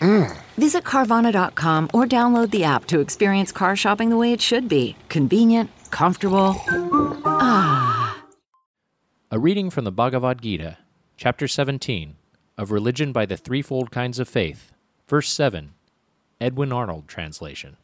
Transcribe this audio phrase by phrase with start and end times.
[0.00, 4.96] Visit Carvana.com or download the app to experience car shopping the way it should be
[5.08, 6.54] convenient, comfortable.
[7.24, 8.22] Ah.
[9.30, 10.78] A reading from the Bhagavad Gita,
[11.16, 12.16] Chapter 17,
[12.56, 14.72] of Religion by the Threefold Kinds of Faith,
[15.08, 15.72] Verse 7,
[16.38, 17.78] Edwin Arnold translation.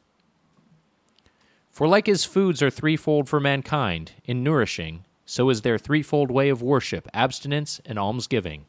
[1.70, 6.50] For like as foods are threefold for mankind, in nourishing, so is their threefold way
[6.50, 8.66] of worship, abstinence, and almsgiving.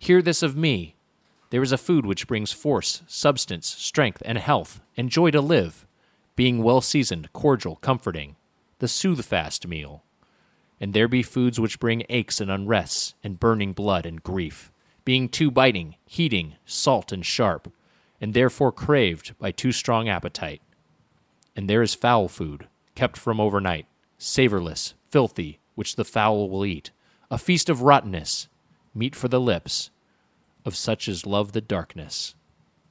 [0.00, 0.95] Hear this of me.
[1.56, 5.86] There is a food which brings force, substance, strength, and health, and joy to live,
[6.34, 8.36] being well seasoned, cordial, comforting,
[8.78, 10.04] the soothfast meal
[10.78, 14.70] and there be foods which bring aches and unrests, and burning blood and grief,
[15.06, 17.72] being too biting, heating, salt and sharp,
[18.20, 20.60] and therefore craved by too strong appetite.
[21.56, 23.86] And there is foul food, kept from overnight,
[24.18, 26.90] savorless, filthy, which the fowl will eat,
[27.30, 28.46] a feast of rottenness,
[28.94, 29.88] meat for the lips,
[30.66, 32.34] of such as love the darkness.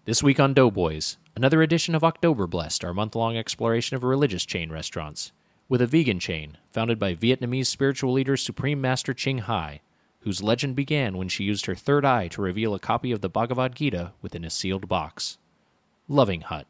[0.05, 4.45] This week on Doughboys, another edition of October Blessed, our month long exploration of religious
[4.45, 5.33] chain restaurants,
[5.67, 9.81] with a vegan chain founded by Vietnamese spiritual leader Supreme Master Ching Hai,
[10.21, 13.29] whose legend began when she used her third eye to reveal a copy of the
[13.29, 15.37] Bhagavad Gita within a sealed box.
[16.07, 16.67] Loving Hut.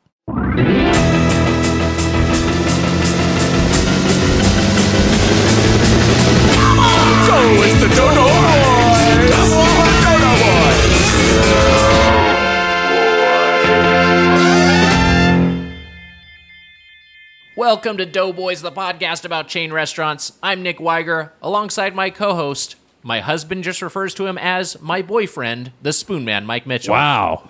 [17.57, 20.33] Welcome to Doughboys, the podcast about chain restaurants.
[20.43, 22.75] I'm Nick Wiger, alongside my co-host.
[23.01, 26.93] My husband just refers to him as my boyfriend, the Spoon Man, Mike Mitchell.
[26.93, 27.49] Wow.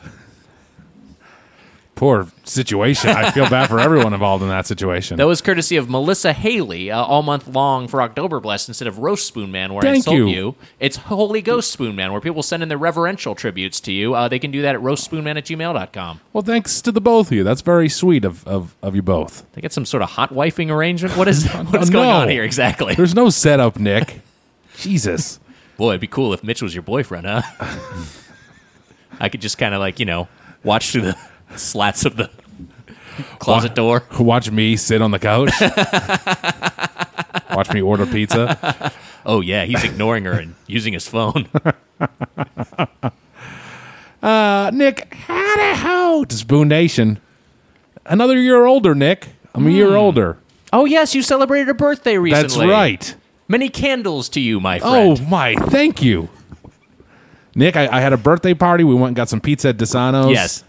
[1.96, 3.10] Poor situation.
[3.12, 5.16] I feel bad for everyone involved in that situation.
[5.16, 9.00] That was courtesy of Melissa Haley uh, all month long for October Blessed instead of
[9.00, 10.28] Roast Spoon Man, where I Thank insult you.
[10.28, 10.56] you.
[10.82, 14.14] It's Holy Ghost Spoon Man, where people send in their reverential tributes to you.
[14.14, 16.20] Uh, they can do that at roastspoonman at gmail.com.
[16.34, 17.46] well, thanks to the both of you.
[17.46, 19.46] That's very sweet of, of, of you both.
[19.54, 21.16] They get some sort of hot wifing arrangement.
[21.16, 22.96] What is what is Oh, going on here exactly?
[22.96, 24.20] There's no setup, Nick.
[24.78, 25.40] Jesus.
[25.78, 27.42] Boy, it'd be cool if Mitch was your boyfriend, huh?
[29.20, 30.28] I could just kind of like you know
[30.64, 31.18] watch through the
[31.60, 32.30] slats of the
[33.40, 34.04] closet door.
[34.20, 35.52] Watch me sit on the couch.
[37.56, 38.92] Watch me order pizza.
[39.26, 41.48] Oh yeah, he's ignoring her and using his phone.
[44.24, 47.20] Uh, Nick, howdy ho to Spoon Nation.
[48.08, 49.28] Another year older, Nick.
[49.54, 50.40] I'm a year older.
[50.74, 52.42] oh yes, you celebrated a birthday recently.
[52.42, 53.16] That's right.
[53.48, 55.20] Many candles to you, my friend.
[55.22, 55.54] Oh, my.
[55.54, 56.30] Thank you.
[57.54, 58.84] Nick, I, I had a birthday party.
[58.84, 60.32] We went and got some pizza at DeSano's.
[60.32, 60.64] yes.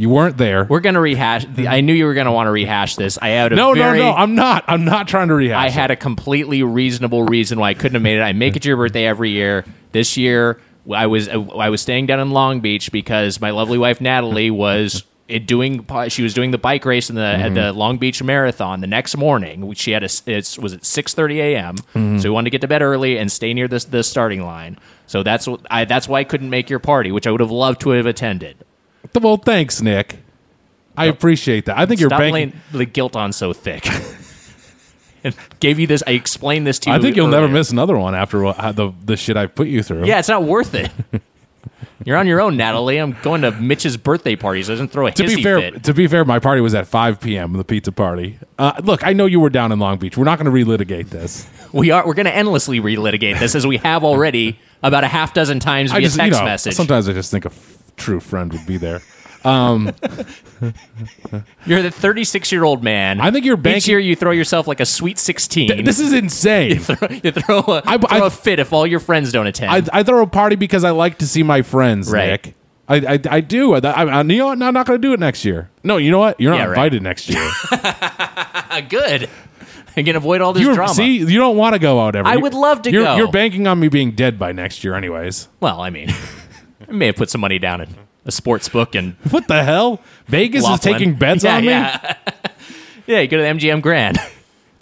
[0.00, 0.64] You weren't there.
[0.64, 1.44] We're gonna rehash.
[1.44, 3.18] The, I knew you were gonna want to rehash this.
[3.20, 4.16] I had a no, very, no, no.
[4.16, 4.64] I'm not.
[4.66, 5.62] I'm not trying to rehash.
[5.62, 5.72] I it.
[5.74, 8.22] had a completely reasonable reason why I couldn't have made it.
[8.22, 9.66] I make it your birthday every year.
[9.92, 10.58] This year,
[10.90, 15.04] I was I was staying down in Long Beach because my lovely wife Natalie was
[15.28, 17.54] it doing she was doing the bike race in the at mm-hmm.
[17.56, 19.70] the Long Beach Marathon the next morning.
[19.74, 21.76] She had a it was at six thirty a.m.
[21.76, 22.20] Mm-hmm.
[22.20, 24.78] So we wanted to get to bed early and stay near the the starting line.
[25.06, 27.50] So that's what I that's why I couldn't make your party, which I would have
[27.50, 28.64] loved to have attended.
[29.18, 30.18] Well, thanks, Nick.
[30.96, 31.78] I appreciate that.
[31.78, 32.60] I think you're Stop banking.
[32.72, 33.86] the guilt on so thick.
[35.24, 36.02] and gave you this.
[36.06, 36.96] I explained this to you.
[36.96, 37.54] I think you'll never earlier.
[37.54, 40.04] miss another one after what, how the the shit I put you through.
[40.06, 40.90] Yeah, it's not worth it.
[42.04, 42.96] You're on your own, Natalie.
[42.96, 45.84] I'm going to Mitch's birthday party, so doesn't throw a To hissy be fair, fit.
[45.84, 47.52] to be fair, my party was at 5 p.m.
[47.52, 48.38] The pizza party.
[48.58, 50.16] Uh, look, I know you were down in Long Beach.
[50.16, 51.46] We're not going to relitigate this.
[51.74, 52.06] We are.
[52.06, 55.92] We're going to endlessly relitigate this as we have already about a half dozen times
[55.92, 56.74] via just, text you know, message.
[56.74, 59.00] sometimes I just think a f- true friend would be there.
[59.42, 59.86] Um,
[61.66, 63.20] you're the 36 year old man.
[63.20, 65.84] I think you're Each banking- year you throw yourself like a sweet 16.
[65.84, 66.70] this is insane.
[67.22, 69.88] you throw, a, I- throw I- a fit if all your friends don't attend.
[69.90, 72.44] I, I throw a party because I like to see my friends, Right.
[72.44, 72.54] Nick.
[72.88, 73.74] I, I, I do.
[73.74, 74.58] I, you know what?
[74.58, 75.70] No, I'm not going to do it next year.
[75.84, 76.40] No, you know what?
[76.40, 76.70] You're not Yeah, right.
[76.92, 77.48] invited next year.
[78.88, 79.30] Good.
[79.96, 80.92] I can avoid all this you drama.
[80.92, 82.30] see, you don't want to go out every.
[82.30, 83.16] I would love to you're, go.
[83.16, 85.46] You're banking on me being dead by next year, anyways.
[85.60, 86.08] Well, I mean,
[86.90, 87.88] I may have put some money down in
[88.24, 90.00] a sports book and What the hell?
[90.26, 91.68] Vegas is taking bets yeah, on me.
[91.68, 92.16] Yeah.
[93.06, 94.18] yeah, you go to the MGM Grand.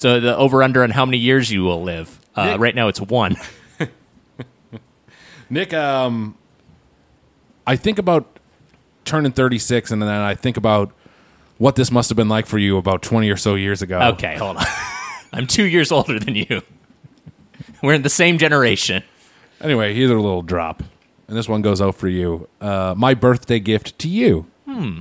[0.00, 2.20] So the over under on how many years you will live.
[2.37, 3.34] Uh, right now it's one.
[5.50, 6.37] Nick, um,
[7.66, 8.38] I think about
[9.04, 10.93] turning 36, and then I think about
[11.56, 13.99] what this must have been like for you about 20 or so years ago.
[14.12, 14.64] Okay, hold on.
[15.32, 16.62] I'm two years older than you.
[17.82, 19.02] We're in the same generation.
[19.61, 20.84] Anyway, here's a little drop.
[21.28, 22.48] And this one goes out for you.
[22.60, 24.46] Uh, my birthday gift to you.
[24.64, 25.00] Hmm.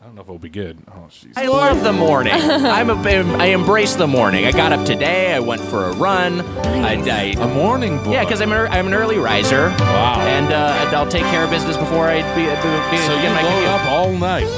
[0.00, 0.78] I don't know if it'll be good.
[0.88, 1.32] Oh, jeez.
[1.36, 2.32] I love the morning.
[2.36, 4.44] I'm a, I embrace the morning.
[4.46, 5.32] I got up today.
[5.34, 6.40] I went for a run.
[6.40, 8.12] I, I A morning boy.
[8.12, 9.68] yeah, because I'm, an- I'm an early riser.
[9.78, 10.20] Wow.
[10.20, 13.32] And, uh, I'll take care of business before I be, be, be So you begin
[13.32, 14.48] my load up all night.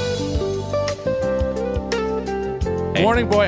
[3.01, 3.47] Morning boy.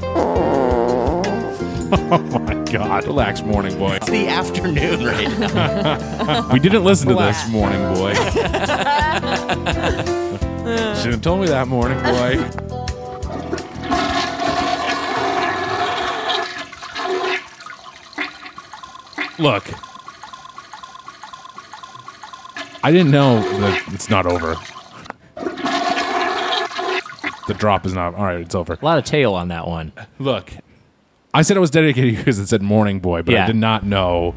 [1.92, 3.06] oh my God.
[3.06, 3.95] Relax, morning boy.
[3.95, 6.50] It's the afternoon right now.
[6.54, 8.13] We didn't listen to this, morning boy.
[11.01, 12.44] Should have told me that, morning boy.
[19.40, 19.66] Look,
[22.83, 24.56] I didn't know that it's not over.
[27.48, 28.13] The drop is not.
[28.16, 28.74] All right, it's over.
[28.74, 29.94] a lot of tail on that one.
[30.19, 30.51] Look,
[31.34, 33.56] I said I was dedicated to you because it said morning boy, but I did
[33.56, 34.34] not know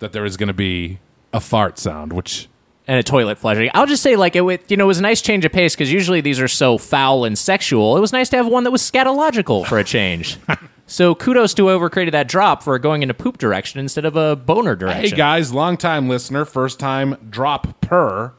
[0.00, 0.98] that there was going to be
[1.32, 2.48] a fart sound, which
[2.86, 3.70] and a toilet flushing.
[3.74, 5.74] I'll just say, like, it, wa- you know, it was a nice change of pace
[5.74, 7.96] because usually these are so foul and sexual.
[7.96, 10.38] It was nice to have one that was scatological for a change.
[10.86, 14.16] so kudos to whoever created that drop for going in a poop direction instead of
[14.16, 15.02] a boner direction.
[15.10, 18.32] Hey guys, long time listener, first time drop per.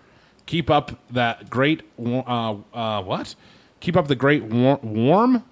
[0.48, 2.24] Keep up that great wa-
[2.74, 3.36] uh, uh, what?
[3.82, 5.44] Keep up the great war- warm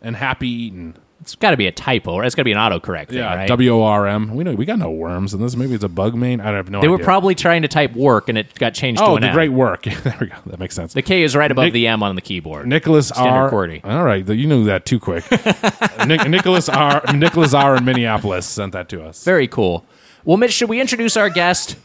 [0.00, 0.94] and happy eating.
[1.24, 3.34] It's got to be a typo, or it's got to be an autocorrect thing, Yeah,
[3.34, 3.48] right?
[3.48, 4.34] W O R M.
[4.34, 5.56] We know we got no worms in this.
[5.56, 6.38] Maybe it's a bug main.
[6.38, 6.98] I don't have no they idea.
[6.98, 9.34] were probably trying to type work, and it got changed to oh an the M.
[9.34, 9.82] great work.
[10.02, 10.36] there we go.
[10.44, 10.92] That makes sense.
[10.92, 12.66] The K is right above Nick- the M on the keyboard.
[12.66, 13.50] Nicholas Standard R.
[13.50, 13.84] QWERTY.
[13.84, 15.24] All right, you knew that too quick.
[16.06, 17.02] Nic- Nicholas R.
[17.14, 17.76] Nicholas R.
[17.76, 19.24] in Minneapolis sent that to us.
[19.24, 19.86] Very cool.
[20.24, 21.76] Well, Mitch, should we introduce our guest?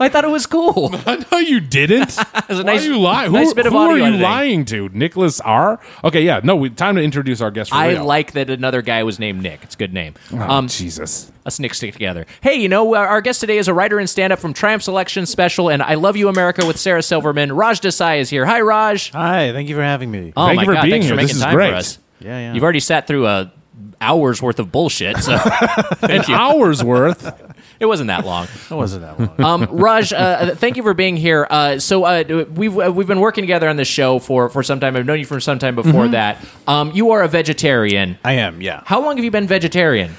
[0.00, 0.90] I thought it was cool.
[1.32, 2.16] no, you didn't.
[2.48, 3.32] was a Why nice- are you lying?
[3.32, 4.22] nice who bit of who audio are you editing.
[4.22, 4.88] lying to?
[4.90, 5.80] Nicholas R.
[6.04, 6.40] Okay, yeah.
[6.44, 7.70] No, we, time to introduce our guest.
[7.70, 8.04] For I real.
[8.04, 9.60] like that another guy was named Nick.
[9.64, 10.14] It's a good name.
[10.32, 11.32] Oh, Um, Jesus.
[11.46, 12.26] Us Nick stick together.
[12.42, 14.86] Hey, you know, our our guest today is a writer and stand up from Triumph's
[14.86, 17.52] Election Special and I Love You America with Sarah Silverman.
[17.52, 18.44] Raj Desai is here.
[18.46, 19.10] Hi, Raj.
[19.12, 20.32] Hi, thank you for having me.
[20.36, 20.82] Oh, Thank my you for God.
[20.82, 21.16] being Thanks here.
[21.16, 21.70] for This making is time great.
[21.70, 21.98] for us.
[22.20, 22.52] Yeah, yeah.
[22.54, 23.52] You've already sat through a
[24.00, 25.32] hour's worth of bullshit, so
[26.02, 27.32] An hour's worth.
[27.80, 28.46] It wasn't that long.
[28.70, 29.62] It wasn't that long.
[29.64, 31.46] Um, Raj, uh, thank you for being here.
[31.48, 34.80] Uh, so uh, we've uh, we've been working together on this show for, for some
[34.80, 34.96] time.
[34.96, 36.12] I've known you for some time before Mm-hmm.
[36.12, 36.38] that.
[36.66, 38.18] Um, you are a vegetarian.
[38.24, 38.82] I am, yeah.
[38.84, 40.14] How long have you been vegetarian?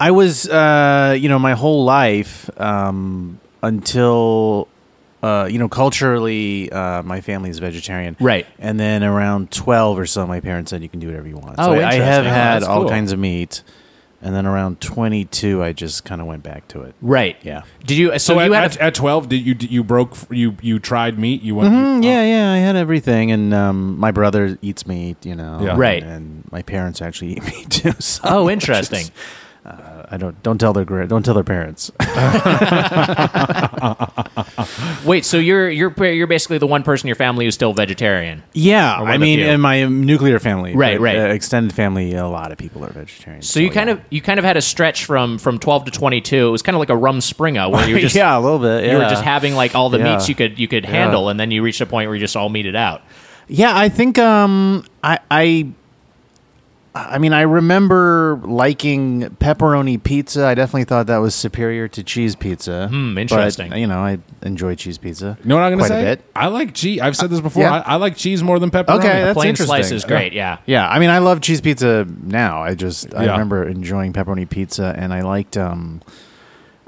[0.00, 4.68] I was, uh, you know, my whole life um, until,
[5.22, 8.16] uh, you know, culturally, uh, my family is vegetarian.
[8.20, 8.46] Right.
[8.58, 11.56] And then around 12 or so, my parents said you can do whatever you want.
[11.58, 12.26] Oh, so I, I have.
[12.26, 12.90] Oh, had all cool.
[12.90, 13.62] kinds of meat.
[14.24, 16.94] And then around 22, I just kind of went back to it.
[17.02, 17.36] Right.
[17.42, 17.64] Yeah.
[17.84, 18.10] Did you?
[18.12, 20.78] So, So, you at, had at, a, at twelve, did you you broke you you
[20.78, 21.42] tried meat?
[21.42, 21.74] You went.
[21.74, 25.60] Mm, oh, yeah, yeah, I had everything, and um, my brother eats meat, you know,
[25.62, 25.74] Yeah.
[25.76, 26.02] Right.
[26.02, 27.92] And my parents actually eat meat too.
[28.00, 29.06] So oh, which interesting.
[29.66, 29.80] Is-
[30.10, 31.90] I don't don't tell their gra- don't tell their parents.
[35.04, 38.42] Wait, so you're you're you're basically the one person in your family who's still vegetarian.
[38.52, 41.16] yeah, I mean, in my nuclear family, Right, right.
[41.18, 43.42] uh, extended family, a lot of people are vegetarian.
[43.42, 46.48] So you kind of you kind of had a stretch from from 12 to 22.
[46.48, 48.84] It was kind of like a rumspringa where you were just yeah, a little bit.
[48.90, 50.14] you were just having like all the Yeah.
[50.16, 52.36] meats you could you could handle, and then you reached a point where you just
[52.36, 53.02] all meated out.
[53.48, 55.68] Yeah, I think um I I
[56.96, 60.46] I mean I remember liking pepperoni pizza.
[60.46, 62.86] I definitely thought that was superior to cheese pizza.
[62.88, 63.72] Hmm, But, interesting.
[63.74, 65.36] you know, I enjoy cheese pizza.
[65.42, 66.00] You know what I'm going to say?
[66.02, 66.24] a bit.
[66.36, 67.00] I like cheese.
[67.00, 67.64] I've said this before.
[67.64, 67.74] Yeah.
[67.84, 68.98] I, I like cheese more than pepperoni.
[69.00, 69.74] Okay, that's Plain interesting.
[69.76, 70.32] slice is great.
[70.32, 70.58] Yeah.
[70.66, 72.62] Yeah, I mean, I love cheese pizza now.
[72.62, 73.32] I just I Yeah.
[73.32, 76.00] remember enjoying pepperoni pizza, and I liked um,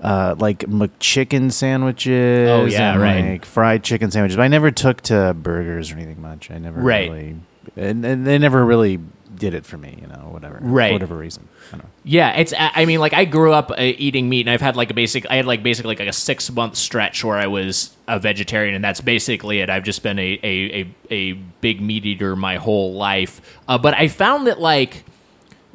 [0.01, 2.49] uh, like McChicken sandwiches.
[2.49, 3.31] Oh, yeah, and, right.
[3.33, 4.37] Like fried chicken sandwiches.
[4.37, 6.49] But I never took to burgers or anything much.
[6.51, 7.11] I never Right.
[7.11, 7.37] really,
[7.77, 9.01] and, and they never really
[9.39, 9.99] did it for me.
[10.01, 10.89] You know, whatever, Right.
[10.91, 11.49] for whatever reason.
[11.69, 11.91] I don't know.
[12.05, 12.53] Yeah, it's.
[12.53, 14.95] I I mean, like I grew up uh, eating meat, and I've had like a
[14.95, 15.29] basic.
[15.31, 18.85] I had like basically like a six month stretch where I was a vegetarian, and
[18.85, 19.71] that's basically it.
[19.71, 23.41] I've just been a a a, a big meat eater my whole life.
[23.69, 25.05] Uh, but I found that like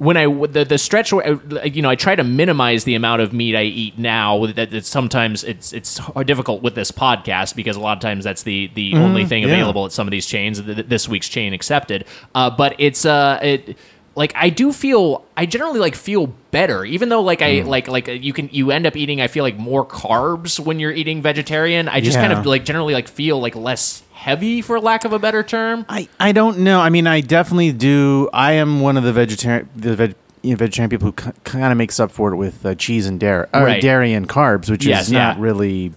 [0.01, 3.21] when I the the stretch where uh, you know I try to minimize the amount
[3.21, 4.47] of meat I eat now.
[4.47, 8.41] That, that sometimes it's it's difficult with this podcast because a lot of times that's
[8.41, 9.49] the the only thing yeah.
[9.49, 10.59] available at some of these chains.
[10.59, 13.77] th- th- This week's chain accepted, uh, but it's uh it
[14.15, 18.09] like I do feel I generally like feel better, even though like I like like
[18.09, 21.21] uh, you can you end up eating I feel like more carbs when you're eating
[21.21, 21.87] vegetarian.
[21.87, 25.19] I just kind of like generally like feel like less heavy for lack of a
[25.19, 25.83] better term.
[25.89, 26.79] I, I don't know.
[26.79, 28.29] I mean, I definitely do.
[28.31, 31.13] I am one of the vegetarian the veg, you know, vegetarian people who
[31.43, 33.81] kind of makes up for it with uh, cheese and dairy, or Right.
[33.81, 35.41] dairy and carbs, which Yes, is not yeah.
[35.43, 35.91] really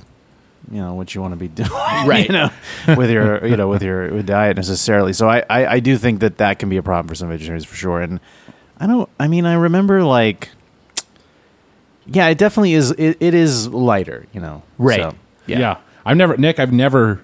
[0.73, 1.69] you know what you want to be doing,
[2.07, 2.27] Right.
[2.27, 2.51] You know,
[2.97, 5.13] with your you know with your with diet necessarily.
[5.13, 7.67] So I, I I do think that that can be a problem for some vegetarians
[7.67, 8.01] for sure.
[8.01, 8.21] And
[8.81, 9.09] I don't.
[9.21, 10.49] I mean, I remember like,
[12.07, 12.91] yeah, it definitely is.
[12.93, 14.63] It, it is lighter, you know.
[14.79, 15.01] Right.
[15.01, 15.15] So,
[15.47, 15.77] Yeah.
[16.07, 17.21] I've never Nick, I've never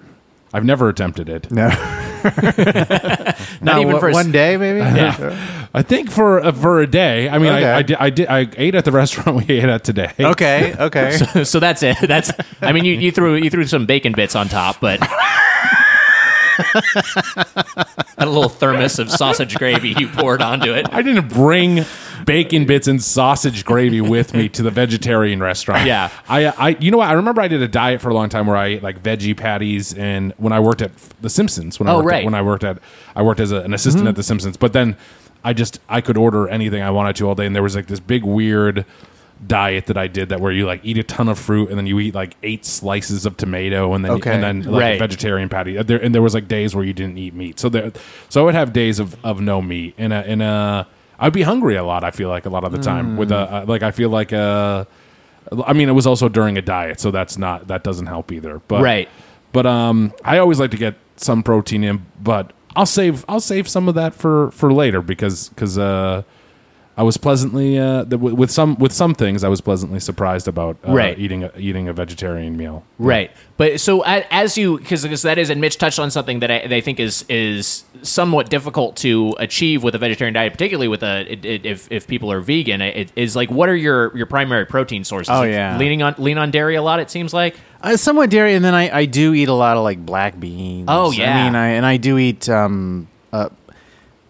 [0.53, 1.49] I've never attempted it.
[1.51, 1.67] no,
[3.61, 4.79] Not even one, for a s- one day, maybe.
[4.81, 5.67] Yeah.
[5.73, 7.29] I think for uh, for a day.
[7.29, 7.65] I mean, Okay.
[7.65, 10.11] I, I did I did I ate at the restaurant we ate at today.
[10.19, 10.75] Okay.
[10.77, 11.43] Okay.
[11.45, 11.97] so that's it.
[12.01, 12.31] That's.
[12.61, 14.99] I mean, you, you threw you threw some bacon bits on top, but
[18.17, 20.87] a little thermos of sausage gravy you poured onto it.
[20.91, 21.85] I didn't bring
[22.25, 25.85] bacon bits and sausage gravy with me to the vegetarian restaurant.
[25.87, 26.09] Yeah.
[26.29, 27.09] I, I, you know what?
[27.09, 29.35] I remember I did a diet for a long time where I ate like veggie
[29.35, 30.91] patties, and when I worked at
[31.21, 32.19] The Simpsons, when I Oh, worked right.
[32.19, 32.77] at, when I worked at,
[33.15, 34.09] I worked as a, an assistant Mm-hmm.
[34.09, 34.57] at The Simpsons.
[34.57, 34.95] But then
[35.43, 37.87] I just I could order anything I wanted to all day, and there was like
[37.87, 38.85] this big weird
[39.45, 41.87] diet that I did that where you like eat a ton of fruit and then
[41.87, 44.33] you eat like eight slices of tomato and then Okay.
[44.33, 44.95] and then like Right.
[44.95, 45.77] a vegetarian patty.
[45.77, 47.59] Uh, There, and there was like days where you didn't eat meat.
[47.59, 47.91] So there,
[48.29, 49.95] so I would have days of, of no meat.
[49.97, 50.87] And a, and a,
[51.19, 52.03] I'd be hungry a lot.
[52.03, 54.31] I feel like a lot of the time with a uh, like I feel like
[54.33, 54.85] uh
[55.65, 58.61] I mean it was also during a diet, so that's not that doesn't help either.
[58.67, 59.09] But Right.
[59.53, 63.67] But um, I always like to get some protein in, but I'll save I'll save
[63.67, 66.21] some of that for for later because because uh.
[66.97, 69.43] I was pleasantly uh, th- with with some with some things.
[69.43, 71.17] I was pleasantly surprised about uh, Right.
[71.17, 72.83] eating a, eating a vegetarian meal.
[72.99, 76.51] Right, but so a- as you because that is and Mitch touched on something that
[76.51, 80.89] I, that I think is is somewhat difficult to achieve with a vegetarian diet, particularly
[80.89, 82.81] with a it, it, if if people are vegan.
[82.81, 85.29] It is like what are your your primary protein sources?
[85.31, 85.77] Oh, yeah.
[85.77, 86.99] leaning on lean on dairy a lot.
[86.99, 89.83] It seems like Uh, somewhat dairy, and then I, I do eat a lot of
[89.83, 90.85] like black beans.
[90.87, 91.35] Oh, yeah.
[91.35, 92.47] I mean, I and I do eat.
[92.49, 93.47] Um, uh,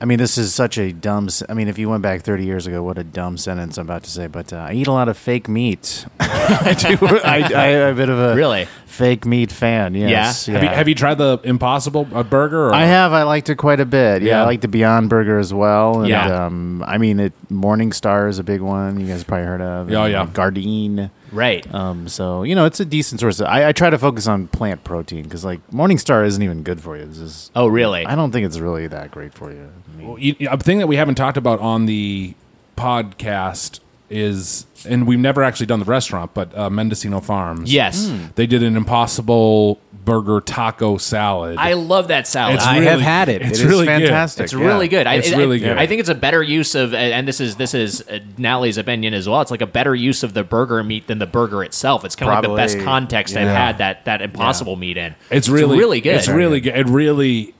[0.02, 1.30] I mean, this is such a dumb.
[1.48, 4.02] I mean, if you went back thirty years ago, what a dumb sentence I'm about
[4.04, 4.26] to say.
[4.26, 6.08] But uh, I eat a lot of fake meat.
[6.20, 7.08] I do.
[7.24, 8.68] I, I am a bit of a Really?
[8.92, 9.96] Fake meat fan.
[9.96, 10.48] Yes.
[10.48, 12.68] Have you have you tried the Impossible uh, Burger?
[12.68, 12.74] Or?
[12.74, 13.14] I have.
[13.14, 14.22] I liked it quite a bit.
[14.22, 14.42] Yeah, Yeah.
[14.42, 16.02] I like the Beyond Burger as well.
[16.02, 16.46] And, Yeah.
[16.46, 19.00] Um, I mean, it MorningStar is a big one.
[19.00, 19.90] You guys probably heard of.
[19.92, 20.26] Oh, And, yeah.
[20.26, 21.10] Gardein.
[21.32, 21.74] right.
[21.74, 23.40] Um, so you know, it's a decent source.
[23.40, 26.82] Of, I, I try to focus on plant protein because like MorningStar isn't even good
[26.82, 27.06] for you.
[27.06, 27.52] This is.
[27.56, 28.06] oh, really?
[28.06, 29.70] I don't think it's really that great for you.
[29.94, 32.34] I mean, Well, you, a thing that we haven't talked about on the
[32.76, 33.80] podcast
[34.12, 37.72] is, and we've never actually done the restaurant, but uh, Mendocino Farms.
[37.74, 41.58] yes, they did an Impossible Burger taco salad.
[41.60, 42.56] I love that salad.
[42.56, 43.42] It's I really- have had it.
[43.44, 44.02] it's It is really good.
[44.02, 44.46] fantastic.
[44.46, 44.66] It's yeah.
[44.66, 45.06] really good.
[45.06, 45.78] I, It's I- really I- good.
[45.78, 49.14] I think it's a better use of, and this is this is uh, Nally's opinion
[49.14, 49.42] as well.
[49.42, 52.04] It's like a better use of the burger meat than the burger itself.
[52.04, 53.66] It's kind of like the best Probably, context I've yeah.
[53.68, 55.14] had that that impossible meat in.
[55.30, 56.16] It's really really good.
[56.16, 56.76] It's really good.
[56.76, 57.54] It really.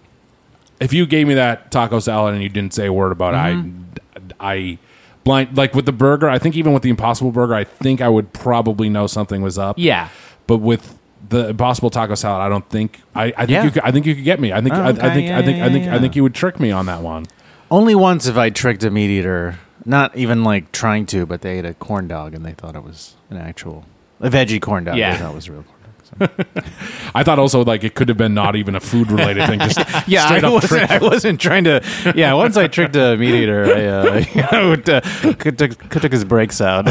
[0.80, 3.84] If you gave me that taco salad and you didn't say a word about Mm-hmm.
[4.16, 4.78] it, I, I
[5.24, 6.30] blind like with the burger.
[6.30, 9.58] I think even with the Impossible Burger, I think I would probably know something was
[9.58, 9.78] up.
[9.80, 10.10] Yeah.
[10.48, 10.98] but with
[11.30, 13.00] the Impossible Taco Salad, I don't think.
[13.16, 13.64] I, I think Yeah.
[13.64, 13.72] you.
[13.72, 14.52] Could, I think you could get me.
[14.52, 14.74] I think.
[14.76, 15.14] Oh, I, I okay.
[15.14, 15.28] think.
[15.28, 15.58] Yeah, I think.
[15.58, 15.86] yeah, I think.
[15.86, 17.26] yeah, I think you would trick me on that one.
[17.70, 19.60] Only once have I tricked a meat eater.
[19.86, 22.84] Not even like trying to, but they ate a corn dog and they thought it
[22.84, 23.86] was an actual
[24.20, 24.98] a veggie corn dog.
[24.98, 25.14] Yeah.
[25.14, 25.81] They thought it was real corn dog.
[26.20, 26.28] So.
[27.16, 29.60] I thought also like it could have been not even a food related thing.
[29.60, 30.92] Just Yeah, straight I up wasn't, trick.
[30.92, 32.14] I wasn't trying to.
[32.16, 35.02] Yeah, once I tricked a meat eater, I, uh, I would, uh,
[35.38, 36.88] could, took, could took his brakes out.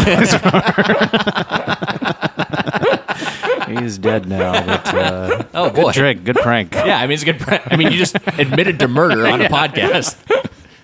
[3.69, 4.53] He's dead now.
[4.67, 5.85] But, uh, Oh boy.
[5.85, 6.75] good trick, good prank.
[6.75, 7.39] Yeah, I mean it's a good.
[7.39, 7.63] prank.
[7.71, 10.17] I mean you just admitted to murder on a podcast.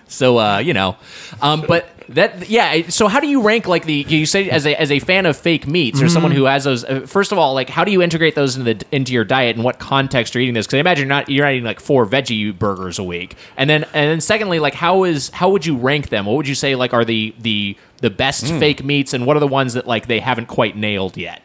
[0.08, 0.96] So uh, you know,
[1.42, 2.88] um, but that yeah.
[2.90, 5.36] So how do you rank like the you say as a as a fan of
[5.36, 6.84] fake meats or someone who has those?
[6.84, 9.56] Uh, first of all, like how do you integrate those into the into your diet
[9.56, 10.66] and what context you're eating this?
[10.66, 13.34] Because I imagine you're not you're not eating like four veggie burgers a week.
[13.56, 16.26] And then and then secondly, like how is how would you rank them?
[16.26, 19.40] What would you say like are the the the best fake meats and what are
[19.40, 21.42] the ones that like they haven't quite nailed yet?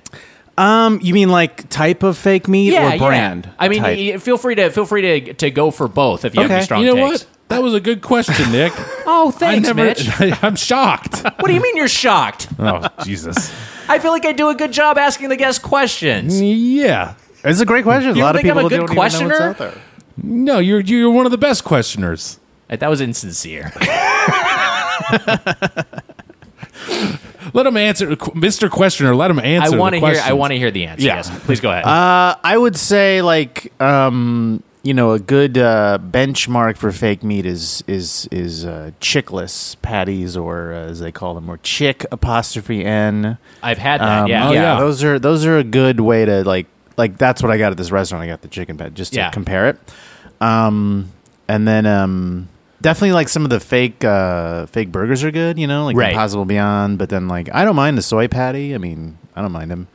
[0.57, 3.49] Um, you mean like type of fake meat or brand?
[3.57, 3.97] I mean, type?
[3.97, 6.57] y- feel free to feel free to to go for both if you have Okay.
[6.57, 7.23] any strong You know takes.
[7.23, 7.27] what?
[7.51, 8.73] That was a good question, Nick.
[9.13, 9.83] Oh, I thanks, never.
[9.83, 10.07] Mitch.
[10.43, 11.23] I'm shocked.
[11.23, 12.47] What do you mean you're shocked?
[12.59, 13.51] Oh Jesus.
[13.89, 16.41] I feel like I do a good job asking the guests questions.
[16.41, 17.15] Yeah.
[17.43, 18.15] it's a great question.
[18.15, 19.49] You a lot don't of think I'm people a good don't even know what's questioner?
[19.49, 19.81] out there.
[20.23, 22.39] No, you're you're one of the best questioners.
[22.69, 23.71] That was insincere.
[27.53, 28.69] Let him answer, Mr.
[28.69, 29.13] Questioner.
[29.15, 29.77] Let him I answer.
[29.77, 30.21] want to hear.
[30.23, 31.05] I want to hear the answer.
[31.05, 31.15] Yeah.
[31.17, 31.83] Yes, please go ahead.
[31.85, 37.45] Uh, I would say like um, you know a good uh, benchmark for fake meat
[37.45, 42.83] is is is uh, chickless patties or uh, as they call them or chick apostrophe
[42.83, 43.37] n.
[43.61, 44.23] I've had that.
[44.23, 44.49] Um, yeah.
[44.49, 44.79] oh, yeah.
[44.79, 47.77] those are those are a good way to like like that's what I got at
[47.77, 48.23] this restaurant.
[48.23, 49.29] I got the chicken pat just to Yeah.
[49.29, 49.77] compare it.
[50.41, 51.11] Um,
[51.47, 52.49] and then um,
[52.81, 55.59] definitely like some of the fake uh, fake burgers are good.
[55.59, 56.11] You know, like Right.
[56.13, 56.97] Impossible Beyond.
[56.97, 58.73] But then like I don't mind the soy patty.
[58.73, 59.87] I mean, I don't mind them.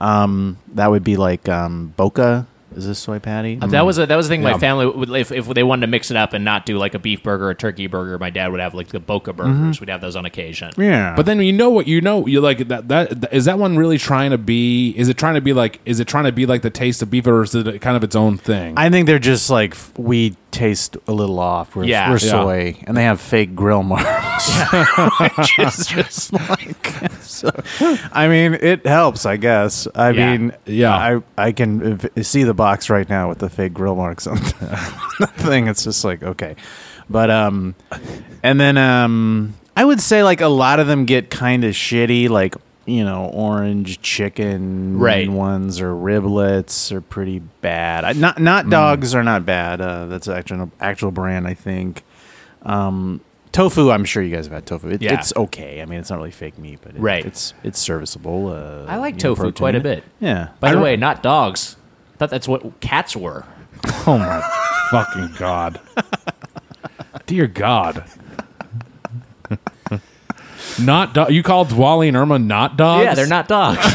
[0.00, 2.46] Um, that would be like um, Boca.
[2.76, 3.58] Is this soy patty?
[3.60, 4.42] Uh, That was a, that was the thing.
[4.42, 4.52] Yeah.
[4.52, 6.94] My family, would, if, if they wanted to mix it up and not do like
[6.94, 9.80] a beef burger or a turkey burger, my dad would have like the Boca burgers.
[9.80, 10.72] We'd have those on occasion.
[10.76, 13.76] yeah, But then you know what you know you like that that is that one
[13.76, 16.46] really trying to be is it trying to be like is it trying to be
[16.46, 18.74] like the taste of beef or is it kind of its own thing?
[18.76, 21.74] I think they're just like we taste a little off.
[21.74, 22.10] We're, Yeah.
[22.10, 22.30] we're Yeah.
[22.30, 24.50] soy, and they have fake grill marks.
[25.38, 27.50] Which is just like, so,
[28.12, 29.88] I mean, it helps, I guess.
[29.94, 30.36] I Yeah.
[30.36, 30.94] mean, Yeah.
[30.94, 34.36] I I can see the box right now with the fake grill marks on
[35.20, 35.66] the thing.
[35.66, 36.54] It's just like okay,
[37.10, 37.74] but um,
[38.42, 42.28] and then um, I would say like a lot of them get kind of shitty,
[42.28, 42.54] like.
[42.84, 45.30] You know, orange chicken Right.
[45.30, 48.04] ones or riblets are pretty bad.
[48.04, 49.80] I- Not not dogs are not bad.
[49.80, 52.02] Uh, that's actual actual brand, I think.
[52.62, 53.20] Um,
[53.52, 54.88] tofu, I'm sure you guys have had tofu.
[54.88, 55.14] It, Yeah.
[55.14, 55.80] It's okay.
[55.80, 57.24] I mean, it's not really fake meat, but it, Right.
[57.24, 58.48] it's it's serviceable.
[58.48, 60.02] Uh, I like know, tofu quite a bit.
[60.18, 60.48] Yeah.
[60.58, 61.76] By I the way, not dogs.
[62.22, 63.44] Thought that's what cats were.
[64.06, 64.40] oh my
[64.92, 65.80] fucking god.
[67.26, 68.04] Dear god.
[70.80, 73.06] not do- you called Wally and Irma not dogs?
[73.06, 73.84] Yeah, they're not dogs.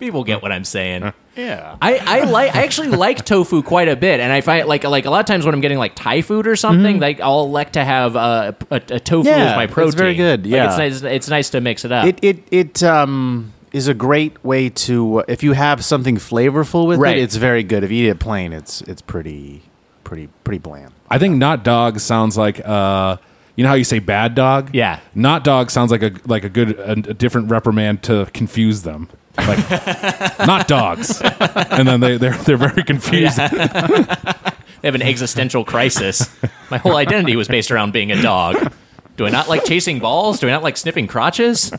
[0.00, 1.12] People get what I'm saying.
[1.36, 1.76] Yeah.
[1.80, 5.04] I, I like I actually like tofu quite a bit, and I find like like
[5.04, 7.74] a lot of times when I'm getting like Thai food or something, like I'll elect
[7.74, 9.38] to have uh, a, a tofu Mm-hmm.
[9.38, 9.88] Yeah, as my protein.
[9.88, 9.96] it's protein.
[9.96, 10.66] very good, Like, yeah.
[10.66, 11.12] it's nice.
[11.12, 12.06] It's nice to mix it up.
[12.08, 16.86] It it it um is a great way to uh, if you have something flavorful
[16.86, 17.16] with Right.
[17.16, 17.22] it.
[17.22, 17.82] It's very good.
[17.84, 19.62] If you eat it plain, it's it's pretty
[20.04, 20.92] pretty pretty bland.
[21.10, 23.16] I think not dog sounds like uh
[23.56, 24.70] you know how you say bad dog?
[24.74, 25.00] Yeah.
[25.14, 29.08] Not dog sounds like a like a good a, a different reprimand to confuse them.
[29.38, 29.58] Like
[30.46, 31.20] not dogs.
[31.22, 33.36] And then they they're they're very confused.
[33.38, 36.28] they have an existential crisis.
[36.70, 38.72] My whole identity was based around being a dog.
[39.16, 40.40] Do I not like chasing balls?
[40.40, 41.72] Do I not like sniffing crotches?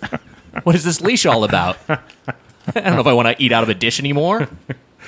[0.61, 1.77] What is this leash all about?
[1.89, 1.97] I
[2.75, 4.47] don't know if I want to eat out of a dish anymore.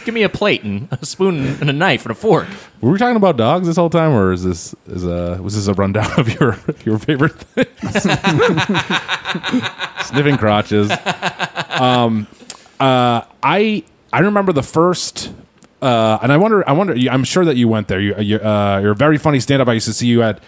[0.03, 2.47] Give me a plate and a spoon and a knife and a fork.
[2.81, 5.67] Were we talking about dogs this whole time or is this is a was this
[5.67, 8.03] a rundown of your your favorite things?
[10.07, 10.91] Sniffing crotches.
[11.69, 12.27] Um
[12.79, 15.31] uh I I remember the first
[15.81, 16.95] uh, and I wonder, I wonder.
[17.11, 17.99] I'm sure that you went there.
[17.99, 19.67] You, you, uh, you're a very funny stand-up.
[19.67, 20.41] I used to see you at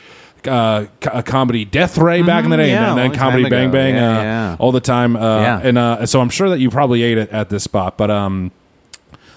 [0.45, 2.83] uh, co- comedy Death Ray back in the day, Mm-hmm.
[2.83, 3.71] yeah, and a then long Comedy time Bang ago.
[3.71, 4.55] Bang Yeah, uh, yeah.
[4.59, 5.15] all the time.
[5.15, 5.59] Uh, Yeah.
[5.63, 7.97] And uh, so I'm sure that you probably ate it at this spot.
[7.97, 8.51] But um,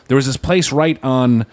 [0.09, 1.47] there was this place right on.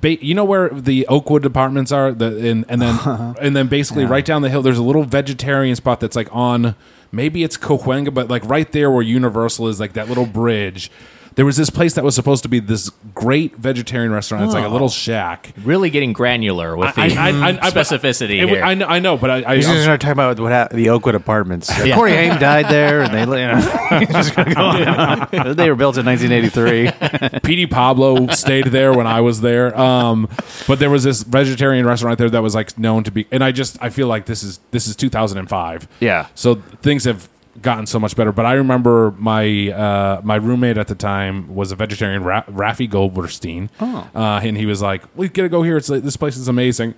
[0.00, 2.98] Ba- you know where the Oakwood departments are, the and, and then
[3.40, 6.74] and then basically right down the hill, there's a little vegetarian spot that's like on
[7.12, 10.90] maybe it's Cahuenga, but like right there where Universal is, like that little bridge.
[11.36, 14.44] There was this place that was supposed to be this great vegetarian restaurant.
[14.44, 15.52] It's like a little shack.
[15.64, 18.62] Really getting granular with the I- I- I- I- specificity here.
[18.62, 20.90] I know, I know, but I, I, He's just gonna talk about what happened, the
[20.90, 21.70] Oakwood Apartments.
[21.84, 21.96] Yeah.
[21.96, 23.56] Corey Haim died there, and they you know,
[23.98, 24.60] he's just gonna go
[25.50, 25.56] on.
[25.56, 27.40] they were built in 1983.
[27.40, 29.76] Petey Pablo stayed there when I was there.
[29.78, 30.28] Um,
[30.68, 33.50] but there was this vegetarian restaurant there that was like known to be, and I
[33.52, 35.88] just I feel like this is this is 2005.
[36.00, 36.28] Yeah.
[36.34, 37.28] So things have
[37.62, 38.32] gotten so much better.
[38.32, 42.88] But I remember my uh, my roommate at the time was a vegetarian, Ra- Rafi
[42.88, 43.70] Goldberstein.
[43.80, 44.08] Oh.
[44.14, 45.76] Uh, and he was like, "We gotta go here.
[45.76, 46.94] It's like, this place is amazing."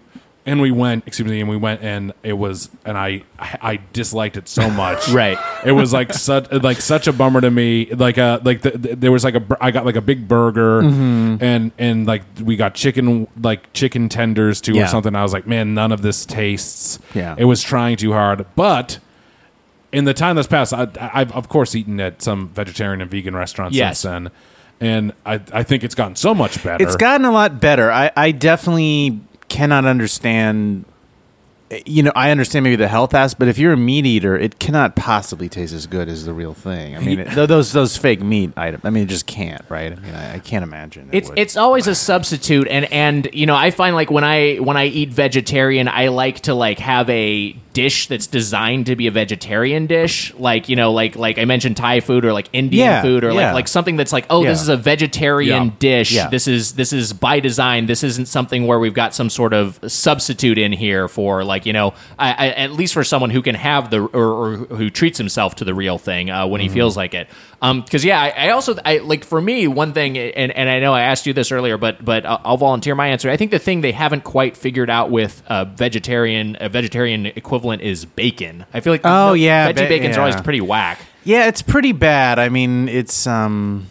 [0.48, 4.36] And we went, excuse me, and we went, and it was, and I, I disliked
[4.36, 5.08] it so much.
[5.08, 5.36] Right.
[5.64, 7.86] It was like such, like such a bummer to me.
[7.86, 10.82] Like, uh, like the, the- there was like a, I got like a big burger,
[10.82, 11.42] Mm-hmm.
[11.42, 14.84] and and like we got chicken, like chicken tenders too, Yeah.
[14.84, 15.16] or something.
[15.16, 17.00] I was like, man, none of this tastes.
[17.12, 17.34] Yeah.
[17.36, 19.00] It was trying too hard, but
[19.96, 23.34] in the time that's passed, I, I've of course eaten at some vegetarian and vegan
[23.34, 24.00] restaurants Yes.
[24.00, 24.30] since then,
[24.78, 26.84] and I, I think it's gotten so much better.
[26.84, 27.90] It's gotten a lot better.
[27.90, 30.84] I, I definitely cannot understand.
[31.84, 34.60] You know, I understand maybe the health aspect, but if you're a meat eater, it
[34.60, 36.94] cannot possibly taste as good as the real thing.
[36.96, 38.84] I mean, it, those those fake meat items.
[38.84, 39.90] I mean, it just can't, right?
[39.92, 41.08] I mean, I, I can't imagine.
[41.10, 41.38] it it's would.
[41.40, 44.84] it's always a substitute and and you know i find like when i when i
[44.86, 49.86] eat vegetarian i like to like have a dish that's designed to be a vegetarian
[49.86, 53.22] dish like you know like like i mentioned thai food or like indian Yeah, food
[53.24, 53.46] or yeah.
[53.46, 55.72] like like something that's like oh this is a vegetarian Yeah.
[55.78, 56.28] dish Yeah.
[56.28, 59.78] this is this is by design this isn't something where we've got some sort of
[59.86, 63.54] substitute in here for like you know I, I, at least for someone who can
[63.54, 66.96] have the or, or who treats himself to the real thing uh, when he feels
[66.96, 67.28] like it.
[67.62, 70.80] Um because yeah I, I also i like for me one thing and and i
[70.80, 73.30] know i asked you this earlier but but I'll, volunteer my answer.
[73.30, 77.82] I think the thing they haven't quite figured out with uh, vegetarian a vegetarian equivalent
[77.82, 78.66] is bacon.
[78.74, 80.98] I feel like Oh, yeah, veggie ba- bacon's always pretty whack.
[81.24, 82.38] Yeah, it's pretty bad.
[82.38, 83.86] I mean, it's um,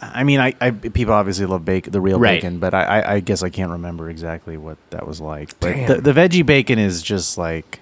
[0.00, 2.36] I mean, I, I people obviously love bacon, the real Right.
[2.40, 5.58] bacon, but I, I, I guess I can't remember exactly what that was like.
[5.60, 7.80] But the, the veggie bacon is just like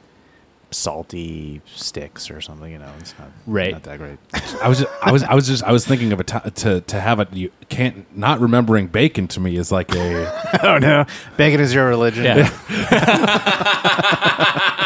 [0.70, 2.72] salty sticks or something.
[2.72, 3.72] You know, it's not Right.
[3.72, 4.18] not that great.
[4.62, 7.00] I was just, I was I was just I was thinking of a to to
[7.00, 7.32] have it.
[7.34, 11.04] You can't not remembering bacon to me is like a oh no,
[11.36, 12.24] bacon is your religion.
[12.24, 12.50] Yeah.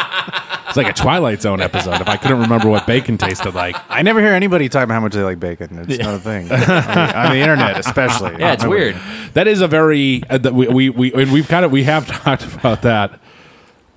[0.71, 2.01] it's like a Twilight Zone episode.
[2.01, 4.99] If I couldn't remember what bacon tasted like, I never hear anybody talk about how
[5.01, 5.77] much they like bacon.
[5.87, 8.37] It's not a thing on, the, on the internet, especially.
[8.39, 8.95] Yeah, it's Nobody- weird.
[9.33, 12.07] that is a very uh, that we, we we and we've kind of we have
[12.23, 13.19] talked about that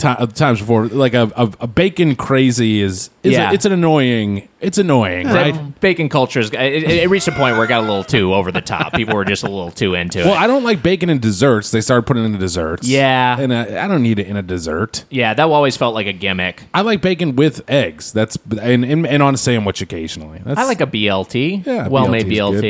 [0.03, 0.87] uh, times before.
[0.89, 3.51] Like a, a, a bacon crazy is, is Yeah.
[3.51, 5.53] a, it's an annoying it's annoying, right?
[5.55, 8.33] That bacon culture is, it, it reached a point where it got a little too
[8.33, 8.95] over the top.
[8.95, 10.25] People were just a little too into it.
[10.25, 10.35] Well.
[10.35, 11.71] I don't like bacon in desserts.
[11.71, 12.89] They started putting it in the desserts.
[12.89, 13.39] Yeah.
[13.39, 15.05] and I don't need it in a dessert.
[15.11, 16.65] yeah, that always felt like a gimmick.
[16.73, 18.13] I like bacon with eggs.
[18.13, 20.41] That's and and, and on a sandwich occasionally.
[20.45, 21.67] That's, I like a BLT.
[21.67, 22.63] Yeah, well made BLT is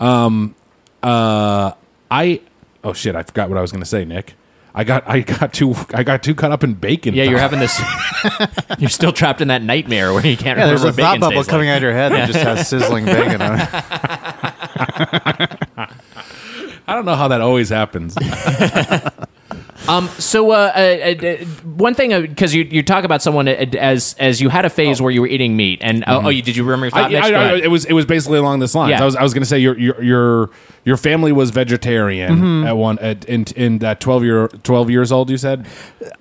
[0.00, 0.54] BLT.
[1.02, 1.72] Uh,
[2.10, 2.40] I
[2.82, 4.34] oh shit, I forgot what I was going to say, Nick.
[4.76, 7.14] I got I got too I got too caught up in bacon.
[7.14, 7.80] Yeah, you're having this.
[8.78, 11.14] you're still trapped in that nightmare where you can't Yeah, there's remember a what thought
[11.14, 11.74] bacon bubble coming like.
[11.74, 13.68] out of your head that just has sizzling bacon on it.
[16.86, 18.16] I don't know how that always happens.
[19.88, 21.44] Um, so uh, uh, uh,
[21.76, 25.02] one thing because you you talk about someone uh, as as you had a phase
[25.02, 27.08] where you were eating meat and oh, oh you did you remember your thought I,
[27.08, 27.24] Mitch?
[27.24, 28.90] I- I- it was it was basically along this line.
[28.90, 29.02] Yeah.
[29.02, 30.50] I was I was going to say your your your
[30.84, 32.66] your family was vegetarian Mm-hmm.
[32.66, 35.28] at one at in in that twelve year twelve years old.
[35.30, 35.66] You said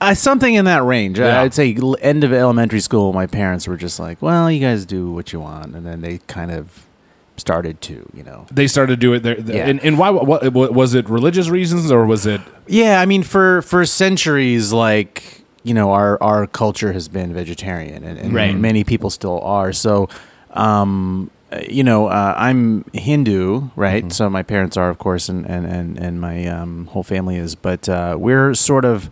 [0.01, 1.19] Uh, something in that range.
[1.19, 1.41] Yeah.
[1.41, 5.11] I'd say end of elementary school, my parents were just like, well, you guys do
[5.11, 5.73] what you want.
[5.75, 6.85] And then they kind of
[7.43, 8.45] started to, you know.
[8.49, 9.37] they started to do it there.
[9.37, 9.67] Yeah.
[9.67, 10.09] And, and why?
[10.09, 11.09] What, was it?
[11.09, 12.39] Religious reasons or was it?
[12.67, 18.03] Yeah, I mean, for for centuries, like you know, our our culture has been vegetarian,
[18.03, 18.55] and, and Right.
[18.55, 19.73] many people still are.
[19.73, 20.07] So,
[20.51, 21.29] um,
[21.69, 24.11] you know, uh, I'm Hindu, right?
[24.13, 27.55] So my parents are, of course, and and and, and my um, whole family is.
[27.55, 29.11] But uh, we're sort of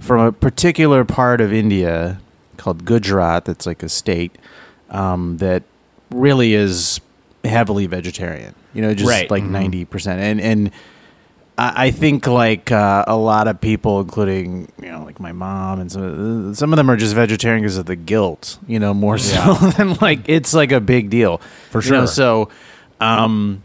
[0.00, 2.18] from a particular part of India
[2.56, 3.44] called Gujarat.
[3.44, 4.32] That's like a state
[4.90, 5.62] um, that
[6.10, 7.00] really is
[7.44, 8.54] heavily vegetarian.
[8.74, 9.30] You know, just Right.
[9.30, 10.70] like 90 percent, and and
[11.58, 15.80] I I think like uh, a lot of people, including you know, like my mom
[15.80, 19.18] and some some of them are just vegetarian because of the guilt, you know, more
[19.18, 21.38] so than like it's like a big deal
[21.70, 22.06] For You know, sure.
[22.06, 22.48] so,
[23.00, 23.62] um,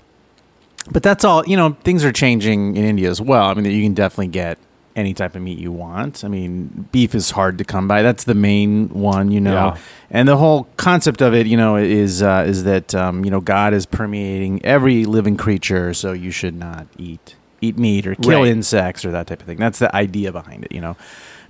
[0.92, 1.46] but that's all.
[1.48, 3.46] You know, things are changing in India as well.
[3.46, 4.58] I mean, you can definitely get
[4.98, 6.26] any type of meat you want.
[6.26, 8.02] I mean, beef is hard to come by.
[8.02, 9.54] That's the main one, you know.
[9.54, 9.78] Yeah.
[10.10, 13.40] And the whole concept of it, you know, is uh, is that um, you know
[13.40, 18.42] God is permeating every living creature, so you should not eat eat meat or kill
[18.42, 18.48] Right.
[18.50, 19.58] insects or that type of thing.
[19.58, 20.98] That's the idea behind it, you know.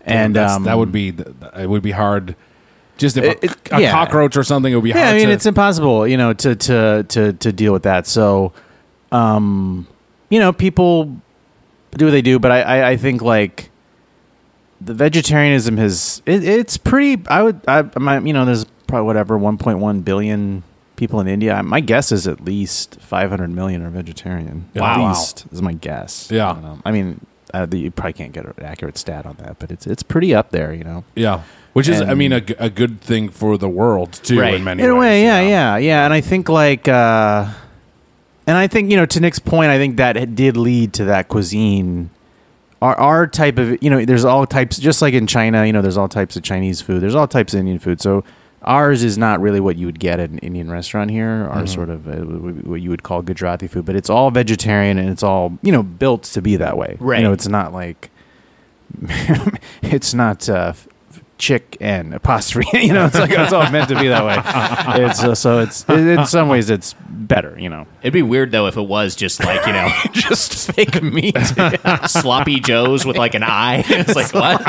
[0.06, 1.14] And That's- um, that would be
[1.58, 2.36] it would be hard.
[2.98, 3.92] Just if It- a, a yeah.
[3.92, 5.16] cockroach or something, it would be yeah, hard.
[5.16, 8.08] I mean, to, it's impossible, you know, to to to to deal with that.
[8.08, 8.52] So,
[9.12, 9.88] um,
[10.30, 11.16] you know, people
[11.92, 13.70] do what they do, but I I, I think like
[14.80, 17.22] the vegetarianism has it, it's pretty.
[17.30, 20.64] I would I my, you know there's probably whatever 1.1 billion
[20.96, 21.62] people in India.
[21.64, 24.70] My guess is at least 500 million are vegetarian.
[24.76, 24.94] Wow.
[25.06, 26.30] At least is my guess.
[26.32, 26.52] Yeah.
[26.52, 26.90] I.
[26.90, 27.26] I mean.
[27.54, 30.36] Uh, the, you probably can't get an accurate stat on that, but it's it's pretty
[30.36, 31.06] up there, you know.
[31.16, 34.42] yeah, which is I and- mean a good thing for the world too.
[34.42, 34.56] Right.
[34.56, 35.52] In many in a way, yeah, you know?
[35.52, 36.04] yeah, yeah.
[36.04, 37.48] And I think like, uh,
[38.48, 41.28] and I think you know, to Nick's point, I think that did lead to that
[41.28, 42.10] cuisine.
[42.82, 45.82] Our our type of you know, there's all types, just like in China, you know,
[45.82, 47.02] there's all types of Chinese food.
[47.02, 48.00] There's all types of Indian food.
[48.02, 48.24] So
[48.62, 51.48] ours is not really what you would get at an Indian restaurant here.
[51.52, 52.24] Our sort of uh,
[52.70, 55.84] what you would call Gujarati food, but it's all vegetarian and it's all you know
[55.84, 56.96] built to be that way.
[57.00, 57.20] Right.
[57.20, 58.10] You know, it's not like
[59.82, 60.74] it's not uh,
[61.38, 62.68] chick and apostrophe.
[62.86, 65.04] you know, it's like it's all meant to be that way.
[65.06, 67.58] It's uh, so it's in some ways it's better.
[67.60, 71.02] You know, It'd be weird though if it was just like you know just fake
[71.02, 71.38] meat.
[72.08, 73.84] sloppy joes with like an eye.
[73.88, 74.66] It's like what?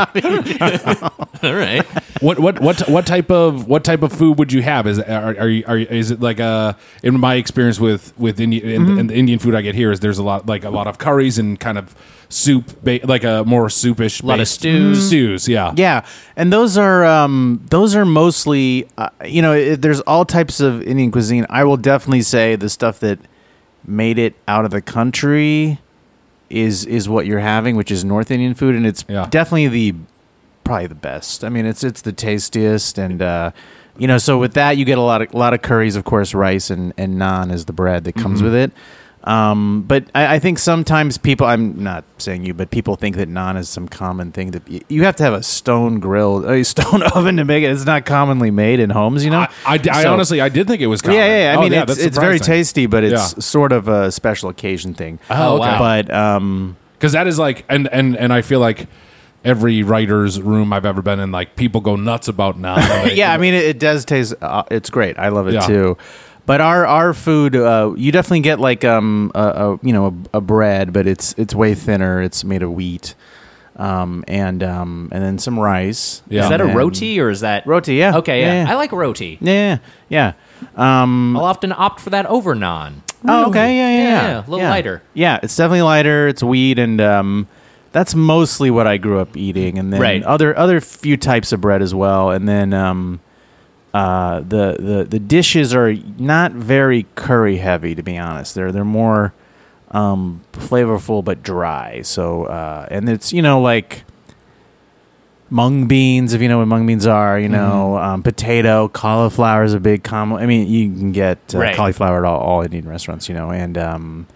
[1.45, 1.85] All right.
[2.21, 4.87] What what what what type of what type of food would you have?
[4.87, 8.41] Is are, are you are you, is it like uh in my experience with with
[8.41, 8.99] Indian in, Mm-hmm.
[9.01, 10.99] in the Indian food I get here is there's a lot like a lot of
[10.99, 11.95] curries and kind of
[12.31, 15.07] soup ba- like a more soupish a lot of based- stews.
[15.07, 16.05] stews yeah Yeah,
[16.37, 20.83] and those are um, those are mostly uh, you know it, there's all types of
[20.83, 21.47] Indian cuisine.
[21.49, 23.19] I will definitely say the stuff that
[23.87, 25.79] made it out of the country
[26.51, 29.27] is is what you're having, which is North Indian food, and it's Yeah.
[29.31, 29.95] definitely the
[30.65, 31.45] probably the best.
[31.45, 33.51] I mean, it's it's the tastiest, and uh,
[33.97, 36.05] you know, so with that you get a lot of a lot of curries, of
[36.05, 38.71] course, rice and and naan is the bread that comes with it.
[39.29, 43.29] Um, but I, I think sometimes people, I'm not saying you, but people think that
[43.29, 46.63] naan is some common thing that y- you have to have a stone grill, a
[46.75, 47.71] stone oven to make it.
[47.71, 49.41] It's not commonly made in homes, you know.
[49.41, 51.19] I, I, I So- honestly I did think it was common.
[51.19, 51.53] yeah, yeah, yeah.
[51.53, 53.41] I Oh, mean, it's, it's very tasty, but it's Yeah.
[53.41, 55.19] sort of a special occasion thing.
[55.29, 55.61] Oh, okay.
[55.61, 55.79] wow.
[55.79, 58.89] But um, because that is like and and and I feel like
[59.45, 63.15] every writer's room I've ever been in, like people go nuts about naan.
[63.15, 64.35] yeah, I mean, it, it does taste.
[64.41, 65.19] Uh, it's great.
[65.19, 65.67] I love it Yeah.
[65.67, 65.97] too.
[66.49, 70.39] But our our food, uh, you definitely get like um a, a you know a,
[70.39, 72.23] a bread, but it's it's way thinner.
[72.23, 73.15] It's made of wheat,
[73.77, 76.23] um and um and then some rice.
[76.29, 76.45] Yeah.
[76.45, 78.17] Is that a And- roti or is that Roti, yeah.
[78.17, 78.47] Okay, yeah.
[78.55, 78.71] Yeah, yeah.
[78.73, 79.37] I like roti.
[79.43, 80.33] Yeah, yeah.
[80.77, 81.03] yeah.
[81.03, 83.03] Um, I'll often opt for that over naan.
[83.27, 84.23] Oh, okay, yeah, yeah, yeah.
[84.29, 85.03] Yeah, a little lighter.
[85.13, 86.29] Yeah, it's definitely lighter.
[86.29, 87.47] It's wheat, and um,
[87.93, 89.79] that's mostly what I grew up eating.
[89.79, 90.23] And then Right.
[90.23, 92.31] other other few types of bread as well.
[92.31, 93.21] And then um,
[93.95, 98.55] uh, the the the dishes are not very curry heavy, to be honest.
[98.55, 99.33] They're they're more
[99.91, 102.03] um, flavorful but dry.
[102.03, 104.05] So uh, and it's you know like
[105.51, 108.05] mung beans, if you know what mung beans are, you know, Mm-hmm.
[108.11, 110.43] um, potato, cauliflower is a big common.
[110.43, 111.75] I mean, you can get uh, Right.
[111.77, 114.27] cauliflower at all, all Indian restaurants, you know, and um,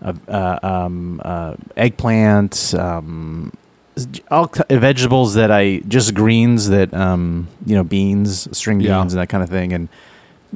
[0.00, 3.52] uh, uh, um, uh, eggplant, um,
[4.30, 9.00] all vegetables that I just greens that um, you know, beans, string beans, Yeah.
[9.02, 9.88] and that kind of thing, and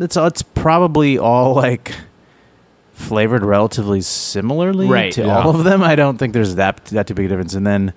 [0.00, 1.94] it's it's probably all like
[2.92, 5.12] flavored relatively similarly Right.
[5.12, 5.36] to Yeah.
[5.38, 5.82] all of them.
[5.82, 7.54] I don't think there's that that too big a difference.
[7.54, 7.92] And then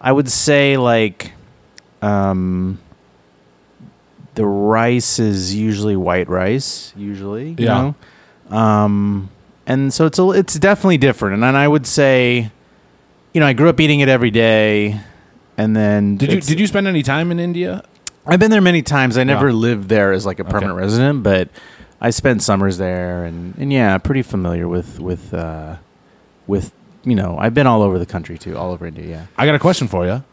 [0.00, 1.32] I would say like
[2.02, 2.78] um
[4.36, 7.92] the rice is usually white rice usually you Yeah.
[8.50, 8.56] know?
[8.56, 9.30] um
[9.66, 12.50] and so it's a, it's definitely different and then I would say
[13.36, 14.98] you know I grew up eating it every day
[15.58, 17.82] and then did you it's- did you spend any time in India?
[18.26, 19.54] I've been there many times I never Yeah.
[19.68, 21.50] lived there as like a permanent resident but
[22.00, 25.76] I spent summers there and and yeah pretty familiar with with uh
[26.46, 26.72] with
[27.04, 29.54] you know I've been all over the country too all over India yeah I got
[29.54, 30.24] a question for you.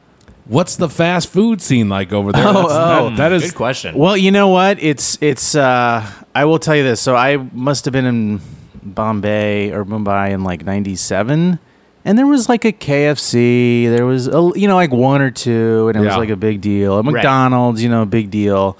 [0.46, 2.48] What's the fast food scene like over there?
[2.48, 3.10] Oh, That's- oh.
[3.10, 3.96] that- that is Good question.
[3.98, 4.78] Well, you know what?
[4.82, 5.56] It's it's.
[5.56, 7.00] Uh, I will tell you this.
[7.00, 8.42] So I must have been in
[8.84, 11.60] Bombay or Mumbai in like '97,
[12.06, 13.90] and there was like a KFC.
[13.90, 16.62] There was a, you know like one or two, and it was like a big
[16.62, 16.98] deal.
[17.00, 18.78] A McDonald's, you know, big deal.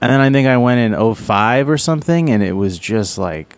[0.00, 3.56] And then I think I went in 05 or something, and it was just like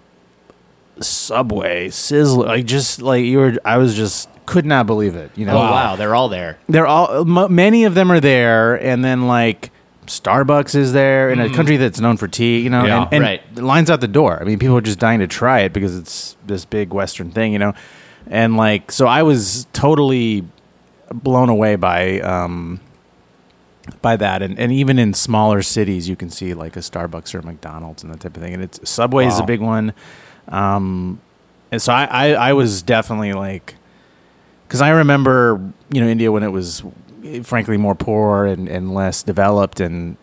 [1.00, 3.54] Subway, Sizzler, like just like you were.
[3.64, 5.30] I was just could not believe it.
[5.36, 6.58] You know, Oh wow, they're all there.
[6.68, 9.70] they're all m- many of them are there and then like
[10.06, 11.54] starbucks is there in a mm.
[11.54, 13.04] country that's known for tea you know Yeah.
[13.04, 13.54] and, and Right.
[13.54, 16.36] lines out the door i mean people are just dying to try it because it's
[16.44, 17.74] this big western thing you know
[18.30, 20.44] and like so i was totally
[21.12, 22.80] blown away by um
[24.02, 24.40] by that.
[24.40, 28.02] And, and even in smaller cities you can see like a starbucks or a mcdonald's
[28.02, 28.54] and that type of thing.
[28.54, 29.92] And it's subway is a big one.
[30.48, 31.20] Um
[31.72, 33.74] and so i i, I was definitely like
[34.70, 36.84] because I remember, you know, India when it was,
[37.24, 40.16] eh, frankly, more poor and, and less developed, and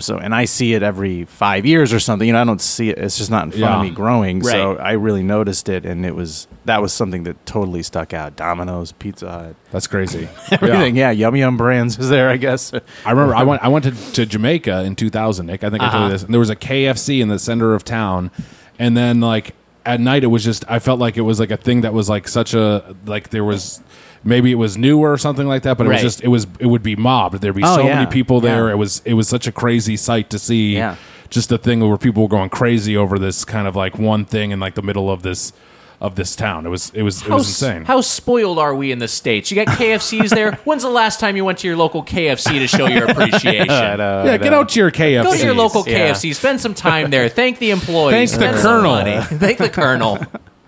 [0.00, 2.26] so, and I see it every five years or something.
[2.26, 4.42] You know, I don't see it; it's just not in front of me growing.
[4.42, 8.36] So I really noticed it, and it was that was something that totally stuck out.
[8.36, 10.28] Domino's, Pizza Hut, that's crazy.
[10.50, 10.96] everything.
[10.96, 12.72] Yeah, Yum Yum Brands is there, I guess.
[13.04, 15.64] I remember I went I went to, to Jamaica in 2000, Nick.
[15.64, 16.04] I think I told Uh-huh.
[16.06, 16.22] you this.
[16.22, 18.30] And there was a KFC in the center of town,
[18.78, 19.54] and then like
[19.94, 22.08] at night it was just I felt like it was like a thing that was
[22.08, 23.80] like such a like there was
[24.24, 26.02] maybe it was newer or something like that, but it Right.
[26.02, 27.40] was just it was it would be mobbed.
[27.40, 27.94] There'd be Oh, so yeah.
[27.96, 28.66] many people there.
[28.68, 28.72] Yeah.
[28.74, 30.74] It was it was such a crazy sight to see.
[30.76, 30.96] Yeah.
[31.30, 34.50] Just a thing where people were going crazy over this kind of like one thing
[34.50, 35.52] in like the middle of this
[36.00, 36.64] of this town.
[36.64, 37.84] It was it was it How, was insane.
[37.84, 39.50] how spoiled are we in the states?
[39.50, 40.52] You got KFCs there.
[40.64, 43.70] When's the last time you went to your local KFC to show your appreciation?
[43.70, 45.22] I know, yeah, get out to your KFC.
[45.24, 46.10] Go to your local Yeah.
[46.12, 46.34] KFC.
[46.34, 47.28] Spend some time there.
[47.28, 48.14] Thank the employees.
[48.14, 48.92] Thank the spend some Colonel.
[48.92, 49.20] money.
[49.38, 50.18] Thank the colonel.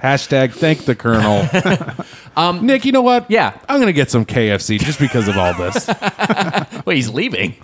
[0.03, 1.47] Hashtag thank the colonel.
[2.37, 3.31] um, Nick, you know what?
[3.31, 3.57] Yeah.
[3.69, 5.89] I'm gonna get some KFC just because of all this.
[6.85, 7.55] Wait, he's leaving.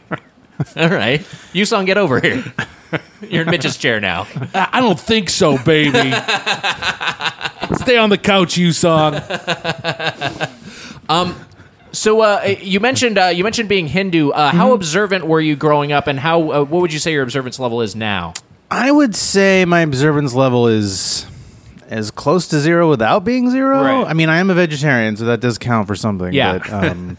[0.77, 2.44] All right, you song get over here.
[3.21, 4.27] You're in Mitch's chair now.
[4.55, 6.11] I I don't think so, baby.
[7.77, 9.23] Stay on the couch, you son.
[11.92, 14.31] So uh, you mentioned uh, you mentioned being Hindu.
[14.31, 17.23] Uh, How observant were you growing up, and how uh, what would you say your
[17.23, 18.35] observance level is now?
[18.71, 21.27] I would say my observance level is
[21.88, 23.83] as close to zero without being zero.
[23.83, 24.07] Right.
[24.07, 26.33] I mean, I am a vegetarian, so that does count for something.
[26.35, 26.59] Yeah.
[26.59, 27.18] But, um,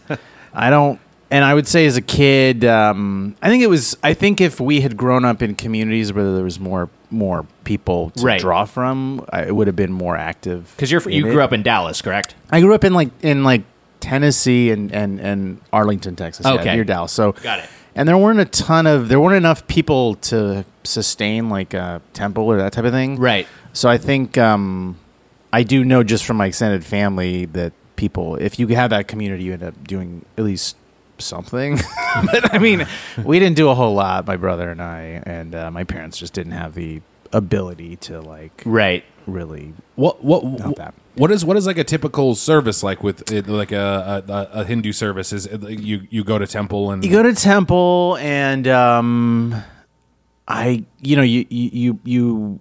[0.54, 1.00] I don't.
[1.32, 3.96] And I would say as a kid, um, I think it was.
[4.02, 8.10] I think if we had grown up in communities where there was more more people
[8.10, 8.40] to Right.
[8.40, 10.72] draw from, I, it would have been more active.
[10.76, 11.32] Because you're in you it.
[11.32, 12.34] grew up in Dallas, correct?
[12.50, 13.62] I grew up in like in like
[14.00, 16.46] Tennessee and and and Arlington, Texas.
[16.46, 16.74] yeah, Okay.
[16.74, 17.12] near Dallas.
[17.12, 17.68] So Got it.
[17.94, 22.44] And there weren't a ton of there weren't enough people to sustain like a temple
[22.44, 23.16] or that type of thing.
[23.20, 23.46] Right.
[23.72, 24.96] So I think um,
[25.52, 29.44] I do know just from my extended family that people, if you have that community,
[29.44, 30.76] you end up doing at least
[31.20, 31.76] something.
[32.32, 32.86] but I mean,
[33.24, 34.26] we didn't do a whole lot.
[34.26, 37.02] My brother and I, and uh, my parents just didn't have the
[37.32, 39.04] ability to like Right.
[39.26, 39.72] really.
[39.94, 40.94] What what Not that.
[41.14, 44.64] what is what is like a typical service like with it, like a, a a
[44.64, 45.32] Hindu service?
[45.32, 49.54] Is it, you you go to temple and You go to temple, and um,
[50.48, 52.60] I, you know, you you you, you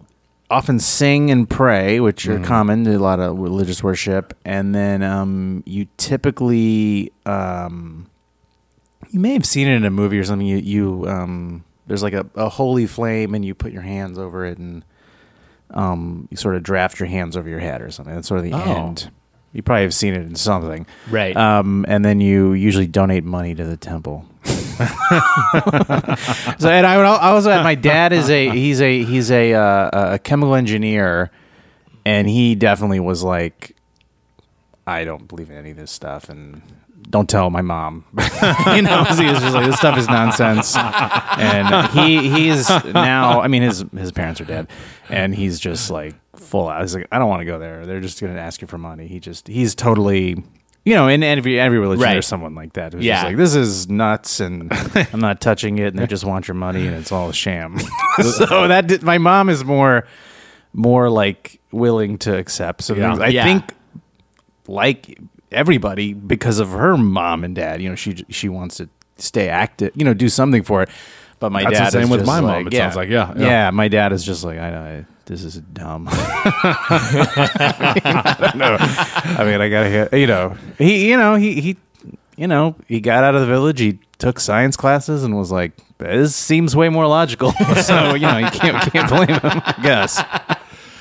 [0.52, 5.02] often sing and pray, which are common to a lot of religious worship, and then
[5.04, 8.09] um, you typically um,
[9.10, 10.46] you may have seen it in a movie or something.
[10.48, 14.46] You you um, there's like a, a holy flame, and you put your hands over
[14.46, 14.84] it, and
[15.72, 18.14] um, you sort of draft your hands over your head or something.
[18.14, 18.88] That's sort of the Oh.
[18.88, 19.12] end.
[19.52, 21.36] You probably have seen it in something, Right.
[21.36, 24.28] Um, and then you usually donate money to the temple.
[24.46, 24.86] so,
[26.70, 30.20] and I would also add, my dad is a he's a he's a uh, a
[30.20, 31.32] chemical engineer,
[32.06, 33.76] and he definitely was like,
[34.86, 36.62] I don't believe in any of this stuff, and
[37.10, 38.06] don't tell my mom.
[38.76, 43.42] you know, he was just like, this stuff is nonsense, and he he's now.
[43.42, 44.68] I mean, his his parents are dead,
[45.10, 46.82] and he's just like full out.
[46.82, 47.86] He's like, I don't want to go there.
[47.86, 49.08] They're just going to ask you for money.
[49.08, 50.44] He just he's totally.
[50.86, 52.14] You know, in every every religion, Right.
[52.14, 53.16] there's someone like that who's Yeah.
[53.16, 54.72] just like, "This is nuts," and
[55.14, 57.78] I'm not touching it, and they just want your money, and it's all a sham.
[58.22, 60.08] so that did, my mom is more
[60.74, 62.82] more like willing to accept.
[62.84, 63.16] So Yeah.
[63.18, 63.44] I Yeah.
[63.44, 63.74] think
[64.68, 65.20] like
[65.52, 69.92] everybody because of her mom and dad, you know, she she wants to stay active,
[69.96, 70.90] you know, do something for it.
[71.40, 73.34] But my That's the dad same is with my mom, like- it sounds like, yeah,
[73.38, 73.46] yeah.
[73.46, 73.70] yeah.
[73.72, 76.08] My dad is just like, I know this is dumb.
[76.12, 77.94] I
[78.42, 78.78] don't know.
[78.80, 81.78] I mean, I gotta, hear- you know, he, you know, he, he,
[82.36, 83.80] you know, he got out of the village.
[83.80, 87.52] He took science classes and was like, this seems way more logical.
[87.84, 89.40] so you know, you can't can't blame him.
[89.44, 90.22] I guess.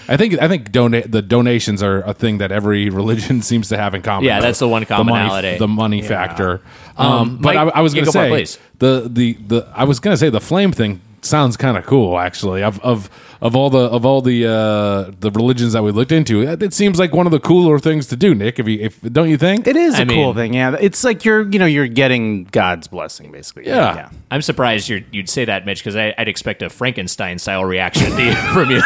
[0.08, 3.76] I think I think donate the donations are a thing that every religion seems to
[3.76, 4.24] have in common.
[4.24, 5.58] Yeah, that's the one The money- commonality.
[5.58, 6.60] The money, factor.
[6.96, 10.00] Um, but Mike, I, I was going to go say the the the I was
[10.00, 12.62] going to say the flame thing sounds kind of cool actually.
[12.62, 16.42] Of of of all the of all the uh, the religions that we looked into,
[16.42, 18.34] it it seems like one of the cooler things to do.
[18.34, 19.66] Nick, if you if don't you think?
[19.66, 20.54] It is I a cool thing.
[20.54, 23.66] Yeah, it's like you're, you know, you're getting God's blessing, basically.
[23.66, 24.10] Yeah.
[24.30, 28.22] I'm surprised you're, you'd say that, Mitch, because I'd expect a Frankenstein style reaction to
[28.24, 28.82] you- from you.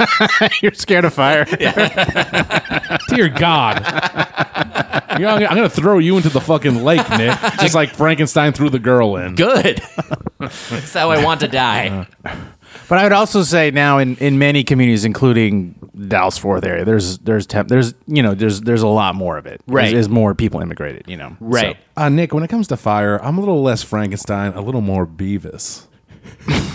[0.62, 1.44] you're scared of fire.
[3.08, 5.02] Dear God.
[5.18, 7.38] You know, I'm gonna- I'm going to throw you into the fucking lake, Nick.
[7.60, 9.34] Just like Frankenstein threw the girl in.
[9.34, 9.80] Good.
[10.38, 12.06] That's how I want to die.
[12.88, 15.74] But I would also say now in, in many communities, including
[16.08, 19.46] Dallas Fourth area, there's there's temp, there's you know there's there's a lot more of
[19.46, 19.60] it.
[19.66, 19.82] Right.
[19.84, 21.04] There's, there's more people immigrated.
[21.08, 21.36] You know.
[21.40, 21.76] Right.
[21.96, 24.82] So- Uh, Nick, when it comes to fire, I'm a little less Frankenstein, a little
[24.82, 25.86] more Beavis.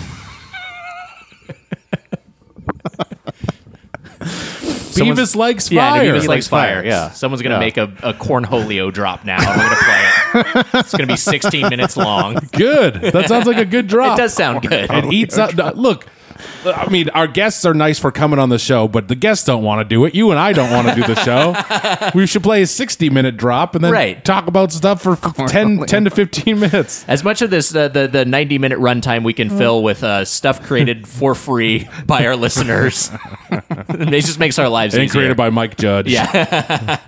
[4.96, 6.04] Beavis likes fire.
[6.04, 6.76] Yeah, Beavis He likes likes fire.
[6.82, 7.12] fire, yeah.
[7.12, 7.60] Someone's going to Yeah.
[7.60, 9.38] make a, a cornholio drop now.
[9.38, 10.86] and We're going to play it.
[10.86, 12.36] It's going to be 16 minutes long.
[12.52, 12.96] Good.
[12.96, 14.18] That sounds like a good drop.
[14.18, 14.90] It does sound good.
[14.92, 15.54] It eats up.
[15.76, 16.06] Look,
[16.66, 19.64] I mean, our guests are nice for coming on the show, but the guests don't
[19.64, 20.14] want to do it.
[20.16, 22.12] You and I don't want to do the show.
[22.18, 24.24] we should play a 60 minute drop and then Right.
[24.24, 25.16] talk about stuff for
[25.48, 27.06] 10, 10 to 15 minutes.
[27.08, 30.26] As much of this, uh, the the 90 minute runtime we can fill with uh,
[30.26, 33.12] stuff created for free by our listeners.
[33.50, 35.02] it just makes our lives easier.
[35.02, 35.20] And easier.
[35.20, 36.08] created by Mike Judge.
[36.08, 37.00] Yeah.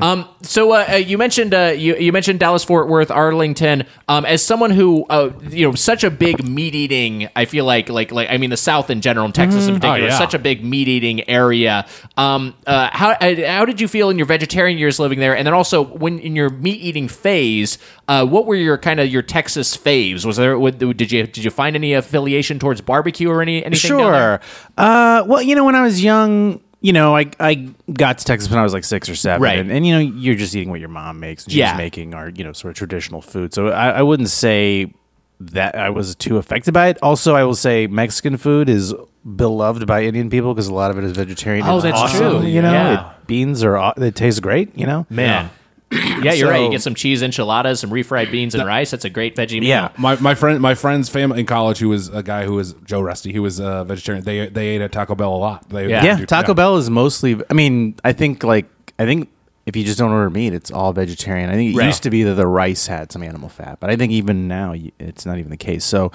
[0.00, 4.24] um, so uh, uh, you mentioned uh, you you mentioned Dallas Fort Worth Arlington um,
[4.24, 7.28] as someone who uh, you know such a big meat eating.
[7.36, 10.02] I feel like like like I mean the South in general, and Texas in particular,
[10.02, 10.18] Oh, is yeah.
[10.18, 11.86] such a big meat eating area.
[12.16, 15.46] Um, uh, how uh, how did you feel in your vegetarian years living there, and
[15.46, 17.78] then also when in your meat eating phase?
[18.08, 20.24] Uh, what were your kind of your Texas faves?
[20.24, 23.88] Was there what- did you did you find any affiliation towards barbecue or any anything?
[23.88, 24.40] Sure.
[24.76, 28.50] Uh, well, you know, when I was young, you know, I I got to Texas
[28.50, 29.58] when I was like six or seven, Right.
[29.58, 31.44] And, and you know, you're just eating what your mom makes.
[31.44, 31.76] And she's Yeah.
[31.76, 33.52] making our you know sort of traditional food.
[33.54, 34.92] So I, I wouldn't say
[35.40, 36.98] that I was too affected by it.
[37.02, 38.94] Also, I will say Mexican food is
[39.36, 41.66] beloved by Indian people because a lot of it is vegetarian.
[41.66, 42.46] Oh, It's that's awesome, true.
[42.48, 43.10] You know, Yeah.
[43.10, 44.76] it, beans are aw- they taste great.
[44.76, 45.50] You know, Man.
[45.92, 46.62] Yeah, you're So- right.
[46.62, 48.92] You get some cheese enchiladas, some refried beans and rice.
[48.92, 49.64] That's a great veggie meal.
[49.64, 49.88] Yeah.
[49.98, 53.00] My, my friend my friend's family in college who was a guy who was Joe
[53.00, 56.04] Rusty who was a vegetarian they they ate at Taco Bell a lot they, Yeah.
[56.04, 57.40] yeah, do- Taco Bell is mostly.
[57.50, 58.66] I mean, I think like
[59.00, 59.30] I think
[59.66, 61.50] if you just don't order meat, it's all vegetarian.
[61.50, 61.86] I think it Right.
[61.86, 64.74] used to be that the rice had some animal fat, but I think even now
[64.98, 65.84] it's not even the case.
[65.84, 66.10] So,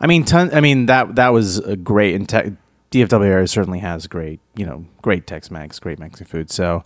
[0.00, 2.52] I mean, ton, I mean that that was a great and te-
[2.90, 6.50] DFW area certainly has great, you know, great Tex-Mex, great Mexican food.
[6.50, 6.82] So,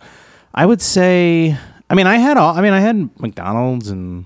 [0.53, 1.57] I would say,
[1.89, 2.55] I mean, I had all.
[2.55, 4.25] I mean, I had McDonald's and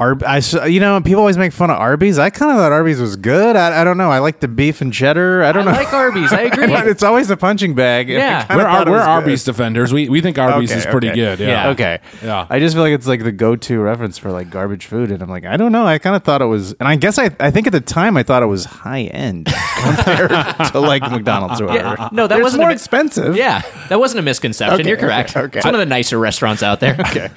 [0.00, 2.18] Arb- I, s- you know, people always make fun of Arby's.
[2.18, 3.54] I kind of thought Arby's was good.
[3.54, 4.10] I, I don't know.
[4.10, 5.44] I like the beef and cheddar.
[5.44, 5.72] I I don't know.
[5.72, 6.32] I like Arby's.
[6.32, 6.66] I agree.
[6.70, 8.08] But it's always a punching bag.
[8.08, 8.44] and I Yeah.
[8.46, 9.10] kinda We're, thought it we're was good.
[9.10, 9.92] Arby's defenders.
[9.92, 11.16] We we think Arby's Okay, is pretty okay.
[11.16, 11.40] good.
[11.40, 11.48] Yeah.
[11.64, 11.68] Yeah.
[11.70, 11.98] Okay.
[12.22, 12.46] Yeah.
[12.48, 15.28] I just feel like it's like the go-to reference for like garbage food, and I'm
[15.28, 15.86] like, I don't know.
[15.86, 18.16] I kind of thought it was, and I guess I, I think at the time
[18.16, 19.46] I thought it was high end
[19.82, 20.30] compared
[20.72, 21.96] to like McDonald's or whatever.
[21.98, 22.08] Yeah.
[22.12, 23.36] No, that It's wasn't more a mi- expensive.
[23.36, 24.80] Yeah, that wasn't a misconception.
[24.80, 25.30] Okay, You're correct.
[25.36, 25.58] okay, okay.
[25.58, 26.96] It's one of the nicer restaurants out there.
[27.10, 27.28] Okay.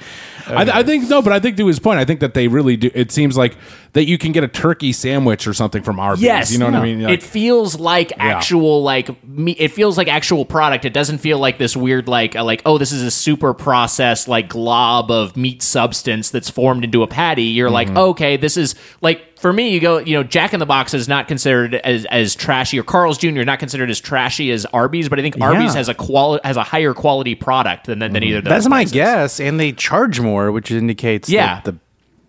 [0.46, 2.76] I, I think no, but I think to his point, I think that they really
[2.76, 2.90] do.
[2.94, 3.56] It seems like
[3.94, 6.22] that you can get a turkey sandwich or something from Arby's.
[6.22, 7.02] Yes, you know what I mean.
[7.02, 9.56] Like, it feels like actual like meat.
[9.60, 10.84] It feels like actual product.
[10.84, 14.28] It doesn't feel like this weird like uh, like oh this is a super processed
[14.28, 17.44] like glob of meat substance that's formed into a patty.
[17.44, 17.98] You're like Mm-hmm.
[17.98, 19.70] okay, this is like for me.
[19.70, 22.82] You go you know Jack in the Box is not considered as as trashy or
[22.82, 23.42] Carl's Jr.
[23.44, 25.78] not considered as trashy as Arby's, but I think Arby's Yeah.
[25.78, 28.38] has a quali- has a higher quality product than than, than either.
[28.38, 28.92] of That's those my places.
[28.92, 31.60] guess, and they charge more, which indicates Yeah.
[31.64, 31.74] that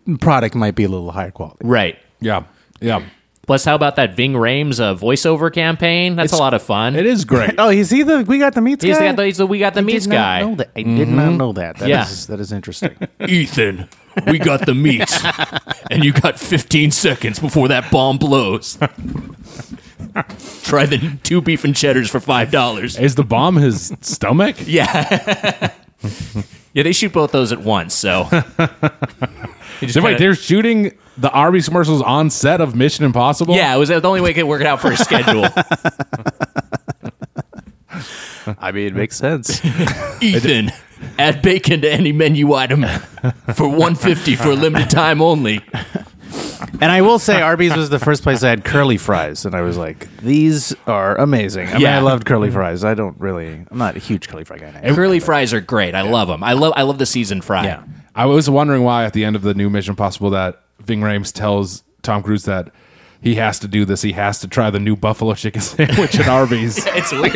[0.07, 1.57] the product might be a little higher quality.
[1.63, 1.97] Right.
[2.21, 2.43] yeah,
[2.81, 3.01] yeah.
[3.47, 6.15] Plus, how about that Ving Rhames uh, voiceover campaign?
[6.15, 6.95] That's a lot of fun.
[6.95, 7.53] It is great.
[7.59, 9.11] Oh, is he the we got the meats He's guy?
[9.11, 10.41] the, he's the we got the I meats guy.
[10.41, 10.71] know that.
[10.75, 11.77] I did not know that.
[11.77, 12.01] That Yeah.
[12.03, 12.95] is- that is interesting.
[13.27, 13.87] Ethan,
[14.27, 15.19] we got the meats,
[15.91, 18.77] and you got 15 seconds before that bomb blows.
[20.63, 22.97] Try the two beef and cheddars for five dollars.
[22.97, 24.55] Is the bomb his stomach?
[24.65, 25.71] Yeah,
[26.73, 26.83] yeah.
[26.83, 28.27] They shoot both those at once, so.
[29.81, 33.55] You just So wait, kinda- they're shooting the Arby's commercials on set of Mission Impossible.
[33.55, 35.45] yeah, it was the only way it could work it out for his schedule.
[38.59, 39.63] I mean, it makes sense.
[40.21, 40.71] Ethan,
[41.17, 42.83] add bacon to any menu item
[43.53, 45.61] for 150 for a limited time only.
[46.81, 49.61] and I will say, Arby's was the first place I had curly fries, and I
[49.61, 51.67] was like, these are amazing.
[51.69, 51.97] I mean, Yeah.
[51.97, 52.83] I loved curly fries.
[52.83, 53.65] I don't really.
[53.69, 54.71] I'm not a huge curly fry guy.
[54.71, 54.95] Now.
[54.95, 55.95] Curly fries are great.
[55.95, 56.43] I love them.
[56.43, 57.65] I love I love the seasoned fry.
[57.65, 57.83] Yeah.
[58.15, 61.33] I was wondering why at the end of the new Mission Possible that Ving Rhames
[61.33, 62.71] tells Tom Cruise that
[63.21, 64.01] he has to do this.
[64.01, 66.85] He has to try the new buffalo chicken sandwich at Arby's.
[66.95, 67.33] It's weird.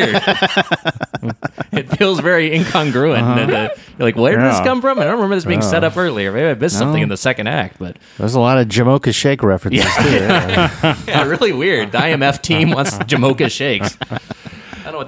[1.72, 3.22] it feels very incongruent.
[3.22, 3.68] And, uh,
[3.98, 4.98] you're like, where did this come from?
[4.98, 6.32] I don't remember this being set up earlier.
[6.32, 9.42] Maybe I missed something in the second act, but There's a lot of Jamocha Shake
[9.42, 10.10] references too.
[10.10, 10.96] Yeah.
[11.06, 11.92] yeah, really weird.
[11.92, 13.96] The IMF team wants Jamocha shakes.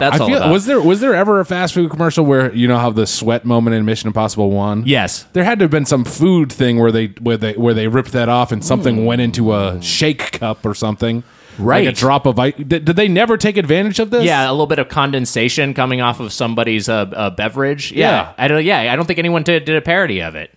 [0.00, 0.52] I don't know what that's I all feel about.
[0.52, 3.44] was there was there ever a fast food commercial where you know how the sweat
[3.44, 4.84] moment in Mission Impossible One?
[4.86, 5.24] yes.
[5.32, 8.12] There had to have been some food thing where they where they where they ripped
[8.12, 11.22] that off and something went into a shake cup or something.
[11.58, 11.84] Right.
[11.84, 12.54] Like a drop of ice.
[12.56, 14.24] Did, did they never take advantage of this?
[14.24, 17.92] Yeah, a little bit of condensation coming off of somebody's uh, uh, beverage.
[17.92, 18.32] Yeah, Yeah.
[18.38, 18.64] I don't.
[18.64, 20.50] Yeah, I don't think anyone did, did a parody of it.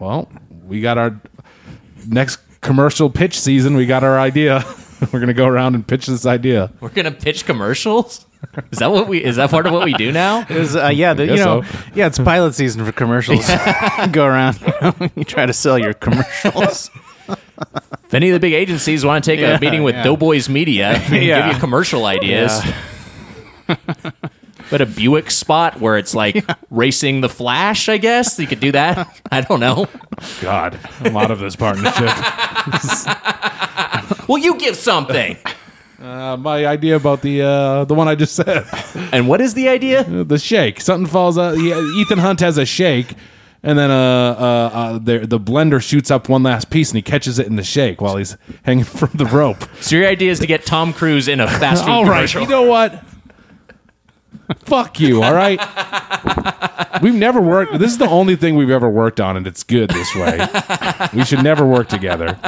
[0.00, 0.28] Well,
[0.66, 1.20] we got our
[2.08, 3.76] next commercial pitch season.
[3.76, 4.64] We got our idea.
[5.12, 6.72] We're gonna go around and pitch this idea.
[6.80, 8.26] We're gonna pitch commercials.
[8.72, 9.22] Is that what we?
[9.22, 10.40] Is that part of what we do now?
[10.40, 11.78] It was, uh, yeah, the, you know, so.
[11.94, 13.46] yeah, it's pilot season for commercials.
[14.12, 16.90] Go around, you, know, you try to sell your commercials.
[17.28, 20.02] If any of the big agencies want to take Yeah, a meeting with yeah.
[20.02, 22.60] Doughboys Media and give you commercial ideas.
[24.70, 28.72] But a Buick spot where it's like racing the Flash, I guess you could do
[28.72, 29.20] that.
[29.30, 29.88] I don't know.
[30.40, 32.10] God, I'm out of this partnership.
[34.28, 35.36] Well, you give something.
[36.00, 38.66] Uh, my idea about the uh, the one I just said,
[39.12, 40.04] And what is the idea?
[40.04, 40.80] the shake.
[40.80, 41.56] Something falls out.
[41.56, 43.14] He, Ethan Hunt has a shake.
[43.62, 47.02] And then uh, uh, uh, the, the blender shoots up one last piece, and he
[47.02, 49.64] catches it in the shake while he's hanging from the rope.
[49.82, 52.42] So your idea is to get Tom Cruise in a fast food All right, commercial.
[52.42, 53.04] you know what?
[54.60, 55.22] Fuck you.
[55.22, 55.60] All right.
[57.02, 57.78] We've never worked.
[57.78, 60.40] This is the only thing we've ever worked on, and it's good this way.
[61.12, 62.38] We should never work together.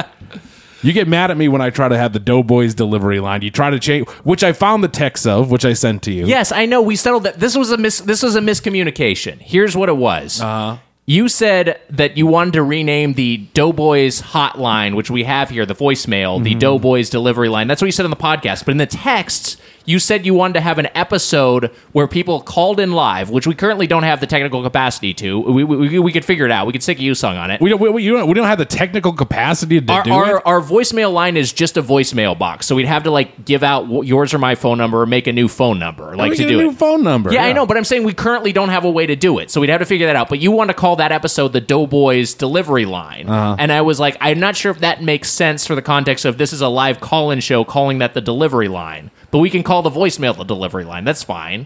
[0.83, 3.41] You get mad at me when I try to have the Doughboys delivery line.
[3.41, 6.25] You try to change, which I found the text of, which I sent to you.
[6.25, 6.81] Yes, I know.
[6.81, 7.39] We settled that.
[7.39, 9.39] This was a mis- this was a miscommunication.
[9.39, 10.41] Here's what it was.
[10.41, 10.77] Uh-huh.
[11.05, 15.75] You said that you wanted to rename the Doughboys hotline, which we have here, the
[15.75, 17.67] voicemail, the Doughboys delivery line.
[17.67, 18.63] That's what you said on the podcast.
[18.63, 22.79] But in the texts, you said you wanted to have an episode where people called
[22.79, 25.39] in live, which we currently don't have the technical capacity to.
[25.39, 26.67] We, we, we, could figure it out.
[26.67, 27.59] We could stick a U song on it.
[27.61, 27.79] We don't.
[27.79, 30.43] We, don't, we don't have the technical capacity to our, do our, it.
[30.45, 33.87] our voicemail line is just a voicemail box, so we'd have to like give out
[34.05, 36.63] yours or my phone number or make a new phone number, like to do a
[36.63, 36.77] new it.
[36.77, 37.31] phone number.
[37.33, 39.51] Yeah, I know, but I'm saying we currently don't have a way to do it,
[39.51, 40.29] so we'd have to figure that out.
[40.29, 43.55] But you want to call that episode the Doughboys delivery line, Uh-huh.
[43.59, 46.37] and I was like, I'm not sure if that makes sense for the context of
[46.37, 49.11] this is a live call-in show, calling that the delivery line.
[49.33, 51.05] But we can call the voicemail the delivery line.
[51.05, 51.65] That's fine.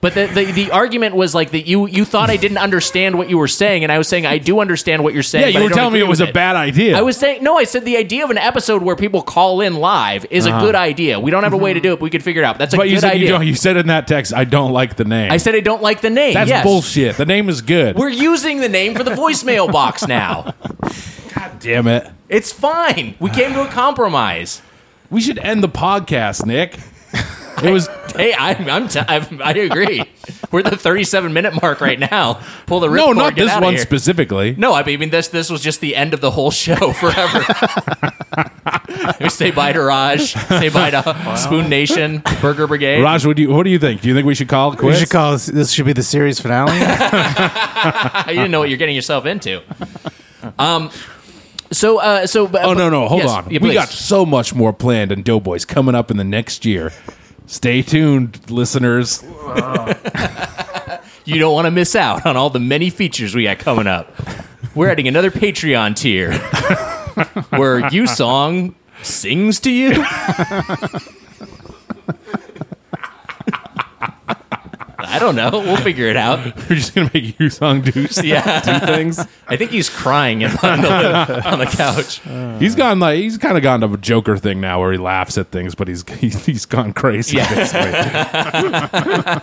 [0.00, 3.30] But the, the, the argument was like that you you thought I didn't understand what
[3.30, 5.52] you were saying, and I was saying I do understand what you're saying.
[5.54, 6.98] Yeah, you were telling me it was a bad idea.
[6.98, 7.56] I was saying no.
[7.56, 10.74] I said the idea of an episode where people call in live is a good
[10.74, 11.20] idea.
[11.20, 11.96] We don't have a way to do it.
[12.00, 12.58] but We could figure it out.
[12.58, 12.82] That's a Uh-huh.
[12.82, 13.22] but good you said idea.
[13.22, 13.46] you don't.
[13.46, 15.30] You said in that text, I don't like the name.
[15.30, 16.34] I said I don't like the name.
[16.34, 16.64] that's yes.
[16.64, 17.16] bullshit.
[17.16, 17.94] The name is good.
[17.96, 20.52] We're using the name for the voicemail box now.
[21.34, 22.10] God damn it.
[22.28, 23.14] It's fine.
[23.20, 24.60] We came to a compromise.
[25.08, 26.76] We should end the podcast, Nick.
[27.62, 30.04] It was Hey, I'm, I'm, t- I'm I agree.
[30.52, 32.40] We're at the 37 minute mark right now.
[32.66, 33.82] Pull the no, not get this outta one here.
[33.82, 34.54] specifically.
[34.56, 35.28] No, I mean this.
[35.28, 37.44] This was just the end of the whole show forever.
[39.20, 40.32] we say bye to Raj.
[40.32, 43.02] Say bye to Spoon Nation, Burger Brigade.
[43.02, 44.00] Raj, what do you what do you think?
[44.02, 45.00] Do you think we should call it We quits?
[45.00, 45.46] should call this.
[45.46, 46.72] This should be the series finale.
[48.32, 49.62] you didn't know what you're getting yourself into.
[50.58, 50.90] Um.
[51.72, 52.48] So, uh, so.
[52.54, 53.50] Oh no, no, hold yes, on.
[53.50, 56.92] yeah, we got so much more planned and Doughboys coming up in the next year.
[57.46, 59.22] Stay tuned, listeners.
[61.26, 64.14] You don't want to miss out on all the many features we got coming up.
[64.74, 66.34] We're adding another Patreon tier
[67.58, 70.04] where you song sings to you.
[75.14, 75.50] I don't know.
[75.52, 76.44] We'll figure it out.
[76.68, 78.60] We're just gonna make you song do Yeah.
[78.80, 79.18] do things.
[79.46, 82.20] I think he's crying in- on the, on the couch.
[82.58, 85.38] He's gone like he's kind of gone to a Joker thing now, where he laughs
[85.38, 87.36] at things, but he's he's, he's gone crazy.
[87.36, 87.48] Yeah.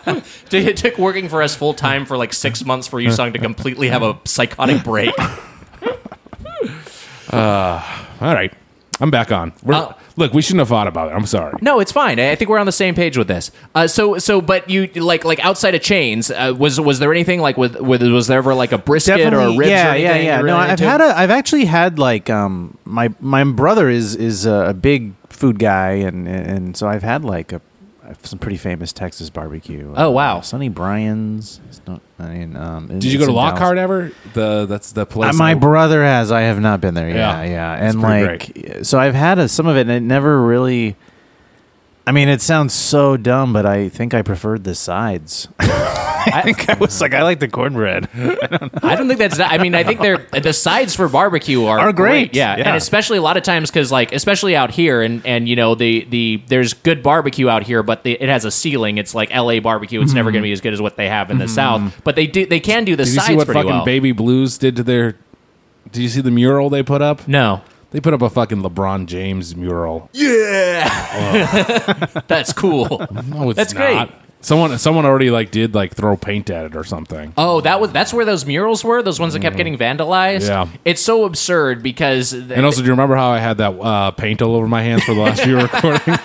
[0.05, 0.65] basically.
[0.67, 3.39] It took working for us full time for like six months for you song to
[3.39, 5.13] completely have a psychotic break.
[7.31, 7.81] Uh,
[8.19, 8.53] all right,
[9.01, 9.51] I'm back on.
[9.63, 11.15] We're, Uh, look, we shouldn't have thought about it.
[11.15, 11.53] I'm sorry.
[11.61, 12.19] No, it's fine.
[12.19, 13.51] I I think we're on the same page with this.
[13.75, 17.41] Uh, so, so, but you like like outside of chains, uh, was was there anything
[17.41, 19.69] like with, with was there ever like a brisket or a ribs?
[19.71, 20.37] yeah, or yeah, anything yeah.
[20.39, 20.85] you No, really I've into?
[20.85, 25.13] had a, I've actually had like, um, my my brother is is a, a big
[25.29, 27.61] food guy, and and so I've had like a
[28.23, 29.93] some pretty famous Texas barbecue.
[29.95, 30.37] Oh, wow.
[30.37, 31.59] Uh, Sonny Bryan's.
[31.69, 32.01] It's not.
[32.19, 34.11] I mean, um, Did you go to Lockhart ever?
[34.33, 35.33] The that's the place.
[35.33, 36.31] Uh, my I- brother has.
[36.31, 37.09] I have not been there.
[37.09, 37.43] Yeah.
[37.43, 37.87] Yeah, yeah.
[37.89, 38.27] And pretty
[38.73, 40.95] like, so I've had a, some of it, and it never really.
[42.07, 45.47] I mean, it sounds so dumb, but I think I preferred the sides.
[45.59, 48.09] I think I was like, I like the cornbread.
[48.13, 49.39] I don't think that's.
[49.39, 52.35] I mean, I think they're the sides for barbecue are, Are great.
[52.35, 52.57] Yeah.
[52.57, 52.67] Yeah.
[52.67, 55.75] and especially a lot of times because like especially out here and and you know
[55.75, 58.97] the the there's good barbecue out here, but the, it has a ceiling.
[58.97, 59.59] It's like L.A.
[59.59, 60.01] barbecue.
[60.01, 60.53] It's never going to be mm-hmm.
[60.53, 61.53] as good as what they have in the mm-hmm.
[61.53, 62.01] South.
[62.03, 63.85] But they do they can do the Did you see what fucking well.
[63.85, 65.17] Baby Blues did to their?
[65.91, 67.27] Did you see the mural they put up?
[67.27, 67.61] no.
[67.91, 70.09] They put up a fucking LeBron James mural.
[70.13, 70.87] Yeah,
[72.27, 73.05] that's cool.
[73.27, 74.07] No, it's That's not.
[74.07, 74.17] great.
[74.43, 77.31] Someone someone already like did like throw paint at it or something.
[77.37, 79.03] Oh, that was that's where those murals were.
[79.03, 80.47] Those ones that kept getting vandalized.
[80.47, 80.67] Yeah.
[80.83, 84.41] it's so absurd because And also, do you remember how I had that uh, paint
[84.41, 86.17] all over my hands for the last few recordings?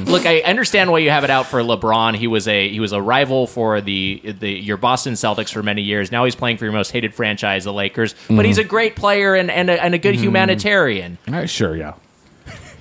[0.00, 0.10] Mm-hmm.
[0.10, 2.16] look, I understand why you have it out for LeBron.
[2.16, 5.82] He was a he was a rival for the the your Boston Celtics for many
[5.82, 6.10] years.
[6.10, 8.12] Now he's playing for your most hated franchise, the Lakers.
[8.12, 8.44] But mm-hmm.
[8.44, 10.24] he's a great player and and a, and a good mm-hmm.
[10.24, 11.18] humanitarian.
[11.28, 11.94] All right, sure, yeah,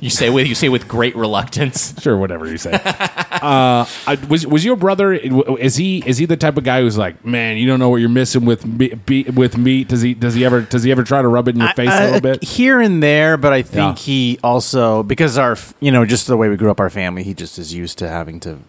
[0.02, 1.94] You say with you say with great reluctance.
[2.02, 2.72] sure, whatever you say.
[2.74, 5.14] uh, I, was was your brother?
[5.14, 7.98] Is he is he the type of guy who's like, man, you don't know what
[7.98, 9.88] you're missing with me, be, with meat?
[9.90, 11.90] Does he does he ever does he ever try to rub it in your face
[11.90, 12.44] a Uh, little bit?
[12.44, 14.04] here and there, but I think Yeah.
[14.04, 17.24] he also because our f- you know just the way we grew up, our family,
[17.24, 18.60] he just is used to having to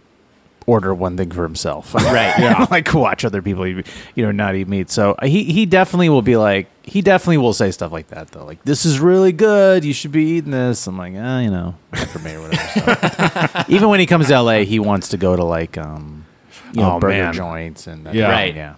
[0.66, 2.38] order one thing for himself, Right.
[2.38, 4.90] Yeah, like watch other people, eat, you know, not eat meat.
[4.90, 8.28] So uh, he he definitely will be like he definitely will say stuff like that
[8.32, 10.86] though, like this is really good, you should be eating this.
[10.86, 11.74] I'm like, ah, you know,
[12.12, 13.08] for me or whatever.
[13.48, 13.64] So.
[13.68, 16.24] Even when he comes to L.A., he wants to go to like um,
[16.72, 17.32] you know, Oh, burger man.
[17.34, 18.30] joints and that Yeah.
[18.30, 18.54] Right.
[18.54, 18.74] yeah.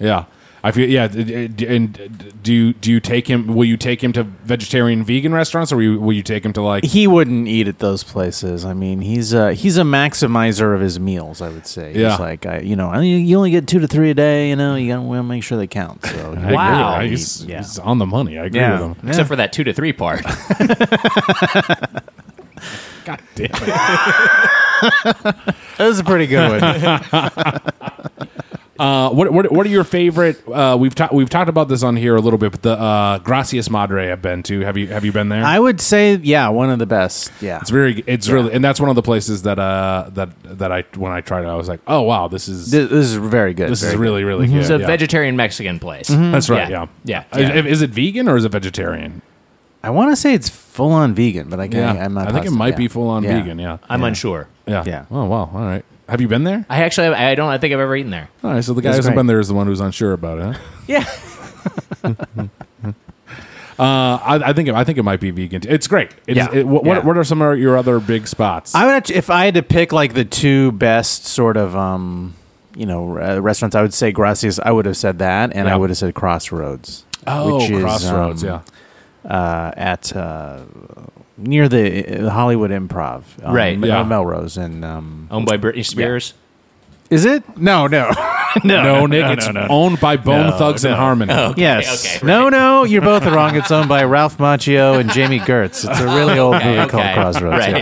[0.00, 0.24] Yeah,
[0.66, 1.08] I feel yeah.
[1.08, 3.54] d- d- d- And do you, do you take him?
[3.54, 6.54] Will you take him to vegetarian, vegan restaurants, or will you, will you take him
[6.54, 6.84] to like?
[6.84, 8.64] he wouldn't eat at those places.
[8.64, 11.42] I mean, he's a he's a maximizer of his meals.
[11.42, 11.92] I would say.
[11.94, 12.12] Yeah.
[12.12, 14.48] He's like, I, you know, I mean, you only get two to three a day.
[14.48, 16.02] You know, you got to make sure they count.
[16.06, 16.98] So I agree Wow.
[16.98, 17.10] that.
[17.10, 17.58] He's, Yeah.
[17.58, 18.38] he's on the money.
[18.38, 18.72] I agree Yeah.
[18.72, 18.96] with him.
[19.02, 19.08] Yeah.
[19.10, 20.22] Except for that two to three part.
[23.04, 23.66] God damn it.
[25.12, 26.62] that was a pretty good one.
[28.78, 30.42] Uh, what, what what are your favorite?
[30.48, 33.18] Uh, we've talked we've talked about this on here a little bit, but the uh,
[33.18, 34.60] Gracias Madre I've been to.
[34.60, 35.44] Have you have you been there?
[35.44, 37.30] I would say, yeah, one of the best.
[37.40, 40.72] Yeah, it's very it's really and that's one of the places that uh that that
[40.72, 43.14] I when I tried it I was like oh wow this is this, this is
[43.14, 43.70] very good.
[43.70, 44.56] this is very really really good.
[44.56, 44.86] It's a yeah.
[44.86, 46.08] vegetarian Mexican place.
[46.08, 46.68] That's right.
[46.68, 46.86] Yeah.
[47.04, 47.24] Yeah.
[47.32, 47.54] Yeah.
[47.54, 49.22] Is, is it vegan or is it vegetarian?
[49.84, 51.98] I want to say it's full on vegan, but I can't.
[51.98, 52.76] I'm not I think it might Yeah.
[52.76, 53.38] be full on Yeah.
[53.40, 53.58] vegan.
[53.60, 53.78] Yeah.
[53.88, 54.06] I'm Yeah.
[54.08, 54.48] unsure.
[54.66, 54.82] Yeah.
[54.84, 55.04] Yeah.
[55.10, 55.50] Oh wow.
[55.54, 55.84] All right.
[56.08, 56.66] Have you been there?
[56.68, 58.28] I actually I don't I think I've ever eaten there.
[58.42, 58.62] All right.
[58.64, 59.16] So the guy It's who's great.
[59.16, 60.56] been there is the one who's unsure about it.
[60.56, 60.62] Huh?
[60.86, 61.04] Yeah.
[63.76, 65.62] Uh, I, I think it, I think it might be vegan.
[65.62, 65.68] too.
[65.68, 66.12] It's great.
[66.28, 66.54] It is- Yeah.
[66.60, 66.94] it- what, Yeah.
[66.98, 68.72] what what are some of your other big spots?
[68.72, 72.34] I would actually, if I had to pick like the two best sort of um,
[72.76, 74.60] you know, uh, restaurants, I would say Gracias.
[74.60, 75.74] I would have said that, and Yeah.
[75.74, 77.04] I would have said Crossroads.
[77.26, 78.44] oh, which is, Crossroads.
[78.44, 78.62] um,
[79.24, 79.28] yeah.
[79.36, 80.60] uh, at uh,
[81.36, 83.74] near the uh, Hollywood Improv, um, Right.
[83.74, 84.00] M- Yeah.
[84.00, 86.34] uh, Melrose, and um, Owned by Britney Spears.
[87.10, 87.42] Is it?
[87.58, 88.10] No, no,
[88.64, 90.98] no, No, Nick, it's owned by Bone No, Thugs and no.
[90.98, 91.32] Harmony.
[91.56, 92.04] Yes.
[92.16, 93.56] okay, No, no, you're both wrong.
[93.56, 95.84] It's owned by Ralph Macchio and Jami Gertz.
[95.88, 97.14] It's a really old movie Okay, called okay.
[97.14, 97.58] Crossroads.
[97.58, 97.76] Right.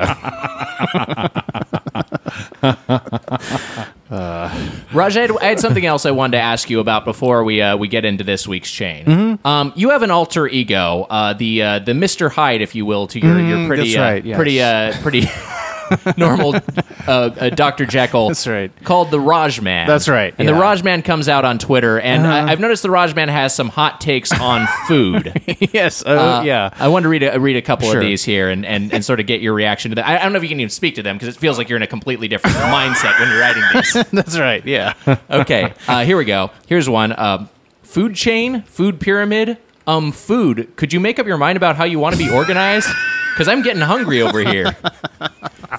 [2.62, 3.88] Yeah.
[4.92, 7.62] Raj, I had, I had something else I wanted to ask you about before we
[7.62, 9.06] uh, we get into this week's chain.
[9.06, 9.46] Mm-hmm.
[9.46, 13.06] Um, you have an alter ego, uh, the uh, the Mister Hyde, if you will,
[13.06, 14.36] to your your pretty uh, right, yes.
[14.36, 15.20] pretty uh, pretty
[16.16, 16.60] normal uh,
[17.08, 18.28] uh, Doctor Jekyll.
[18.28, 18.70] That's right.
[18.84, 19.86] Called the Raj Man.
[19.86, 20.58] That's right, And the yeah.
[20.58, 20.62] Uh-huh.
[20.68, 23.68] Raj Man comes out on Twitter, and I, I've noticed the Raj Man has some
[23.68, 25.32] hot takes on food.
[25.72, 26.04] yes.
[26.04, 26.70] Uh, Uh, yeah.
[26.78, 27.98] I wanted to read a, read a couple Sure.
[28.00, 30.06] of these here and, and, and sort of get your reaction to that.
[30.06, 31.68] I, I don't know if you can even speak to them because it feels like
[31.68, 33.92] you're in a completely different mindset when you're writing these.
[34.12, 34.64] That's right.
[34.64, 34.94] Yeah.
[35.30, 36.50] Okay, uh, here we go.
[36.66, 37.18] Here's one.
[37.18, 37.48] Um,
[37.82, 40.72] food chain, food pyramid, um, food.
[40.76, 42.88] Could you make up your mind about how you want to be organized?
[43.32, 44.76] Because I'm getting hungry over here.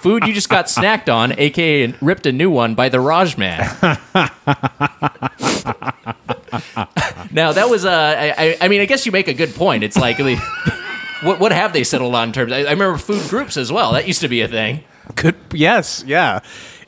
[0.02, 3.60] Food you just got snacked on, aka ripped a new one by the Raj Man.
[7.32, 9.84] now that was uh, I, I, I mean, I guess you make a good point.
[9.84, 10.18] It's like,
[11.24, 12.52] what what have they settled on in terms?
[12.52, 13.94] I, I remember food groups as well.
[13.94, 14.84] That used to be a thing.
[15.16, 15.36] Good.
[15.54, 16.04] Yes.
[16.08, 16.40] Yeah.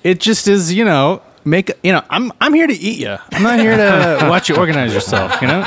[0.04, 0.74] It just is.
[0.74, 1.22] You know.
[1.44, 2.04] Make you know.
[2.10, 3.18] I'm I'm here to eat you.
[3.32, 5.40] I'm not here to watch you organize yourself.
[5.42, 5.64] You know.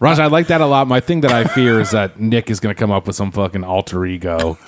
[0.00, 0.86] Raj, I like that a lot.
[0.88, 3.30] My thing that I fear is that Nick is going to come up with some
[3.30, 4.58] fucking alter ego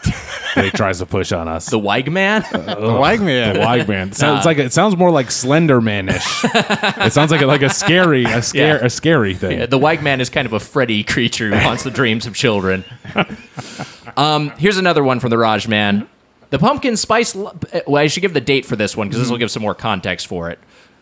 [0.55, 1.66] that he tries to push on us.
[1.68, 2.43] The Weig Man.
[2.53, 3.41] like me.
[3.53, 4.12] The wide man.
[4.12, 6.45] Sounds like it sounds more like Slender Man-ish.
[6.45, 8.87] it sounds like a, like a scary, a scare, Yeah.
[8.87, 9.59] a scary thing.
[9.59, 12.35] Yeah, the Weig Man is kind of a Freddy creature who haunts the dreams of
[12.35, 12.85] children.
[14.16, 16.09] Um, here's another one from the Raj Man.
[16.51, 17.35] The pumpkin spice.
[17.37, 17.55] l-
[17.87, 19.74] Well, I should give the date for this one because this will give some more
[19.74, 20.59] context for it.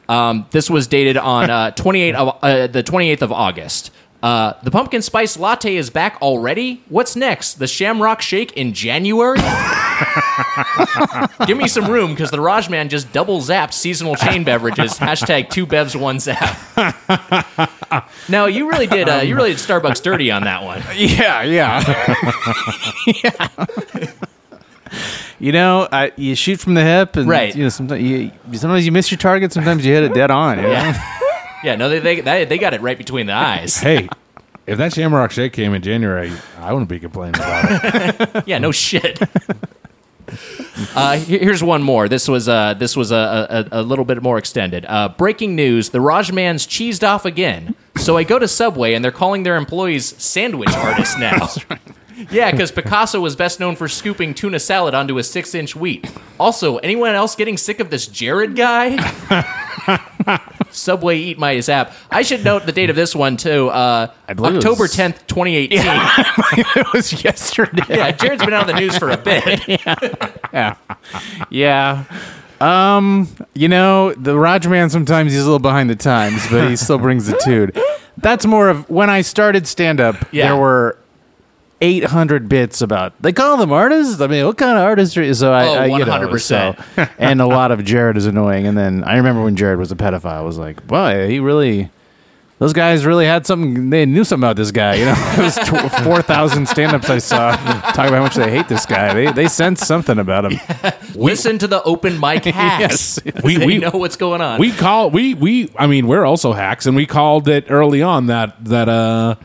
[0.09, 3.91] Um, this was dated on uh, 28 of, uh, the 28th of August.
[4.25, 6.83] Uh, the pumpkin spice latte is back already.
[6.89, 7.57] What's next?
[7.57, 9.37] The Shamrock Shake in January?
[11.47, 14.93] Give me some room because the Raj Man just double zapped seasonal chain beverages.
[14.99, 16.57] Hashtag two bevs one zap.
[18.31, 19.11] no, you really did.
[19.11, 20.83] Uh, you really did Starbucks dirty on that one.
[20.95, 22.25] Yeah, yeah.
[23.23, 23.49] yeah.
[25.41, 27.55] You know, I, you shoot from the hip, and Right.
[27.55, 29.53] You know, sometimes you sometimes you miss your target.
[29.53, 30.57] Sometimes you hit it dead on.
[30.59, 30.95] you know?
[31.65, 31.77] Yeah, yeah.
[31.77, 33.77] No, they they they they got it right between the eyes.
[33.79, 34.09] Hey,
[34.67, 38.45] if that Shamrock Shake came in January, I wouldn't be complaining about it.
[38.47, 39.19] Yeah, no shit.
[40.97, 42.09] Uh, here- here's one more.
[42.09, 44.85] This was uh, this was a, a, a little bit more extended.
[44.89, 47.75] Uh, breaking news: The Raj Man's cheesed off again.
[47.97, 51.49] So I go to Subway and they're calling their employees sandwich artists now.
[52.31, 56.11] Yeah, because Picasso was best known for scooping tuna salad onto a six-inch wheat.
[56.39, 58.97] Also, anyone else getting sick of this Jared guy?
[60.71, 61.93] Subway eat my zap.
[62.11, 63.69] I should note the date of this one too.
[63.69, 65.81] Uh, believe October tenth, twenty eighteen.
[65.87, 67.83] it was yesterday.
[67.89, 69.61] Yeah, Jared's been out of the news for a bit.
[70.53, 70.77] yeah,
[71.51, 72.05] yeah.
[72.61, 76.77] Um, you know, the Raj Man sometimes he's a little behind the times, but he
[76.77, 77.79] still brings the tude.
[78.17, 80.17] That's more of when I started stand up.
[80.33, 80.49] Yeah.
[80.49, 80.99] There were.
[81.85, 85.67] 800 bits about they call them artists i mean what kind of artistry so i,
[85.67, 86.41] Oh, I you know, 100%.
[86.41, 89.93] so- and a lot of jared is annoying and then i remember when jared was
[89.93, 91.91] a pedophile i was like boy he really
[92.61, 95.57] those guys really had something they knew something about this guy you know it was
[95.57, 99.49] tw- 4000 stand-ups i saw talking about how much they hate this guy they, they
[99.49, 100.61] sense something about him
[101.15, 103.21] Listen to the open mic hacks.
[103.25, 103.43] Yes.
[103.45, 104.59] We- we- know what's going on.
[104.59, 105.71] we call we we.
[105.79, 109.37] I mean, we're also hacks, and we called it early on that that uh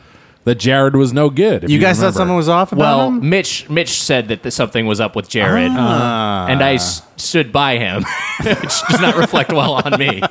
[0.44, 1.64] that Jared was no good.
[1.64, 4.52] if you guys thought something was off about well, him Mitch Mitch said that th-
[4.52, 6.46] something was up with Jared, Ah.
[6.48, 8.04] and I s- stood by him,
[8.44, 10.22] which does not reflect well on me.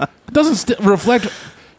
[0.00, 1.28] It doesn't st- reflect.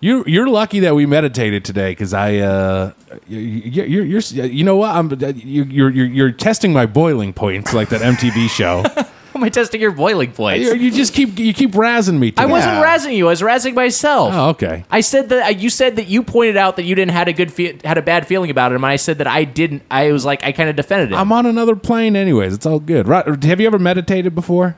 [0.01, 2.91] You you're lucky that we meditated today because I uh
[3.27, 7.33] you, you, you're you're you know what I'm you, you're you're you're testing my boiling
[7.33, 8.83] points like that MTV show.
[9.39, 10.65] Am I testing your boiling points?
[10.65, 12.31] you, you just keep you keep razzing me.
[12.31, 12.43] Today.
[12.43, 12.83] I wasn't Yeah.
[12.83, 13.27] razzing you.
[13.27, 14.33] I was razzing myself.
[14.33, 14.83] Oh, okay.
[14.91, 17.33] I said that uh, you said that you pointed out that you didn't had a
[17.33, 19.83] good fe- had a bad feeling about him, and I said that I didn't.
[19.89, 21.17] I was like I kind of defended him.
[21.17, 22.53] I'm on another plane, anyways.
[22.53, 23.07] It's all good.
[23.07, 23.25] Right?
[23.45, 24.75] Have you ever meditated before?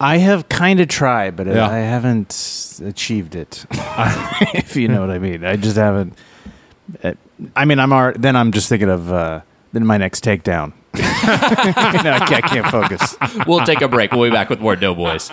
[0.00, 1.68] i have kind of tried but Yeah.
[1.68, 3.66] i haven't achieved it
[4.54, 6.16] if you know what i mean i just haven't
[7.02, 7.14] uh,
[7.56, 9.40] i mean i'm already, then i'm just thinking of uh
[9.72, 13.16] then my next takedown no, I, can't, I can't focus
[13.46, 14.12] we'll take a break.
[14.12, 15.30] We'll be back with more Doughboys.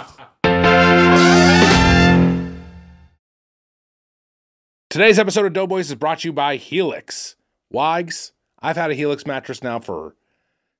[4.89, 7.35] Today's episode of Doughboys is brought to you by Helix.
[7.69, 8.31] Wags,
[8.61, 10.15] I've had a Helix mattress now for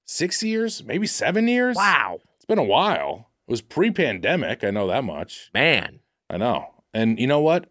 [0.06, 1.76] six years, maybe seven years.
[1.76, 3.30] Wow, It's been a while.
[3.48, 4.64] It was pre pandemic.
[4.64, 5.52] I know that much.
[5.54, 6.00] man.
[6.30, 6.84] I know.
[6.94, 7.70] And you know what?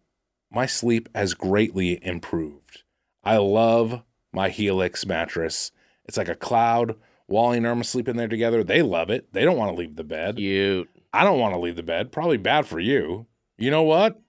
[0.53, 2.83] My sleep has greatly improved.
[3.25, 4.03] I love
[4.33, 5.73] my Helix mattress.
[6.05, 6.97] It's like a cloud
[7.29, 8.63] Wally and Irma sleep in there together.
[8.63, 9.33] They love it.
[9.33, 10.37] They don't want to leave the bed.
[10.37, 10.89] Cute.
[11.13, 12.13] I don't want to leave the bed.
[12.13, 13.27] Probably bad for you.
[13.57, 14.21] You know what?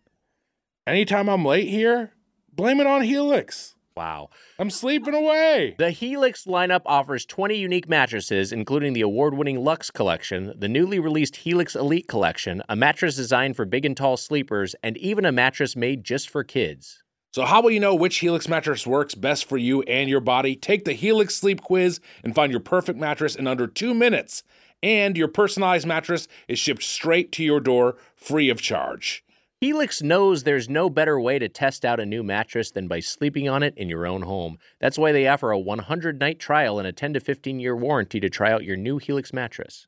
[0.87, 2.13] Anytime I'm late here,
[2.53, 3.75] blame it on Helix.
[3.97, 4.29] Wow.
[4.59, 5.75] I'm sleeping away.
[5.77, 10.99] The Helix lineup offers 20 unique mattresses, including the award winning Lux Collection, the newly
[10.99, 15.31] released Helix Elite Collection, a mattress designed for big and tall sleepers, and even a
[15.31, 17.03] mattress made just for kids.
[17.35, 20.55] So, how will you know which Helix mattress works best for you and your body?
[20.55, 24.43] Take the Helix Sleep Quiz and find your perfect mattress in under two minutes.
[24.81, 29.25] And your personalized mattress is shipped straight to your door free of charge.
[29.59, 33.49] Helix knows there's no better way to test out a new mattress than by sleeping
[33.49, 34.57] on it in your own home.
[34.79, 38.21] That's why they offer a 100 night trial and a 10 to 15 year warranty
[38.21, 39.87] to try out your new Helix mattress.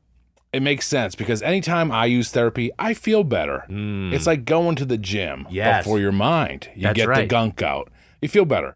[0.53, 3.65] It makes sense because anytime I use therapy, I feel better.
[3.69, 4.11] Mm.
[4.13, 5.83] It's like going to the gym Yes.
[5.85, 6.69] before your mind.
[6.75, 7.89] You That's get the gunk out.
[8.21, 8.75] You feel better.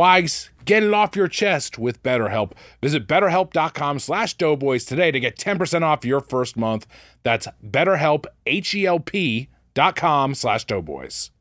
[0.00, 2.52] Wise, get it off your chest with BetterHelp.
[2.80, 6.86] Visit betterhelp.com slash doughboys today to get 10% off your first month.
[7.22, 11.32] That's betterhelp, H-E-L-P dot com slash doughboys.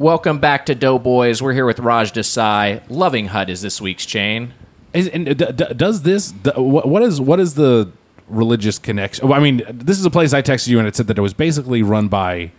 [0.00, 1.40] Welcome back to Doughboys.
[1.40, 2.82] We're here with Raj Desai.
[2.88, 4.54] Loving Hut is this week's chain.
[4.92, 7.92] Is, and uh, d- d- does this, d- what what is, what is the
[8.26, 9.28] religious connection?
[9.28, 11.22] Well, I mean, this is a place I texted you and it said that it
[11.22, 12.50] was basically run by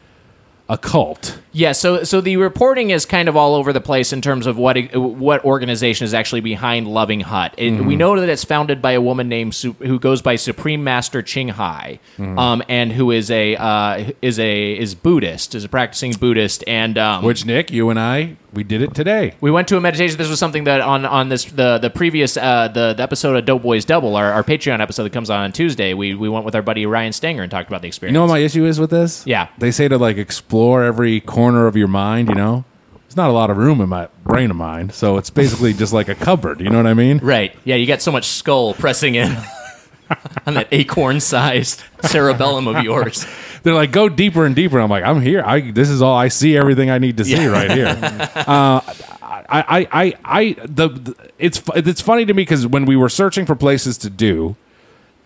[0.69, 1.39] a cult.
[1.51, 4.55] Yeah, so so the reporting is kind of all over the place in terms of
[4.55, 7.55] what what organization is actually behind Loving Hut.
[7.57, 7.87] It, Mm-hmm.
[7.87, 11.49] We know that it's founded by a woman named who goes by Supreme Master Ching
[11.49, 12.37] Hai, Mm-hmm.
[12.37, 16.97] um, and who is a uh, is a is Buddhist, is a practicing Buddhist, and
[16.99, 19.33] um, Which, Nick, you and I, we did it today.
[19.41, 20.17] we went to a meditation.
[20.17, 23.45] This was something that on on this the the previous uh, the, the episode of
[23.45, 25.95] Doughboys Double, our, our Patreon episode that comes on on Tuesday.
[25.95, 28.13] We we went with our buddy Ryan Stanger and talked about the experience.
[28.13, 29.25] You know what my issue is with this?
[29.25, 29.47] Yeah.
[29.57, 32.65] They say to like explore every corner of your mind, you know?
[33.09, 35.93] There's not a lot of room in my brain of mine, so it's basically just
[35.93, 37.17] like a cupboard, you know what I mean?
[37.17, 37.55] Right.
[37.63, 39.35] Yeah, you got so much skull pressing in
[40.45, 43.25] on that acorn sized cerebellum of yours.
[43.63, 44.79] They're like, go deeper and deeper.
[44.79, 45.43] I'm like, I'm here.
[45.45, 47.87] I this is all I see everything I need to see right here.
[48.35, 48.81] uh,
[49.21, 53.09] I, I, I, I the, the it's it's funny to me because when we were
[53.09, 54.55] searching for places to do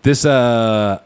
[0.02, 1.00] this, uh,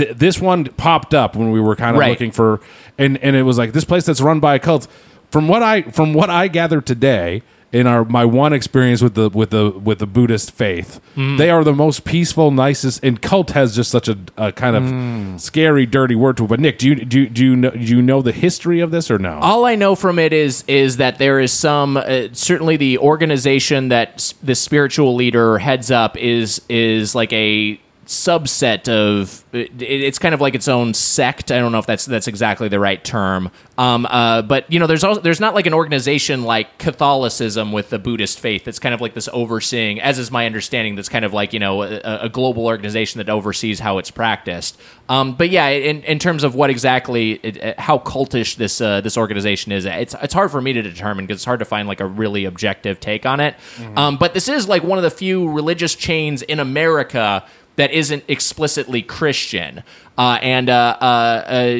[0.00, 2.10] th- this one popped up when we were kind of Right.
[2.10, 2.60] looking for,
[2.98, 4.88] and and it was like this place that's run by a cult.
[5.30, 7.42] From what I from what I gathered today
[7.72, 11.36] in our my one experience with the with the with the Buddhist faith, Mm-hmm.
[11.36, 13.04] they are the most peaceful, nicest.
[13.04, 15.38] And cult has just such a, a kind of Mm.
[15.40, 16.48] scary, dirty word to it.
[16.48, 18.90] But Nick, do you do you, do you know do you know the history of
[18.90, 19.38] this or no?
[19.40, 23.88] All I know from it is is that there is some uh, certainly the organization
[23.90, 27.78] that s- the spiritual leader heads up is is like a
[28.10, 31.52] subset of it, it's kind of like its own sect.
[31.52, 33.52] I don't know if that's that's exactly the right term.
[33.78, 37.90] Um, uh, but you know, there's also there's not like an organization like Catholicism with
[37.90, 38.64] the Buddhist faith.
[38.64, 40.96] That's kind of like this overseeing, as is my understanding.
[40.96, 44.80] That's kind of like you know a, a global organization that oversees how it's practiced.
[45.08, 49.00] Um, but yeah, in, in terms of what exactly it, uh, how cultish this uh,
[49.02, 51.86] this organization is, it's it's hard for me to determine because it's hard to find
[51.86, 53.54] like a really objective take on it.
[53.96, 57.46] Um, but this is like one of the few religious chains in America
[57.80, 59.82] that isn't explicitly Christian.
[60.18, 61.78] Uh, and uh, uh, uh,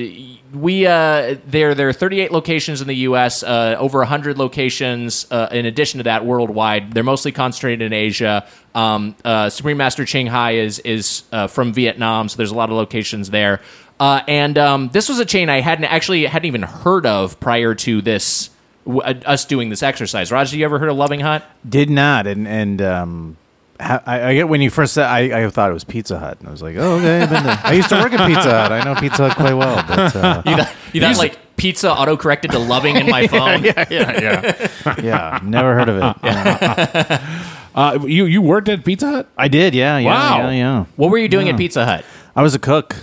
[0.54, 3.42] we there there are 38 locations in the U.S.
[3.42, 6.94] Over 100 locations in addition to that worldwide.
[6.94, 8.46] They're mostly concentrated in Asia.
[8.74, 9.14] Um,
[9.50, 13.60] Supreme Master Ching Hai is is from Vietnam, so there's a lot of locations there.
[14.00, 18.00] And um, this was a chain I hadn't actually hadn't even heard of prior to
[18.00, 18.48] this
[18.86, 20.32] us doing this exercise.
[20.32, 21.44] Raj, you ever heard of Loving Hut?
[21.68, 23.36] Did not, and and um,
[23.80, 26.48] I, I get when you first said I, I thought it was Pizza Hut, and
[26.48, 27.22] I was like, oh okay.
[27.22, 28.72] I've been to, I used to work at Pizza Hut.
[28.72, 32.16] I know Pizza Hut quite well, but uh, You thought, you thought like pizza auto
[32.16, 33.64] corrected to loving in my phone?
[33.64, 35.00] yeah, yeah, yeah.
[35.02, 35.40] yeah.
[35.42, 36.16] Never heard of it.
[36.24, 37.46] Yeah.
[37.74, 39.28] Uh, you you worked at Pizza Hut?
[39.38, 39.74] I did.
[39.74, 40.38] Yeah, yeah, Wow.
[40.38, 40.84] yeah, yeah.
[40.96, 42.04] What were you doing at Pizza Hut?
[42.34, 42.96] I was a cook.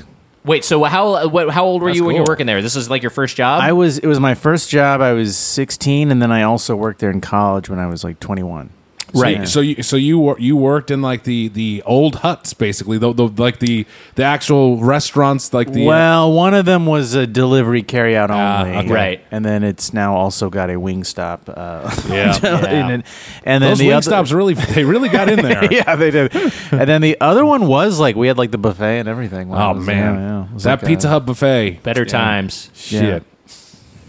[0.43, 2.61] Wait, so how what, how old were That's you when you were working there?
[2.61, 3.61] This is like your first job?
[3.61, 3.97] I was.
[3.97, 5.01] It was my first job.
[5.01, 8.19] I was 16, and then I also worked there in college when I was like
[8.19, 8.69] 21.
[9.14, 9.47] Right.
[9.47, 13.14] So you so you wor- you worked in like the the old huts basically, the,
[13.14, 13.86] the like the
[14.16, 18.78] the actual restaurants like the well, one of them was a delivery carryout Ah, only,
[18.80, 18.91] okay.
[18.93, 19.26] Right.
[19.32, 21.47] And then it's now also got a Wingstop.
[21.47, 22.36] Uh, Yeah.
[22.91, 23.05] in it.
[23.45, 25.64] And then those the wing other, stops really they really got in there.
[25.72, 26.36] yeah, they did.
[26.72, 29.47] and then the other one was like we had like the buffet and everything.
[29.49, 30.43] When I Oh was- man, yeah, yeah.
[30.45, 31.82] It was that like Pizza a- Hut buffet.
[31.84, 32.70] Better times.
[32.76, 33.24] Shit,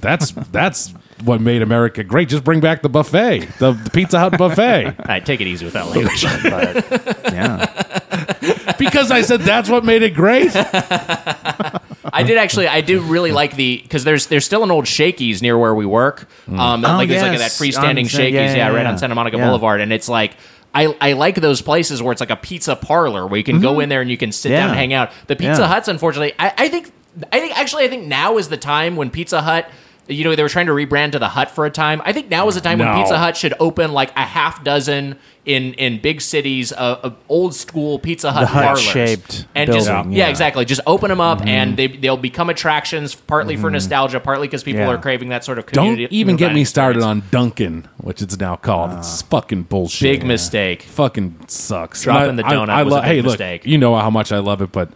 [0.01, 0.93] that's that's
[1.25, 2.29] what made America great.
[2.29, 4.87] Just bring back the buffet, the, the Pizza Hut buffet.
[4.99, 6.23] All right, take it easy with that language.
[6.25, 8.75] but, yeah.
[8.79, 10.51] because I said that's what made it great.
[10.55, 12.69] I did actually.
[12.69, 15.87] I do really like the because there's there's still an old Shakey's near where we
[15.87, 16.29] work.
[16.49, 18.91] Um, Oh, like there's like that freestanding On- Shakey's, yeah, yeah, yeah, right yeah.
[18.93, 19.47] on Santa Monica Yeah.
[19.47, 20.37] Boulevard, and it's like.
[20.75, 23.81] I, I like those places where it's like a pizza parlor where you can go
[23.81, 24.53] in there and you can sit Mm-hmm.
[24.53, 24.61] Yeah.
[24.61, 25.11] down and hang out.
[25.27, 25.66] The Pizza Yeah.
[25.66, 26.93] Huts, unfortunately, I, I think
[27.33, 29.69] I think actually I think now is the time when Pizza Hut.
[30.09, 32.01] You know they were trying to rebrand to the Hut for a time.
[32.05, 32.87] I think now is the time No.
[32.87, 37.17] when Pizza Hut should open like a half dozen in in big cities uh, of
[37.29, 40.05] old school Pizza Hut The parlors hut-shaped and just yeah.
[40.07, 40.29] yeah.
[40.29, 41.77] exactly just open them up and mm-hmm.
[41.77, 43.75] they they'll become attractions partly for mm-hmm.
[43.75, 44.89] nostalgia partly because people Yeah.
[44.91, 46.05] are craving that sort of community.
[46.05, 47.25] Don't community even get me started experience.
[47.25, 48.93] on Dunkin', which it's now called.
[48.99, 49.27] it's ah.
[49.31, 50.21] fucking bullshit.
[50.21, 52.03] big mistake fucking sucks.
[52.03, 53.63] Dropping And the I- donut I, was a lo- big hey, mistake.
[53.63, 54.91] look, you know how much I love it, but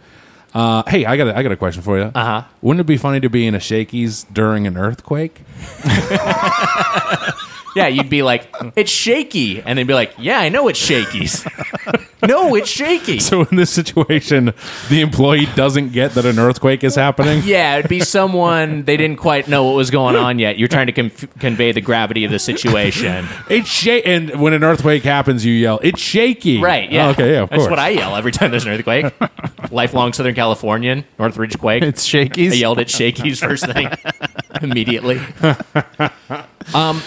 [0.53, 2.03] Uh, hey, I got a, I got a question for you.
[2.05, 2.43] Uh Uh-huh.
[2.61, 5.41] Wouldn't it be funny to be in a Shakey's during an earthquake?
[7.75, 9.59] Yeah, you'd be like, it's shaky.
[9.59, 11.43] And they'd be like, yeah, I know it's shakies.
[12.27, 13.19] no, it's shaky.
[13.19, 14.53] So in this situation,
[14.89, 17.41] the employee doesn't get that an earthquake is happening.
[17.53, 20.59] Yeah, it'd be someone they didn't quite know what was going on yet.
[20.59, 23.25] You're trying to convey the gravity of the situation.
[23.49, 27.07] It's shake, and when an earthquake happens, you yell, "It's shaky!" Right, yeah.
[27.07, 27.69] Oh, okay, yeah, of That's course.
[27.71, 29.11] what I yell every time there's an earthquake.
[29.71, 31.83] Lifelong Southern Californian, Northridge quake.
[31.83, 32.51] It's shakies.
[32.51, 33.89] I yelled at Shakey's first thing
[34.61, 35.21] immediately.
[36.73, 37.01] Um,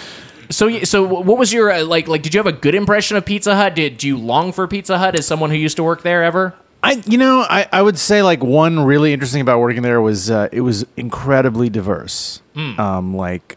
[0.51, 2.21] so y- so what was your uh, like like?
[2.21, 3.73] Did you have a good impression of Pizza Hut?
[3.75, 6.53] Did do you long for Pizza Hut as someone who used to work there ever?
[6.83, 10.29] I, you know, I, I would say like one really interesting about working there was
[10.29, 12.79] uh, it was incredibly diverse, Hmm.
[12.79, 13.55] um, like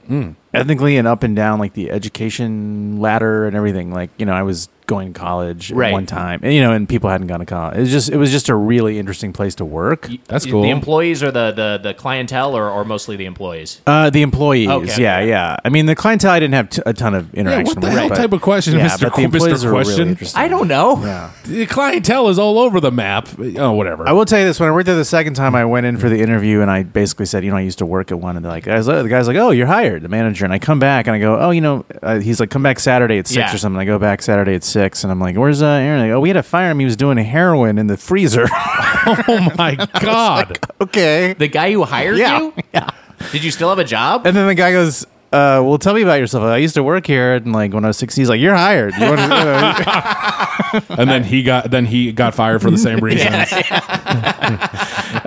[0.53, 3.92] ethnically and up and down, like the education ladder and everything.
[3.92, 5.90] Like you know, I was going to college Right.
[5.90, 7.76] at one time, and you know, and people hadn't gone to college.
[7.76, 10.09] It was just it was just a really interesting place to work.
[10.26, 10.62] That's cool.
[10.62, 13.80] The employees or the the, the clientele or, or mostly the employees?
[13.86, 15.03] Uh, the employees, Okay.
[15.03, 15.57] yeah, yeah.
[15.64, 17.86] I mean, the clientele I didn't have t- a ton of Yeah, interaction what the
[17.86, 17.98] with.
[17.98, 19.03] hell but- type of question, yeah, Mr.
[19.03, 19.24] but the Mr.
[19.24, 20.40] employees are really interesting.
[20.42, 21.01] I don't know.
[21.05, 21.30] Yeah.
[21.46, 23.28] The clientele is all over the map.
[23.57, 24.07] Oh, whatever.
[24.09, 25.96] I will tell you this: when I worked there the second time, I went in
[25.98, 28.34] for the interview, and I basically said, "You know, I used to work at one."
[28.36, 30.45] And they're like, guys, the guy's like, "Oh, you're hired," the manager.
[30.45, 32.78] And I come back, and I go, "Oh, you know," uh, he's like, "Come back
[32.80, 33.55] Saturday at six Yeah.
[33.55, 36.16] or something." I go back Saturday at six, and I'm like, "Where's uh, Aaron?" Go,
[36.16, 36.78] "Oh, we had to fire him.
[36.78, 40.59] He was doing heroin in the freezer." oh my god!
[40.80, 41.34] okay.
[41.34, 42.38] The guy who hired Yeah.
[42.41, 42.55] you?
[42.74, 42.91] Yeah.
[43.32, 44.26] Did you still have a job?
[44.26, 45.07] And then the guy goes.
[45.32, 46.42] Uh, well, tell me about yourself.
[46.42, 48.94] I used to work here, and like when I was 16, he's like, "You're hired."
[48.98, 50.80] You wanna- you know?
[51.00, 53.26] and then he got then he got fired for the same reason.
[53.32, 53.46] and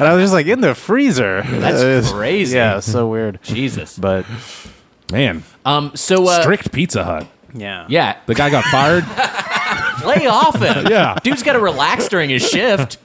[0.03, 2.57] I was just like, "In the freezer." That's Uh, crazy.
[2.57, 3.39] Yeah, so weird.
[3.43, 3.97] Jesus.
[3.97, 4.25] But
[5.11, 5.91] Man, Um.
[5.95, 7.27] So uh, strict Pizza Hut.
[7.53, 8.17] yeah, Yeah.
[8.25, 9.05] The guy got fired.
[10.05, 10.87] Lay off him.
[10.87, 11.15] Yeah.
[11.23, 12.97] Dude's got to relax during his shift.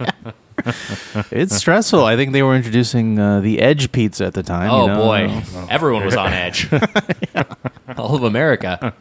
[1.30, 2.04] It's stressful.
[2.04, 4.70] I think they were introducing uh, the Edge pizza at the time.
[4.70, 4.96] Oh you know?
[4.96, 6.68] boy, everyone was on edge.
[7.96, 8.94] all of America.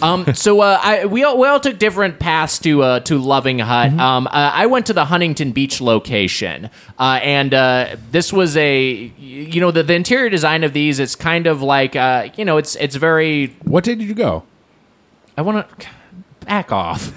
[0.00, 3.58] Um, so uh, I, we all we all took different paths to uh, to Loving
[3.58, 3.92] Hut.
[3.92, 9.12] Um, uh, I went to the Huntington Beach location, uh, and uh, this was a
[9.18, 11.00] you know the, the interior design of these.
[11.00, 13.48] It's kind of like uh, you know it's it's very.
[13.64, 14.44] What day did you go?
[15.36, 15.88] I want to
[16.46, 17.12] back off.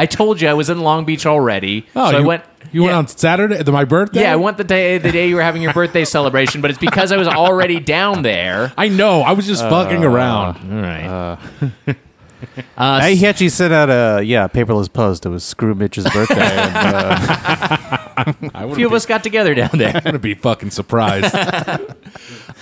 [0.00, 2.42] I told you I was in Long Beach already, so I Oh, you, went.
[2.72, 2.98] You went yeah.
[2.98, 4.22] on Saturday, my birthday.
[4.22, 6.78] Yeah, I went the day the day you were having your birthday celebration, but it's
[6.80, 8.72] because I was already down there.
[8.78, 9.20] I know.
[9.20, 10.56] I was just fucking around.
[10.72, 11.96] All right.
[12.78, 15.26] I, he actually sent out a yeah paperless post.
[15.26, 16.40] It was Screw Mitch's birthday.
[16.40, 17.16] and, uh,
[18.54, 20.00] I a few of us got together down there.
[20.06, 21.34] would be fucking surprised.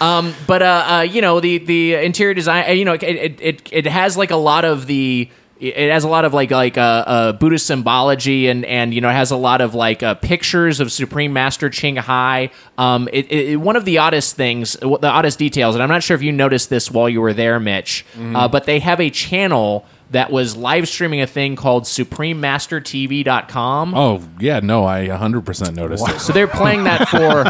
[0.00, 3.40] Um but uh, uh, you know the the interior design uh, you know it, it
[3.40, 5.28] it it has like a lot of the
[5.60, 9.08] it has a lot of like like uh, uh, Buddhist symbology and and you know
[9.08, 12.50] it has a lot of like uh, pictures of Supreme Master Ching Hai.
[12.76, 16.14] Um, it, it, one of the oddest things, the oddest details, and I'm not sure
[16.14, 18.04] if you noticed this while you were there, Mitch,
[18.36, 23.94] uh, but they have a channel that was live streaming a thing called SupremeMasterTV.com.
[23.94, 26.20] oh yeah, no, I 100 percent noticed it.
[26.20, 27.44] So they're playing that for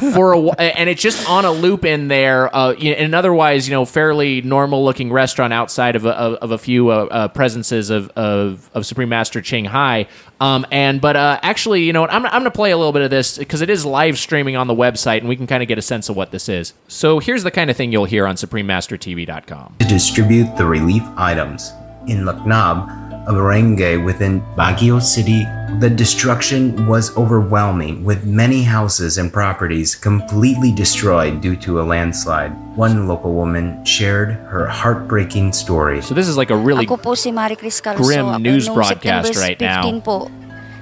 [0.12, 2.54] for a wh- and it's just on a loop in there.
[2.54, 6.50] Uh, in an otherwise, you know, fairly normal looking restaurant outside of a, of, of
[6.52, 10.06] a few uh, uh, presences of, of of Supreme Master Ching Hai.
[10.40, 12.12] Um, and but uh, actually, you know what?
[12.12, 14.66] I'm I'm gonna play a little bit of this because it is live streaming on
[14.66, 16.72] the website, and we can kind of get a sense of what this is.
[16.88, 19.76] So here's the kind of thing you'll hear on SupremeMasterTV.com.
[19.78, 21.72] to distribute the relief items.
[22.06, 22.88] In Lucknow,
[23.26, 25.46] a barangay within Baguio City,
[25.78, 32.50] the destruction was overwhelming, with many houses and properties completely destroyed due to a landslide.
[32.74, 36.02] One local woman shared her heartbreaking story.
[36.02, 38.02] So this is like a really Ako po si Marie Cris Calso.
[38.02, 39.86] grim Ako news nung broadcast September right now.
[39.86, 40.26] 15 po,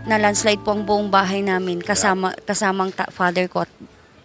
[0.08, 3.70] na landslide po ang buong bahay namin kasama kasamang ta- father ko at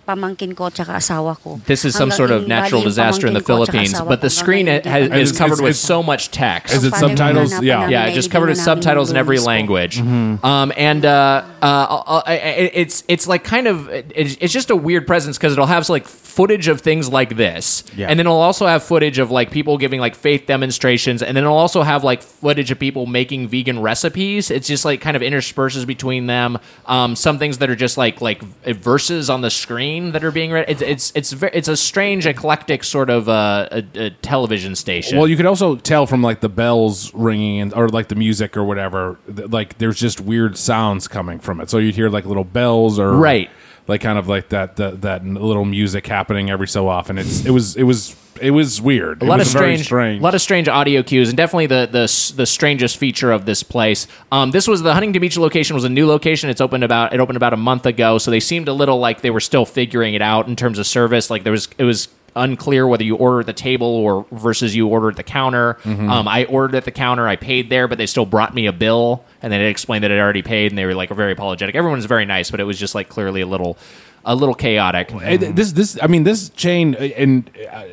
[0.08, 1.60] pamangkin ko at asawa ko.
[1.66, 4.30] This is some sort of natural disaster in the pamangkin ko at Philippines, but the
[4.30, 6.74] screen has, is It's- covered it's- with it's- so much text.
[6.74, 7.64] Is it Ang father ko subtitles?
[7.64, 7.90] Yeah.
[7.90, 9.46] yeah, na just covered with subtitles in every nilulunis po.
[9.48, 9.96] language.
[10.44, 15.08] Um, and uh, uh, uh, it's it's like kind of it's, it's just a weird
[15.08, 18.08] presence because it'll have like footage of things like this, Yeah.
[18.10, 21.44] and then it'll also have footage of like people giving like faith demonstrations, and then
[21.46, 24.52] it'll also have like footage of people making vegan recipes.
[24.52, 26.60] It's just like kind of intersperses between them.
[26.86, 30.52] Um, some things that are just like like verses on the screen that are being
[30.52, 30.66] read.
[30.68, 35.18] It's it's it's ve- it's a strange eclectic sort of uh, a, a television station.
[35.18, 38.56] Well, you could also tell from like the bells ringing and or like the music
[38.58, 39.18] or whatever.
[39.34, 41.70] th- Like there's just weird sounds coming from it.
[41.70, 43.50] So you'd hear like little bells or Right.
[43.88, 47.18] Like kind of like that that, that little music happening every so often.
[47.18, 49.22] It's it was it was it was weird.
[49.22, 52.34] a lot of strange, strange, a lot of strange audio cues, and definitely the the
[52.36, 54.08] the strangest feature of this place.
[54.32, 56.50] Um, this was the Huntington Beach location was a new location.
[56.50, 59.22] It's opened about it opened about a month ago, so they seemed a little like
[59.22, 61.30] they were still figuring it out in terms of service.
[61.30, 64.88] Like there was it was unclear whether you ordered at the table or versus you
[64.88, 65.78] ordered at the counter.
[65.86, 68.74] Um, I ordered at the counter, I paid there, but they still brought me a
[68.74, 71.76] bill, and then it explained that I'd already paid, and they were like very apologetic.
[71.76, 73.78] Everyone was very nice, but it was just like clearly a little
[74.26, 75.14] a little chaotic.
[75.14, 77.84] Uh, this this I mean this chain uh, and uh,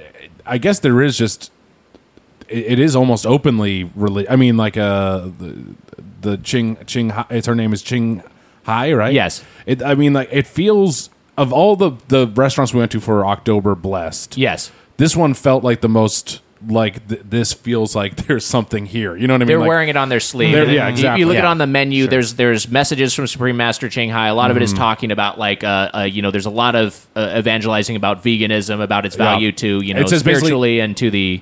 [0.46, 1.52] I guess there is just
[2.48, 5.56] it, is almost openly reli- I mean like uh the,
[6.22, 8.22] the Ching Ching it's her name is Ching
[8.64, 9.44] Hai right Yes.
[9.66, 13.24] it I mean like it feels of all the the restaurants we went to for
[13.26, 14.70] October blessed Yes.
[14.98, 19.26] this one felt like the most like th- this feels like there's something here you
[19.26, 20.52] know what I mean They're Like- wearing it on their sleeve.
[20.52, 21.20] Yeah, you- exactly.
[21.20, 22.06] You, look at it on the menu.
[22.06, 24.28] There's there's messages from Supreme Master Ching Hai.
[24.28, 24.64] A lot of it Mm-hmm.
[24.64, 28.22] is talking about like uh, uh you know there's a lot of uh, evangelizing about
[28.22, 31.40] veganism, about its value to you know spiritually and to the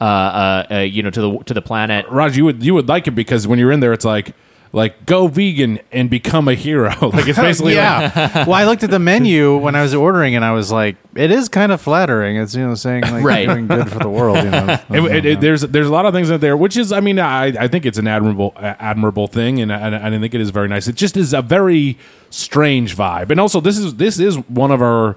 [0.00, 2.06] uh, uh, uh you know to the to the planet.
[2.08, 4.34] Raj, you would you would like it because when you're in there, it's like
[4.72, 6.90] like go vegan and become a hero.
[7.08, 8.44] like it's basically like, yeah.
[8.44, 11.32] well, I looked at the menu when I was ordering, and I was like, it
[11.32, 12.36] is kind of flattering.
[12.36, 13.46] It's you know saying like Right.
[13.48, 14.36] doing good for the world.
[14.44, 16.92] You know, it, it, it- there's there's a lot of things in there, which is
[16.92, 20.34] I mean I I think it's an admirable admirable thing, and, and and I think
[20.34, 20.86] it is very nice.
[20.86, 21.98] It just is a very
[22.30, 25.16] strange vibe, and also this is this is one of our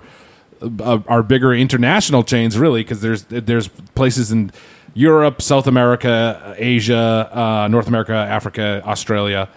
[0.79, 4.51] uh, our bigger international chains, really, because there's there's places in
[4.93, 9.49] Europe, South America, Asia, uh, North America, Africa, Australia.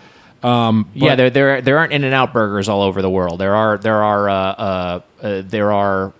[0.43, 3.41] Um, yeah, there there there aren't In and Out burgers all over the world.
[3.41, 6.13] There are there are uh, uh, uh, there are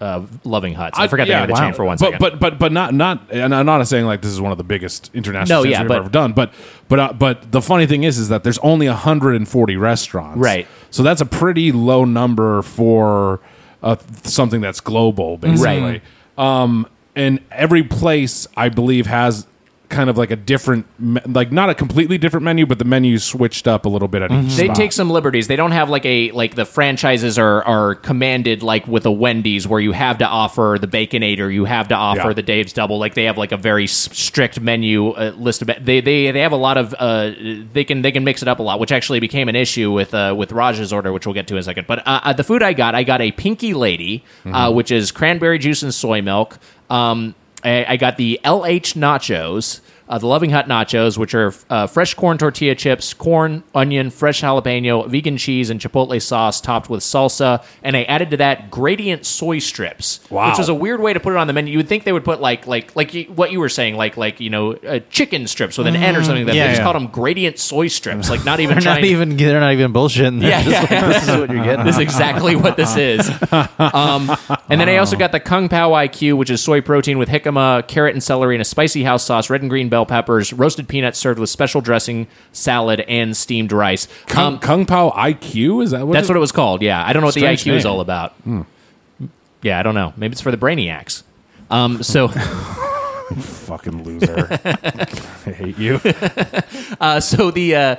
[0.00, 0.98] uh, Loving Huts.
[0.98, 1.68] I, forgot the yeah, name of the wow.
[1.68, 2.18] chain for one but, second.
[2.20, 4.64] But but but not not and I'm not saying like this is one of the
[4.64, 6.32] biggest international No, chains yeah, we've but- ever done.
[6.32, 6.52] But
[6.88, 10.38] but uh, but the funny thing is is that there's only 140 restaurants.
[10.38, 10.66] Right.
[10.90, 13.40] So that's a pretty low number for
[13.82, 16.00] uh, something that's global, basically.
[16.36, 16.86] Um,
[17.18, 19.46] and every place I believe has
[19.90, 23.16] kind of like a different, me- like not a completely different menu, but the menu
[23.16, 24.76] switched up a little bit at each they spot.
[24.76, 25.48] take some liberties.
[25.48, 29.66] They don't have like a like the franchises are are commanded like with a Wendy's
[29.66, 32.32] where you have to offer the Baconator, you have to offer Yeah.
[32.34, 32.98] the Dave's Double.
[32.98, 36.40] Like they have like a very s- strict menu uh, list of they they they
[36.40, 37.30] have a lot of uh
[37.72, 40.12] they can they can mix it up a lot, which actually became an issue with
[40.12, 41.86] uh with Raj's order, which we'll get to in a second.
[41.86, 45.12] But uh, uh, the food I got, I got a Pinky Lady, uh, which is
[45.12, 46.58] cranberry juice and soy milk.
[46.90, 47.34] Um,
[47.64, 52.14] I, I got the LH nachos, uh, the Loving Hut nachos, which are uh, fresh
[52.14, 57.62] corn tortilla chips, corn, onion, fresh jalapeno, vegan cheese, and chipotle sauce topped with salsa.
[57.82, 60.48] And I added to that gradient soy strips, Wow.
[60.48, 61.72] which was a weird way to put it on the menu.
[61.72, 64.16] You would think they would put like like like you, what you were saying, like
[64.16, 66.44] like you know uh, chicken strips with an N or something.
[66.46, 66.84] Like that Yeah, they just yeah.
[66.84, 69.02] called them gradient soy strips, like not even they're trying.
[69.02, 70.40] not even they're not even bullshitting.
[70.40, 71.00] They're Yeah, just yeah.
[71.06, 71.84] like, this is what you're getting.
[71.84, 73.28] This is exactly what this is.
[73.78, 74.30] Um,
[74.68, 77.86] and then I also got the Kung Pao IQ, which is soy protein with jicama,
[77.88, 81.18] carrot and celery, and a spicy house sauce, red and green bell peppers, roasted peanuts
[81.18, 84.08] served with special dressing, salad, and steamed rice.
[84.26, 86.82] Kung, Um, Kung Pao IQ is that what that's what it was called.
[86.82, 88.34] Yeah, I don't know what the IQ is all about.
[89.62, 90.12] Yeah, I don't know.
[90.16, 91.22] Maybe it's for the brainiacs.
[91.70, 92.28] Um, so,
[93.38, 94.48] fucking loser.
[94.64, 96.00] I hate you.
[97.00, 97.96] uh, so the uh,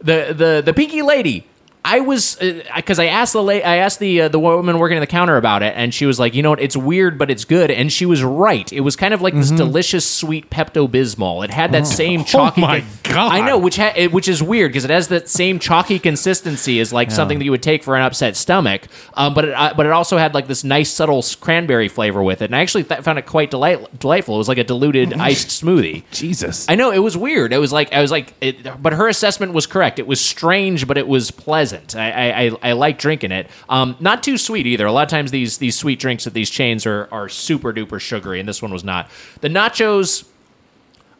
[0.00, 1.46] the the the Pinky Lady.
[1.84, 2.36] I was
[2.76, 5.36] because I asked the la- I asked the uh, the woman working at the counter
[5.36, 7.90] about it, and she was like, you know what, it's weird, but it's good, and
[7.90, 8.70] she was right.
[8.72, 11.44] It was kind of like this delicious sweet Pepto Bismol.
[11.44, 12.60] It had that same chalky.
[12.60, 13.32] Oh my God.
[13.32, 16.78] I know, which ha- it- which is weird because it has that same chalky consistency
[16.80, 18.82] as like something that you would take for an upset stomach.
[19.14, 22.42] Um, but it uh, but it also had like this nice subtle cranberry flavor with
[22.42, 24.34] it, and I actually th- found it quite delight- delightful.
[24.34, 26.02] It was like a diluted iced smoothie.
[26.10, 26.66] Jesus.
[26.68, 27.52] I know it was weird.
[27.54, 29.98] It was like I was like, it, but her assessment was correct.
[29.98, 31.67] It was strange, but it was pleasant.
[31.72, 33.48] I I, I, I like drinking it.
[33.68, 34.86] Um, not too sweet either.
[34.86, 38.00] A lot of times these these sweet drinks at these chains are are super duper
[38.00, 39.10] sugary, and this one was not.
[39.40, 40.24] The nachos,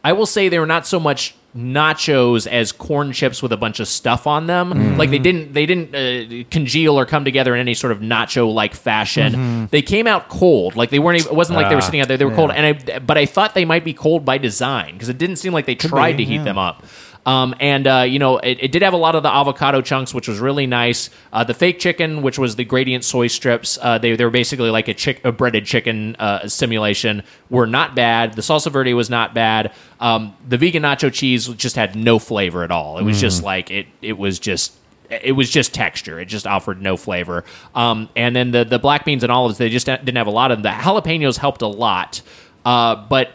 [0.05, 3.81] I will say they were not so much nachos as corn chips with a bunch
[3.81, 4.97] of stuff on them.
[4.99, 8.53] Like they didn't they didn't uh, congeal or come together in any sort of nacho
[8.53, 9.67] like fashion.
[9.71, 10.77] They came out cold.
[10.77, 11.21] Like they weren't.
[11.21, 12.17] Even, it wasn't like they were Ah, sitting out there.
[12.19, 12.51] They were cold.
[12.53, 15.53] And I but I thought they might be cold by design because it didn't seem
[15.53, 16.85] like they tried to heat them up.
[17.29, 20.15] Um, and uh, you know, it, it did have a lot of the avocado chunks,
[20.15, 21.11] which was really nice.
[21.31, 24.71] Uh, the fake chicken, which was the gradient soy strips, uh, they they were basically
[24.71, 27.23] like a, chick, a breaded chicken uh, simulation.
[27.51, 28.33] Were not bad.
[28.33, 29.75] The salsa verde was not bad.
[30.01, 32.97] Um, the vegan nacho cheese just had no flavor at all.
[32.97, 33.87] It was just like it.
[34.01, 34.73] It was just
[35.11, 36.19] it was just texture.
[36.19, 37.45] It just offered no flavor.
[37.75, 40.51] Um, and then the the black beans and olives, they just didn't have a lot
[40.51, 40.75] of them.
[40.75, 42.23] The jalapenos helped a lot,
[42.65, 43.33] uh, but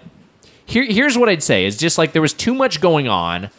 [0.66, 3.52] here, here's what I'd say: is just like there was too much going on.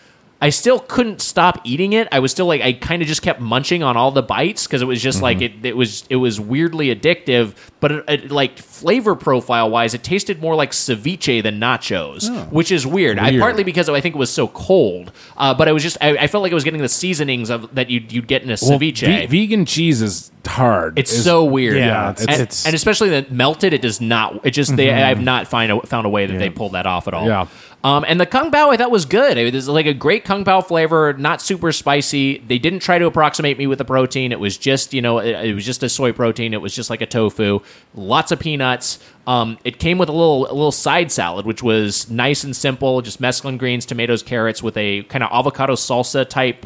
[0.47, 2.07] I still couldn't stop eating it.
[2.13, 4.83] I was still like I kind of just kept munching on all the bites because
[4.83, 5.65] it was just like Mm-hmm.
[5.65, 7.55] it, it was it was weirdly addictive.
[7.81, 12.71] But it, it, like flavor profile wise, it tasted more like ceviche than nachos, which
[12.73, 13.19] is weird.
[13.19, 13.41] I Oh.
[13.41, 16.27] Partly because I think it was so cold, uh, but I was just I, I
[16.27, 18.79] felt like I was getting the seasonings of that you'd, you'd get in a Well,
[18.79, 19.07] ceviche.
[19.07, 20.99] ve- vegan cheese is hard.
[20.99, 21.77] It's so weird.
[21.77, 24.45] Yeah, it's- and, it's- and especially the melted, it does not.
[24.47, 24.91] It just they.
[24.91, 27.27] I have not find a, found a way that they pulled that off at all.
[27.27, 27.47] Yeah.
[27.83, 29.37] Um, and the kung pao I thought was good.
[29.37, 32.39] It was like a great kung pao flavor, not super spicy.
[32.39, 34.33] They didn't try to approximate me with the protein.
[34.33, 36.55] It was just you know it, it was just a soy protein.
[36.55, 37.61] It was just like a tofu.
[37.95, 39.01] Lots of peanuts.
[39.27, 43.01] Um, it came with a little a little side salad, which was nice and simple,
[43.01, 46.63] just mesclun greens, tomatoes, carrots, with a kind of avocado salsa type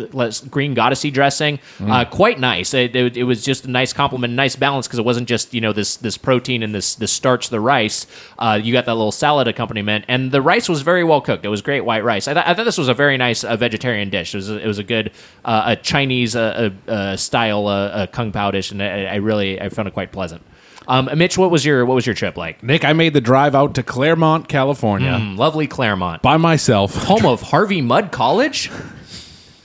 [0.50, 1.58] green goddessy dressing.
[1.80, 2.74] Uh, quite nice.
[2.74, 5.60] It, it, it was just a nice complement, nice balance because it wasn't just you
[5.60, 8.06] know this this protein and this this starch, the rice.
[8.38, 11.44] Uh, you got that little salad accompaniment, and the rice was very well cooked.
[11.44, 12.26] It was great white rice.
[12.28, 14.34] I, th- I thought this was a very nice uh, vegetarian dish.
[14.34, 15.12] It was a, it was a good
[15.44, 19.68] uh, a Chinese uh, uh, style uh, kung pao dish, and I, I really I
[19.68, 20.42] found it quite pleasant.
[20.88, 22.62] Um, Mitch, what was your what was your trip like?
[22.62, 26.94] Nick, I made the drive out to Claremont, California, Mm, lovely Claremont, by myself.
[27.04, 28.70] home of Harvey Mudd College.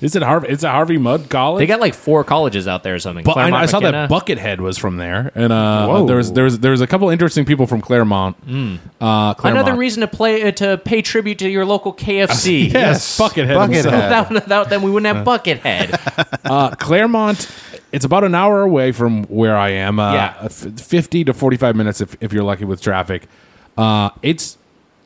[0.01, 0.49] Is it Harvey?
[0.49, 1.61] It's a Harvey Mudd College.
[1.61, 3.23] They got like four colleges out there or something.
[3.23, 4.07] But I, Claremont, I saw McKenna.
[4.09, 6.05] that Buckethead was from there, and uh, Whoa.
[6.07, 8.35] there was there was there was a couple interesting people from Claremont.
[8.99, 9.65] Uh, Claremont.
[9.65, 12.69] Another reason to play uh, to pay tribute to your local KFC.
[12.73, 13.55] yes, Buckethead.
[13.55, 13.73] Buckethead.
[13.75, 13.93] himself.
[14.29, 15.97] Without, without them, we wouldn't have Buckethead.
[16.43, 17.49] Uh, Claremont.
[17.93, 19.99] It's about an hour away from where I am.
[19.99, 20.47] Uh, Yeah.
[20.49, 23.27] fifty to forty-five minutes if, if you're lucky with traffic.
[23.77, 24.57] Uh, it's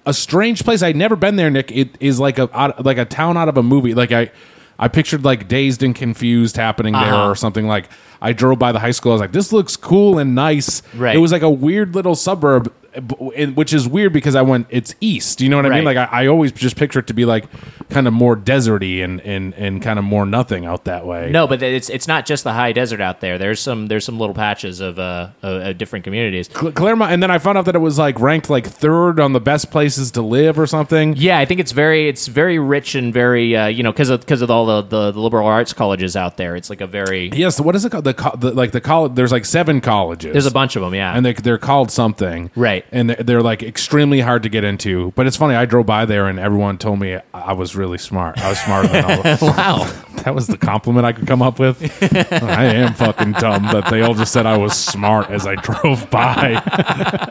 [0.06, 0.82] a strange place.
[0.82, 1.50] I'd never been there.
[1.52, 1.70] Nick.
[1.72, 3.94] It is like a out, like a town out of a movie.
[3.94, 4.32] Like I,
[4.80, 7.30] I pictured like dazed and confused happening there Uh-huh.
[7.30, 7.68] or something.
[7.68, 7.90] Like
[8.22, 9.12] I drove by the high school.
[9.12, 10.82] I was like, this looks cool and nice.
[10.96, 11.16] Right.
[11.16, 12.74] It was like a weird little suburb.
[13.02, 15.42] Which is weird because I went, it's east.
[15.42, 15.84] You know what I mean?
[15.86, 17.46] Like I, I always just picture it to be like
[17.90, 21.30] kind of more deserty and, and, and kind of more nothing out that way.
[21.32, 23.38] no, but it's it's not just the high desert out there.
[23.38, 26.50] There's some there's some little patches of uh of different communities.
[26.54, 29.34] Cl- Claremont, and then I found out that it was like ranked like third on
[29.34, 31.16] the best places to live or something.
[31.18, 34.22] Yeah, I think it's very it's very rich and very uh, you know because of
[34.22, 36.56] because of all the, the the liberal arts colleges out there.
[36.56, 38.06] It's like a very Yes, what is it called?
[38.06, 39.14] The, co- the like the college.
[39.16, 40.34] There's like seven colleges.
[40.34, 40.94] there's a bunch of them.
[40.96, 42.86] Yeah, and they they're called something, Right.
[42.92, 45.12] And they're, they're like extremely hard to get into.
[45.16, 45.56] But it's funny.
[45.56, 48.38] I drove by there, and everyone told me I was really smart.
[48.38, 49.12] I was smarter than all.
[49.12, 49.38] of them.
[49.56, 50.04] wow.
[50.24, 51.82] that was the compliment I could come up with.
[52.44, 56.10] I am fucking dumb that they all just said I was smart as I drove
[56.10, 56.62] by.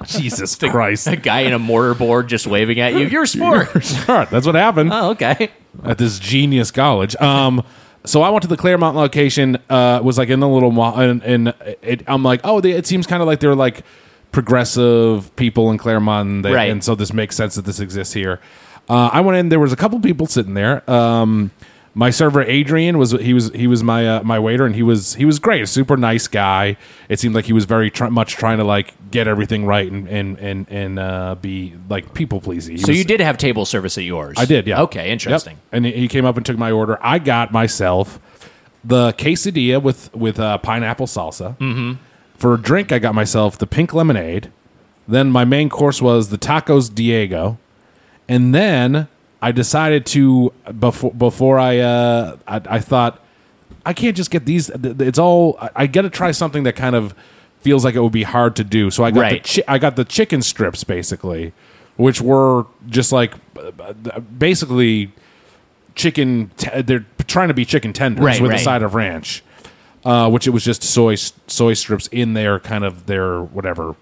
[0.06, 1.06] Jesus Christ.
[1.06, 3.06] A guy in a mortarboard just waving at you.
[3.06, 3.82] You're a sport.
[3.84, 4.30] Smart.
[4.30, 4.90] That's what happened.
[4.92, 5.50] oh, okay.
[5.84, 7.16] at this genius college.
[7.16, 7.64] Um,
[8.04, 9.58] so I went to the Claremont location.
[9.68, 12.86] Uh, was like in the little mall, and, and it, I'm like, oh, they, it
[12.86, 13.84] seems kind of like they're like
[14.32, 16.70] progressive people in Claremont, and, they, Right.
[16.70, 18.40] and so this makes sense that this exists here.
[18.88, 19.48] Uh, I went in.
[19.48, 20.88] There was a couple people sitting there.
[20.90, 21.50] Um,
[21.94, 25.14] my server Adrian was he was he was my uh, my waiter, and he was
[25.14, 26.76] he was great, a super nice guy.
[27.08, 30.06] It seemed like he was very tr- much trying to like get everything right and
[30.06, 32.76] and and and uh, be like people pleasing.
[32.78, 34.36] So you did have table service at yours?
[34.38, 34.82] I did, yeah.
[34.82, 35.54] Okay, interesting.
[35.54, 35.62] Yep.
[35.72, 36.98] And he- he came up and took my order.
[37.00, 38.20] I got myself
[38.84, 41.56] the quesadilla with with uh, pineapple salsa.
[41.58, 41.92] Mm-hmm.
[42.36, 44.50] For a drink, I got myself the pink lemonade.
[45.08, 47.58] Then my main course was the tacos Diego,
[48.28, 49.08] and then
[49.40, 53.20] I decided to before before I uh, I, I thought
[53.84, 54.68] I can't just get these.
[54.70, 57.14] It's all I, I got to try something that kind of
[57.60, 58.90] feels like it would be hard to do.
[58.90, 59.42] So I got Right.
[59.44, 61.52] the chi- I got the chicken strips basically,
[61.96, 63.34] which were just like
[64.38, 65.12] basically
[65.94, 66.50] chicken.
[66.56, 68.60] T- they're trying to be chicken tenders Right, with right.
[68.60, 69.42] a side of ranch,
[70.06, 73.94] uh, which it was just soy soy strips in their kind of their whatever.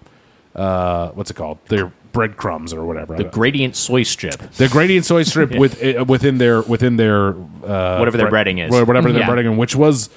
[0.55, 1.57] Uh, what's it called?
[1.67, 3.15] Their breadcrumbs or whatever.
[3.17, 4.37] The gradient soy strip.
[4.53, 8.63] The gradient soy strip with uh, within their within their uh, Whatever their bre- breading
[8.65, 8.71] is.
[8.71, 9.27] whatever their Yeah.
[9.29, 10.09] breading, is, which was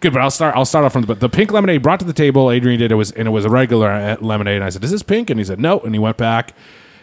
[0.00, 0.12] good.
[0.12, 0.54] But I'll start.
[0.56, 2.50] I'll start off from the the pink lemonade brought to the table.
[2.50, 4.56] Adrian did it was and it was a regular uh, lemonade.
[4.56, 6.52] And I said, "Is this pink?" And he said, "No." And he went back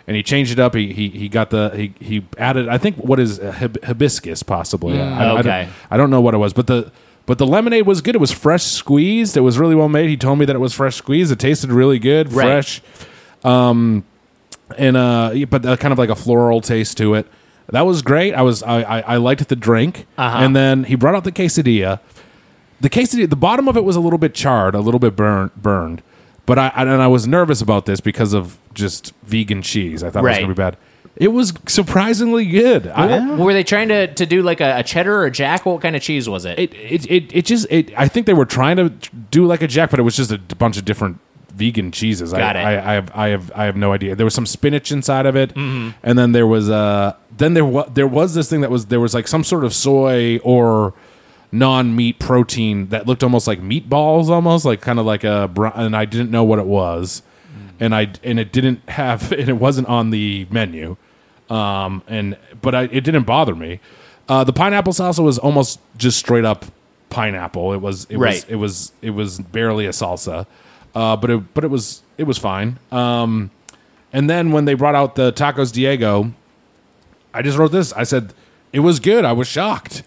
[0.06, 0.76] and he changed it up.
[0.76, 2.68] He he, he got the he he added.
[2.70, 5.02] I think what is uh, hib- hibiscus possibly.
[5.02, 5.42] I, I okay.
[5.64, 6.92] don't, I don't know what it was, but the.
[7.26, 8.16] But the lemonade was good.
[8.16, 9.38] It was fresh squeezed.
[9.38, 10.10] It was really well made.
[10.10, 11.32] He told me that it was fresh squeezed.
[11.32, 12.44] It tasted really good, Right.
[12.66, 12.82] fresh
[14.78, 17.28] and uh but uh, kind of like a floral taste to it
[17.70, 20.38] that was great i was i i, I liked the drink Uh-huh.
[20.40, 22.00] and then he brought out the quesadilla
[22.82, 25.54] the quesadilla the bottom of it was a little bit charred a little bit burned
[25.56, 26.02] burned
[26.46, 30.24] but i and i was nervous about this because of just vegan cheese i thought
[30.24, 30.78] it was gonna be bad
[31.16, 35.16] it was surprisingly good I, Were they trying to, to do like a, a cheddar
[35.16, 35.66] or a jack?
[35.66, 36.58] What kind of cheese was it?
[36.58, 38.90] it, it, it, it just it, i think they were trying to
[39.32, 41.20] do like a jack but it was just a bunch of different
[41.56, 42.32] vegan cheeses.
[42.32, 42.78] Got I, it.
[42.78, 44.16] I, I have I have I have no idea.
[44.16, 45.92] There was some spinach inside of it, Mm-hmm.
[46.02, 49.00] and then there was uh then there was there was this thing that was there
[49.00, 50.96] was like some sort of soy or
[51.52, 55.68] non meat protein that looked almost like meatballs, almost like kind of like a br-
[55.76, 57.22] and I didn't know what it was,
[57.80, 60.98] and I and it didn't have and it wasn't on the menu,
[61.54, 63.80] um and but I, it didn't bother me.
[64.30, 66.66] Uh, the pineapple salsa was almost just straight up
[67.10, 67.74] pineapple.
[67.74, 70.46] It was it was it was it was barely a salsa,
[70.96, 72.80] uh, but it but it was it was fine.
[72.92, 73.52] Um,
[74.14, 76.34] and then when they brought out the tacos Diego,
[77.34, 77.92] I just wrote this.
[77.94, 78.34] I said
[78.72, 79.26] it was good.
[79.26, 80.04] I was shocked.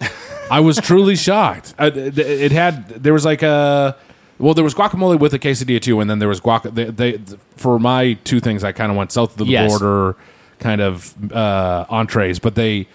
[0.50, 1.74] I was truly shocked.
[1.78, 3.96] I, it it had there was like a
[4.38, 6.62] well there was guacamole with a quesadilla too, and then there was guac.
[6.74, 7.20] They, they
[7.56, 9.68] for my two things I kind of went south of the Yes.
[9.70, 10.16] border
[10.58, 12.86] kind of uh, entrees, but they.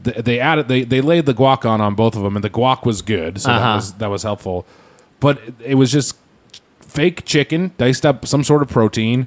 [0.00, 2.86] They added they, they laid the guac on on both of them and the guac
[2.86, 3.74] was good so that Uh-huh.
[3.74, 4.64] was that was helpful,
[5.18, 6.16] but it, it was just
[6.80, 9.26] fake chicken, diced up some sort of protein,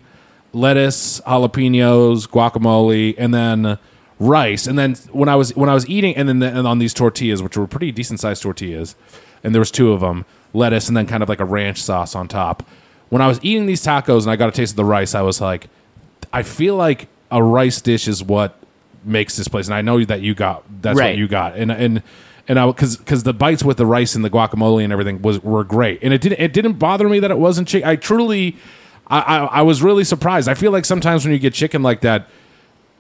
[0.54, 3.78] lettuce, jalapenos, guacamole, and then
[4.18, 4.66] rice.
[4.66, 6.94] And then when I was when I was eating, and then the, and on these
[6.94, 8.96] tortillas, which were pretty decent sized tortillas,
[9.44, 12.16] and there was two of them, lettuce, and then kind of like a ranch sauce
[12.16, 12.64] on top.
[13.10, 15.22] When I was eating these tacos and I got a taste of the rice, I
[15.22, 15.68] was like,
[16.32, 18.58] I feel like a rice dish is what
[19.04, 19.68] makes this place.
[19.68, 21.12] And I know that you got that's Right.
[21.12, 22.04] what you got, and and.
[22.48, 25.42] And I because because the bites with the rice and the guacamole and everything was
[25.44, 27.88] were great, and it didn't it didn't bother me that it wasn't chicken.
[27.88, 28.58] I truly,
[29.08, 30.50] I, I I was really surprised.
[30.50, 32.28] I feel like sometimes when you get chicken like that,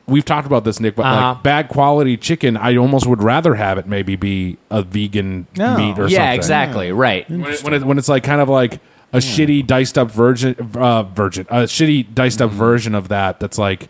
[0.06, 1.30] we've talked about this, Nick, but Uh-huh.
[1.34, 5.76] like bad quality chicken, I almost would rather have it maybe be a vegan No.
[5.76, 6.12] meat or yeah, something.
[6.14, 6.92] Yeah, exactly.
[6.92, 7.30] Right.
[7.30, 8.80] When, it, when, it, when it's like kind of like
[9.12, 13.40] a shitty diced up virgin, uh, virgin, a shitty diced up version of that.
[13.40, 13.90] That's like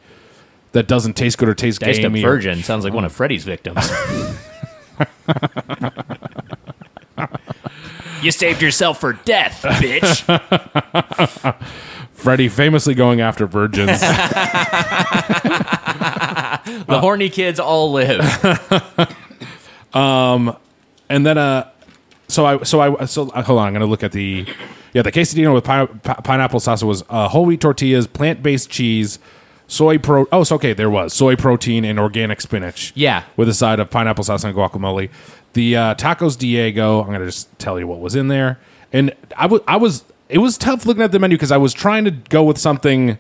[0.74, 2.24] that doesn't taste good or taste Diced up gamey.
[2.24, 3.90] or- virgin sounds like one of Freddy's victims.
[8.22, 10.26] you saved yourself for death, bitch.
[12.14, 14.00] Freddy famously going after virgins.
[16.88, 18.22] The horny kids all live.
[19.94, 20.56] Um
[21.10, 21.70] and then uh
[22.28, 24.48] so i so i so uh, hold on i'm gonna look at the
[24.94, 29.20] yeah the quesadilla with pi- pi- pineapple salsa was uh, whole wheat tortillas plant-based cheese
[29.72, 33.24] soy pro oh so okay there was soy protein and organic spinach Yeah.
[33.38, 35.10] with a side of pineapple sauce and guacamole
[35.54, 38.60] the uh, tacos diego i'm gonna just tell you what was in there
[38.92, 41.74] and i was i was it was tough looking at the menu because i was
[41.74, 43.18] trying to go with something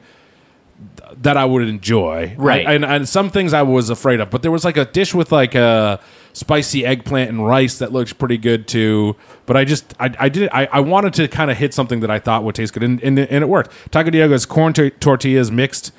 [1.18, 2.34] that I would enjoy.
[2.38, 2.66] Right.
[2.66, 4.32] And, and some things I was afraid of.
[4.32, 6.00] But there was like a dish with like a
[6.34, 9.16] spicy eggplant and rice that looked pretty good too.
[9.46, 12.10] But I just, I, I did, I, I wanted to kind of hit something that
[12.10, 12.82] I thought would taste good.
[12.82, 13.72] And, and, and it worked.
[13.92, 15.92] Taco Diego's corn tor- tortillas mixed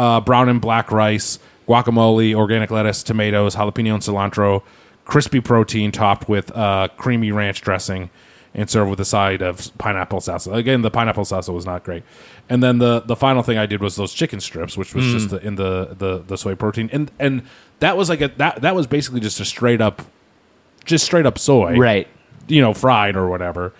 [0.00, 4.62] uh, brown and black rice, guacamole, organic lettuce, tomatoes, jalapeno and cilantro,
[5.04, 8.08] crispy protein topped with uh, creamy ranch dressing
[8.54, 10.54] and served with a side of pineapple salsa.
[10.54, 12.02] Again, the pineapple salsa was not great.
[12.48, 15.30] And then the the final thing I did was those chicken strips, which was just
[15.30, 17.42] the, in the, the the soy protein, and and
[17.80, 20.02] that was like a that that was basically just a straight up,
[20.86, 22.08] just straight up soy, Right.
[22.48, 23.72] You know, fried or whatever,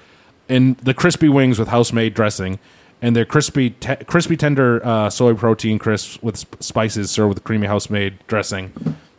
[0.48, 2.58] and the crispy wings with house made dressing.
[3.02, 7.44] And their crispy, te- crispy tender uh, soy protein crisps with sp- spices served with
[7.44, 8.72] creamy house made dressing.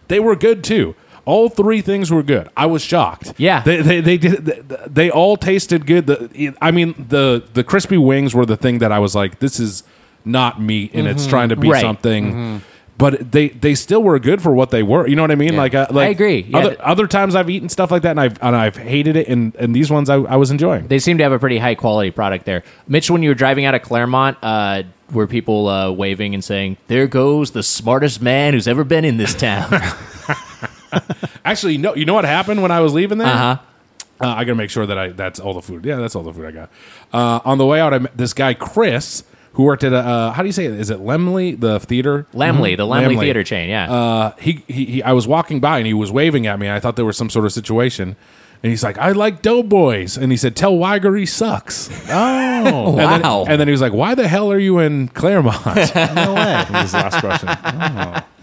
[0.07, 0.95] They were good too.
[1.25, 2.49] All three things were good.
[2.57, 3.33] I was shocked.
[3.37, 3.61] Yeah.
[3.61, 4.45] they they, they did.
[4.45, 6.05] They, they all tasted good.
[6.07, 9.59] The, I mean, the the crispy wings were the thing that I was like, this
[9.59, 9.83] is
[10.25, 11.81] not meat, and it's trying to be Right.
[11.81, 12.61] something.
[13.01, 15.07] But they, they still were good for what they were.
[15.07, 15.55] You know what I mean?
[15.55, 16.41] Like, uh, like agree.
[16.41, 16.57] Yeah.
[16.59, 19.55] Other, other times I've eaten stuff like that, and I've and I've hated it, and,
[19.55, 20.87] and these ones I, I was enjoying.
[20.87, 22.63] They seem to have a pretty high quality product there.
[22.87, 26.77] Mitch, when you were driving out of Claremont, uh, were people uh, waving and saying,
[26.87, 29.73] "There goes the smartest man who's ever been in this town"?
[31.45, 31.95] Actually, no.
[31.95, 33.27] You know what happened when I was leaving there?
[33.27, 33.57] uh huh.
[34.21, 35.83] Uh, I gotta make sure that I that's all the food.
[35.83, 36.69] Yeah, that's all the food I got.
[37.11, 39.23] Uh, on the way out, I met this guy Chris
[39.53, 40.71] who worked at a uh, how do you say it?
[40.73, 42.25] Is it Lemley the theater?
[42.33, 43.19] Lamley, the Lamley, Lamley.
[43.19, 43.69] Theater chain.
[43.69, 43.91] Yeah.
[43.91, 46.69] Uh, he, he he I was walking by and he was waving at me.
[46.69, 48.15] I thought there was some sort of situation.
[48.63, 50.17] And he's like, I like Doughboys.
[50.17, 51.89] And he said, Tell Wiger he sucks.
[52.09, 53.45] Oh, And then, Wow.
[53.47, 55.65] and then he was like, Why the hell are you in Claremont?
[55.95, 56.65] no way.
[56.71, 57.49] was his last question.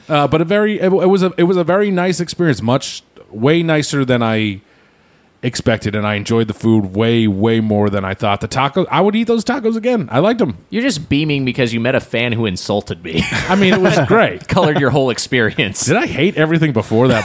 [0.09, 3.03] Uh, but a very it, it was a it was a very nice experience, much
[3.31, 4.61] way nicer than I
[5.43, 8.41] expected, and I enjoyed the food way way more than I thought.
[8.41, 10.09] The tacos, I would eat those tacos again.
[10.11, 10.59] I liked them.
[10.71, 13.23] You're just beaming because you met a fan who insulted me.
[13.49, 14.49] I mean, it was great.
[14.57, 15.85] Colored your whole experience.
[15.87, 17.25] Did I hate everything before that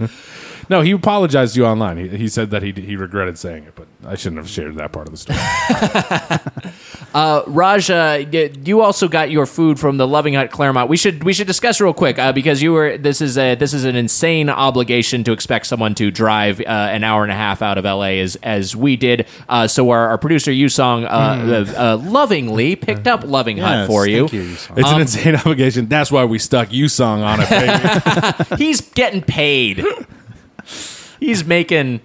[0.00, 0.10] moment?
[0.70, 1.96] No, he apologized to you online.
[1.96, 4.92] He, he said that he he regretted saying it, but I shouldn't have shared that
[4.92, 5.38] part of the story.
[7.46, 10.88] Raj, uh, y- you also got your food from the Loving Hut Claremont.
[10.88, 13.72] We should we should discuss real quick uh, because you were this is a this
[13.74, 17.62] is an insane obligation to expect someone to drive uh, an hour and a half
[17.62, 19.26] out of LA as as we did.
[19.48, 23.86] Uh, so our, our producer Yusong uh, uh, uh, lovingly picked up Loving Hut Yes,
[23.86, 24.28] for you.
[24.28, 25.86] thank you, It's Um, an insane obligation.
[25.88, 28.58] That's why we stuck Yusong on it.
[28.58, 29.84] He's getting paid.
[31.20, 32.00] He's making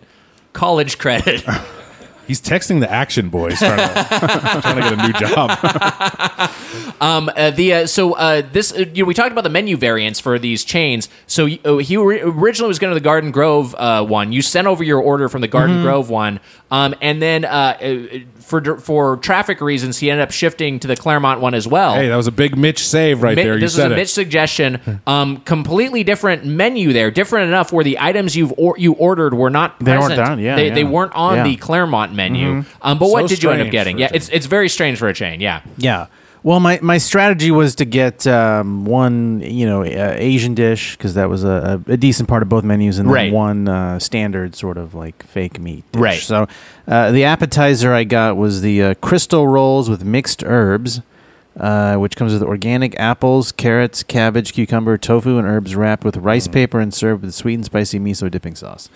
[0.53, 1.43] college credit.
[2.27, 4.03] He's texting the Action Boys trying to,
[4.61, 6.51] trying to get a new job.
[7.01, 9.77] Um, uh, the uh, so uh, this uh, you know we talked about the menu
[9.77, 11.07] variants for these chains.
[11.27, 14.33] So uh, he ori- originally was going to the Garden Grove uh, one.
[14.33, 15.85] You sent over your order from the Garden Mm-hmm.
[15.85, 17.47] Grove one, um, and then uh,
[17.81, 21.95] uh, for for traffic reasons, he ended up shifting to the Claremont one as well.
[21.95, 23.53] Hey, that was a big Mitch save right Mi- there.
[23.55, 23.95] You this was a it.
[23.95, 25.01] Mitch suggestion.
[25.07, 29.49] Um, completely different menu there, different enough where the items you've or- you ordered were
[29.49, 30.27] not They weren't present.
[30.27, 30.73] down, yeah, they, yeah.
[30.73, 31.43] they weren't on Yeah.
[31.43, 32.63] the Claremont menu.
[32.81, 33.97] Um, but So what did you end up getting?
[33.99, 35.41] Yeah, it's it's very strange for a chain.
[35.41, 35.61] Yeah.
[35.77, 36.07] Yeah.
[36.41, 41.15] Well, my, my strategy was to get um, one, you know, uh, Asian dish because
[41.15, 43.33] that was a, a, decent part of both menus, and then Right.
[43.33, 45.83] one uh, standard sort of like fake meat.
[45.91, 46.01] Dish.
[46.01, 46.19] Right.
[46.19, 46.47] So
[46.87, 51.01] uh, the appetizer I got was the uh, crystal rolls with mixed herbs,
[51.59, 56.47] uh, which comes with organic apples, carrots, cabbage, cucumber, tofu, and herbs wrapped with rice
[56.47, 58.89] paper and served with sweet and spicy miso dipping sauce.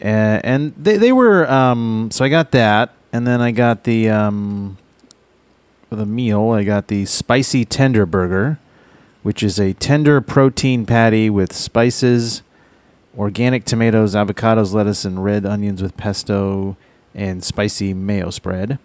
[0.00, 4.10] Uh, and they, they were um, so I got that, and then I got the
[4.10, 4.78] um,
[5.88, 8.58] for the meal, I got the spicy tender burger,
[9.22, 12.42] which is a tender protein patty with spices,
[13.16, 16.76] organic tomatoes, avocados, lettuce, and red onions with pesto
[17.14, 18.78] and spicy mayo spread.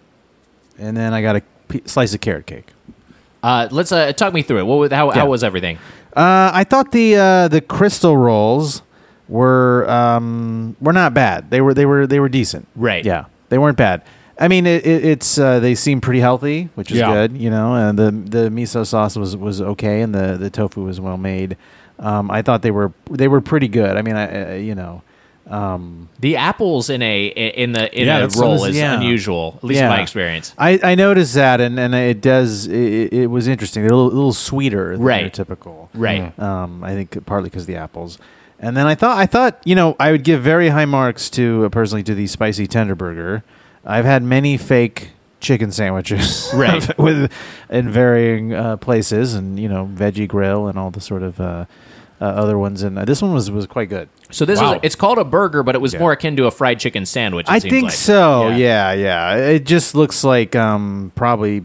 [0.78, 2.68] And then I got a p- slice of carrot cake.
[3.42, 4.64] Uh, let's uh, talk me through it.
[4.66, 5.20] What was, how, Yeah.
[5.20, 5.76] how was everything?
[6.16, 8.82] Uh, I thought the uh, the crystal rolls
[9.28, 11.50] were um, were not bad.
[11.50, 12.68] They were they were they were decent.
[12.76, 13.04] Right.
[13.04, 14.02] Yeah, they weren't bad.
[14.38, 17.12] I mean, it, it, it's uh, they seem pretty healthy, which is Yeah.
[17.12, 17.38] good.
[17.38, 21.00] You know, and the the miso sauce was was okay, and the the tofu was
[21.00, 21.56] well made.
[21.98, 23.96] Um, I thought they were they were pretty good.
[23.96, 25.02] I mean, I, uh, you know,
[25.48, 28.96] um, The apples in a in the in Yeah, a roll is yeah.
[28.96, 30.54] unusual, at least in my experience.
[30.58, 32.66] I, I noticed that, and, and it does.
[32.66, 33.82] It, it was interesting.
[33.84, 35.32] They're a little, little sweeter than Right.
[35.32, 35.90] typical.
[35.94, 36.36] Right.
[36.40, 38.18] Um, I think partly because the apples.
[38.58, 41.66] And then I thought I thought you know I would give very high marks to
[41.66, 43.44] uh, personally to the spicy tender burger.
[43.84, 46.98] I've had many fake chicken sandwiches, Right.
[46.98, 47.30] with
[47.68, 51.66] in varying uh, places, and you know veggie grill and all the sort of uh,
[52.20, 52.82] uh, other ones.
[52.82, 54.08] And uh, this one was was quite good.
[54.30, 54.72] So this Wow.
[54.74, 57.46] was it's called a burger, but it was more akin to a fried chicken sandwich.
[57.48, 57.92] It I seems think like.
[57.92, 58.48] so.
[58.48, 58.92] Yeah.
[58.92, 59.36] Yeah.
[59.36, 61.64] yeah, It just looks like um, probably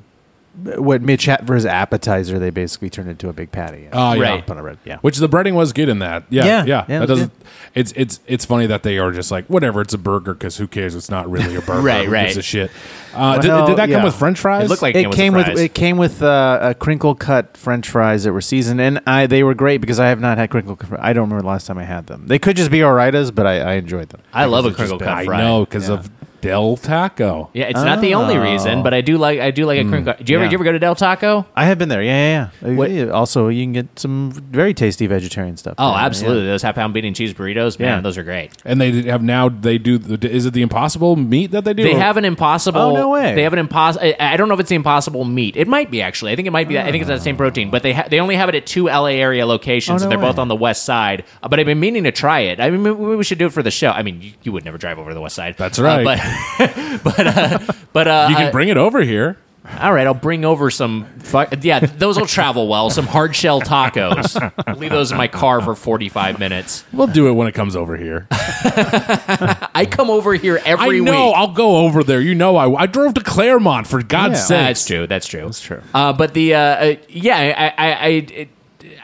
[0.77, 2.39] what Mitch had for his appetizer.
[2.39, 3.87] They basically turned into a big patty.
[3.93, 4.21] Oh, yeah.
[4.21, 4.43] Right.
[4.43, 4.77] Up on a bread.
[4.85, 4.97] Yeah.
[5.01, 6.23] Which the breading was good in that.
[6.29, 6.85] Yeah, Yeah, yeah.
[6.87, 7.31] yeah, that doesn't.
[7.75, 9.81] It's it's it's funny that they are just like whatever.
[9.81, 10.95] It's a burger because who cares?
[10.95, 11.81] It's not really a burger.
[11.81, 12.25] Right, Who right.
[12.25, 12.71] gives a shit.
[13.13, 14.65] Uh, did, Well, did that come with French fries?
[14.65, 15.59] It looked like it with came the with fries.
[15.59, 19.43] it came with uh, a crinkle cut French fries that were seasoned, and I they
[19.43, 20.75] were great because I have not had crinkle.
[20.75, 22.25] cut fri- I don't remember the last time I had them.
[22.27, 24.21] They could just be Ore-Idas, but I, I enjoyed them.
[24.33, 25.37] I love a crinkle been- cut I fry.
[25.41, 25.95] know because Yeah.
[25.95, 26.09] of
[26.41, 27.49] Del Taco.
[27.53, 28.41] Yeah, it's not the only Oh.
[28.41, 30.13] reason, but I do like I do like a crinkle.
[30.23, 30.49] Do you ever Yeah.
[30.49, 31.45] do you ever go to Del Taco?
[31.55, 32.01] I have been there.
[32.01, 32.75] Yeah, yeah, yeah.
[32.75, 35.75] What- Uh, Also, you can get some very tasty vegetarian stuff.
[35.77, 36.43] Oh, there, absolutely.
[36.45, 36.51] yeah.
[36.51, 38.01] Those half pound bean and cheese burritos, man, Yeah.
[38.01, 38.51] those are great.
[38.65, 39.49] And they have now.
[39.49, 39.97] They do.
[39.97, 41.83] The, is it the Impossible meat that they do?
[41.83, 42.79] They Or- have an impossible.
[42.81, 43.33] Oh, no way.
[43.35, 44.05] They have an impossible.
[44.19, 45.55] I I don't know if it's the impossible meat.
[45.57, 46.31] It might be actually.
[46.31, 46.75] I think it might be.
[46.75, 46.85] That.
[46.87, 47.69] I think it's that same protein.
[47.69, 50.17] But they ha- they only have it at two LA area locations, Oh, and no
[50.17, 50.41] they're both way.
[50.41, 51.23] on the west side.
[51.43, 52.59] Uh, but I've been meaning to try it.
[52.59, 53.91] I mean, maybe we should do it for the show.
[53.91, 55.55] I mean, you, you would never drive over to the west side.
[55.57, 56.03] That's Uh, right.
[56.05, 56.19] but
[57.03, 57.59] but uh,
[57.93, 59.37] but uh, You can uh, bring it over here.
[59.81, 61.05] all right, I'll bring over some.
[61.19, 62.89] Fu- yeah, those will travel well.
[62.89, 64.35] Some hard shell tacos.
[64.79, 66.83] Leave those in my car for forty five minutes.
[66.91, 68.25] We'll do it when it comes over here.
[68.31, 71.27] I come over here every I know.
[71.27, 71.33] week.
[71.37, 72.21] I'll go over there.
[72.21, 74.45] You know, I I drove to Claremont for God's Yeah.
[74.45, 74.67] sake.
[74.67, 75.07] That's true.
[75.07, 75.41] That's true.
[75.43, 75.81] That's true.
[75.93, 78.49] Uh, but the uh, uh, yeah, I I, I, it,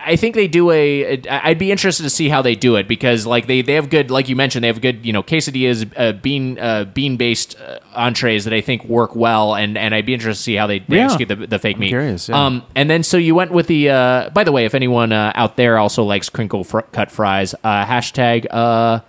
[0.05, 1.19] I think they do a.
[1.27, 4.11] I'd be interested to see how they do it because like they, they have good
[4.11, 7.79] like you mentioned they have good you know quesadillas uh, bean uh, bean based uh,
[7.95, 10.79] entrees that I think work well and and I'd be interested to see how they,
[10.79, 11.05] they Yeah.
[11.05, 11.89] execute the, the fake meat.
[11.89, 12.45] curious, yeah.
[12.45, 13.89] Um, and then so you went with the.
[13.89, 17.53] Uh, by the way, if anyone uh, out there also likes crinkle fr- cut fries,
[17.63, 18.99] uh, hashtag uh,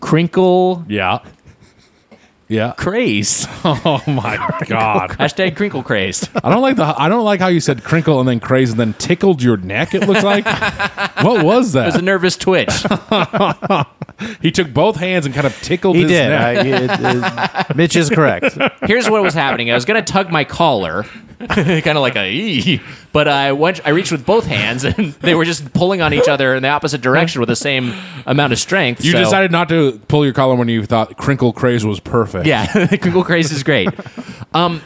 [0.00, 1.18] crinkle Yeah.
[2.48, 2.74] Yeah.
[2.76, 3.48] crazed.
[3.64, 4.36] Oh my
[4.68, 5.10] God.
[5.10, 6.28] hashtag crinkle crazed.
[6.44, 6.84] I don't like the.
[6.84, 9.94] I don't like how you said crinkle and then craze and then tickled your neck.
[9.94, 10.44] It looks like.
[11.24, 11.82] what was that?
[11.82, 12.70] It was a nervous twitch.
[14.40, 16.28] he took both hands and kind of tickled He his did.
[16.28, 16.40] neck.
[16.40, 18.56] I, it, it- Mitch is correct.
[18.82, 19.70] Here's what was happening.
[19.70, 21.04] I was going to tug my collar,
[21.48, 22.80] kind of like a "Ee."
[23.12, 26.28] but I went I reached with both hands and they were just pulling on each
[26.28, 27.94] other in the opposite direction with the same
[28.24, 29.04] amount of strength.
[29.04, 32.46] You so- decided not to pull your collar when you thought crinkle craze was perfect.
[32.46, 33.88] Yeah, crinkle craze is great.
[34.54, 34.80] Um,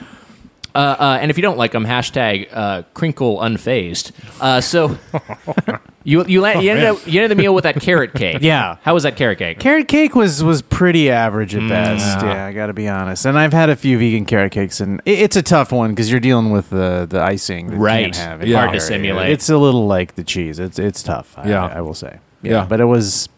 [0.74, 4.12] uh, uh, and if you don't like them, hashtag uh, crinkle unfazed.
[4.40, 4.98] Uh, so
[6.04, 8.38] you you, la- you, ended up, you ended the meal with that carrot cake.
[8.40, 8.76] Yeah.
[8.82, 9.58] how was that carrot cake?
[9.58, 12.22] Carrot cake was was pretty average at best.
[12.22, 13.26] Yeah, I got to be honest.
[13.26, 16.10] And I've had a few vegan carrot cakes, and it, it's a tough one because
[16.10, 17.68] you're dealing with the the icing.
[17.68, 18.06] That Right.
[18.06, 18.48] You can't have.
[18.50, 19.30] Hard to simulate.
[19.30, 20.58] It's a little like the cheese.
[20.58, 21.34] It's it's tough.
[21.36, 21.66] I, Yeah.
[21.66, 22.18] I, I will say.
[22.42, 22.64] Yeah.
[22.66, 23.28] but it was,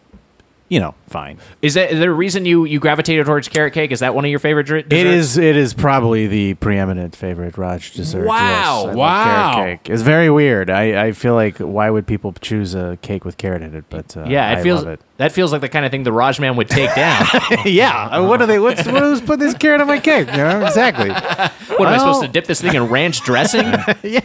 [0.73, 1.37] you know, fine.
[1.61, 3.91] Is that is there a reason you you gravitated towards carrot cake?
[3.91, 4.93] Is that one of your favorite desserts?
[4.93, 8.25] is it is probably the preeminent favorite Raj dessert.
[8.25, 8.85] Wow.
[8.87, 9.53] Yes, Wow.
[9.53, 9.93] Carrot cake.
[9.93, 10.71] It's very weird.
[10.71, 13.85] I, I feel like why would people choose a cake with carrot in it?
[13.89, 15.01] But uh, Yeah, it I feels love it.
[15.17, 17.23] that feels like the kind of thing the Raj Man would take down.
[17.65, 18.05] yeah.
[18.07, 18.57] Uh, What are they?
[18.57, 20.25] What's what who's put this carrot on my cake?
[20.31, 21.09] You know exactly.
[21.09, 23.65] what am I supposed to dip this thing in ranch dressing?
[24.03, 24.21] Yeah.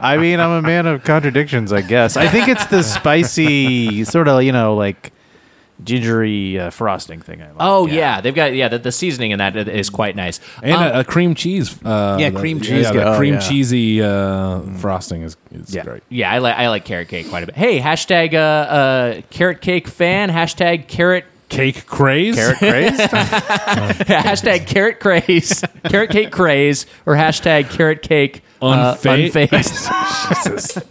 [0.00, 2.16] I mean, I'm a man of contradictions, I guess.
[2.16, 5.12] I think it's the spicy, sort of, you know, like
[5.84, 7.42] gingery uh, frosting thing.
[7.42, 7.56] I like.
[7.60, 8.20] Oh yeah.
[8.20, 10.40] they've got yeah the, the seasoning in that is quite nice.
[10.62, 11.76] And Um, a, a cream cheese.
[11.84, 13.40] Uh, Yeah, the- cream cheese Yeah, go- the oh, cream yeah.
[13.40, 15.84] cheesy uh, frosting is, is Yeah.
[15.84, 16.02] great.
[16.08, 17.56] Yeah, I like I like carrot cake quite a bit.
[17.56, 20.30] Hey, hashtag uh, uh, carrot cake fan.
[20.30, 22.36] Hashtag carrot Cake craze.
[22.36, 22.98] carrot craze.
[23.00, 30.82] hashtag carrot craze, carrot cake craze, or hashtag carrot cake uh, Unfa- unfazed.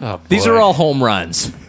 [0.00, 1.52] Oh, These are all home runs.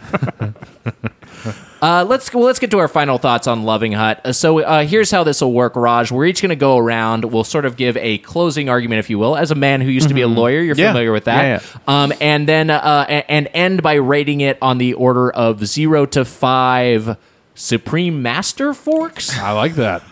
[1.80, 4.20] Uh, let's well, let's get to our final thoughts on Loving Hut.
[4.24, 6.10] Uh, so uh, here's how this will work, Raj.
[6.10, 7.24] We're each going to go around.
[7.24, 10.08] We'll sort of give a closing argument, if you will, as a man who used
[10.08, 10.60] to be a lawyer.
[10.60, 10.88] You're Yeah.
[10.88, 14.94] familiar with that, Yeah, Um, and then uh, and end by rating it on the
[14.94, 17.16] order of zero to five.
[17.54, 19.36] Supreme Master Forks.
[19.38, 20.02] I like that.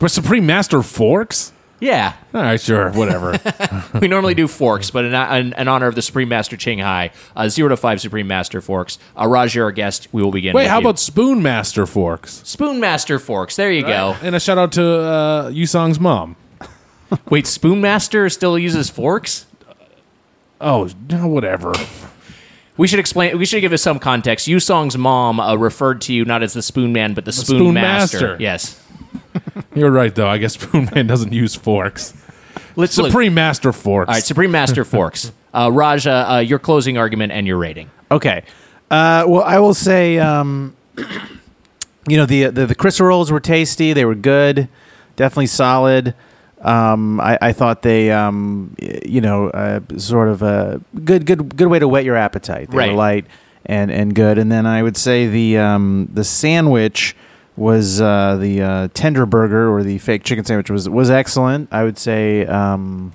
[0.00, 1.52] But Supreme Master Forks?
[1.80, 3.38] Yeah, All right, sure, whatever.
[4.00, 7.10] we normally do forks, but in, in, in honor of the Supreme Master Ching Hai,
[7.34, 8.98] uh, zero to five Supreme Master Forks.
[9.18, 10.08] Uh, Raj, you're our guest.
[10.12, 10.54] We will begin.
[10.54, 10.86] Wait, with how you.
[10.86, 12.42] about Spoon Master Forks?
[12.44, 13.56] Spoon Master Forks?
[13.56, 14.14] There you go.
[14.22, 16.36] And a shout out to uh, Yusong's mom.
[17.30, 19.46] Wait, Spoon Master still uses forks?
[20.60, 21.72] Oh, whatever.
[22.76, 23.38] We should explain.
[23.38, 24.46] We should give us some context.
[24.46, 27.74] Yusong's mom uh, referred to you not as the Spoon Man, but the Spoon, Spoon
[27.74, 28.20] Master.
[28.20, 28.36] Master.
[28.38, 28.82] Yes.
[29.74, 30.28] You're right, though.
[30.28, 32.14] I guess Spoon Man doesn't use forks.
[32.76, 34.08] Let's look- Supreme Master Forks.
[34.08, 35.32] All right, Supreme Master Forks.
[35.52, 37.90] Uh, Raj, uh, uh, your closing argument and your rating.
[38.12, 38.44] Okay.
[38.88, 40.76] Uh, well, I will say, um,
[42.06, 43.92] you know, the, the the crystal rolls were tasty.
[43.92, 44.68] They were good,
[45.16, 46.14] definitely solid.
[46.60, 51.56] Um, I, I thought they, um, y- you know, uh, sort of a good good
[51.56, 52.70] good way to whet your appetite.
[52.70, 52.90] They Right.
[52.90, 53.26] were light
[53.66, 54.38] and and good.
[54.38, 57.16] And then I would say the um, the sandwich
[57.56, 61.68] was uh, the uh, tender burger or the fake chicken sandwich was was excellent.
[61.72, 62.46] I would say.
[62.46, 63.12] Um,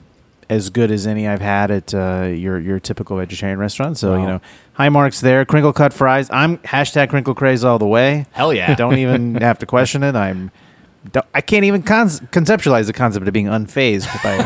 [0.49, 3.97] as good as any I've had at uh, your your typical vegetarian restaurant.
[3.97, 4.41] So you know,
[4.73, 5.45] high marks there.
[5.45, 6.29] Crinkle cut fries.
[6.31, 8.25] I'm hashtag crinkle craze all the way.
[8.31, 8.75] Hell yeah.
[8.83, 10.15] Don't even have to question it.
[10.15, 10.51] I'm.
[11.35, 14.37] I can't even con- conceptualize the concept of being unfazed by.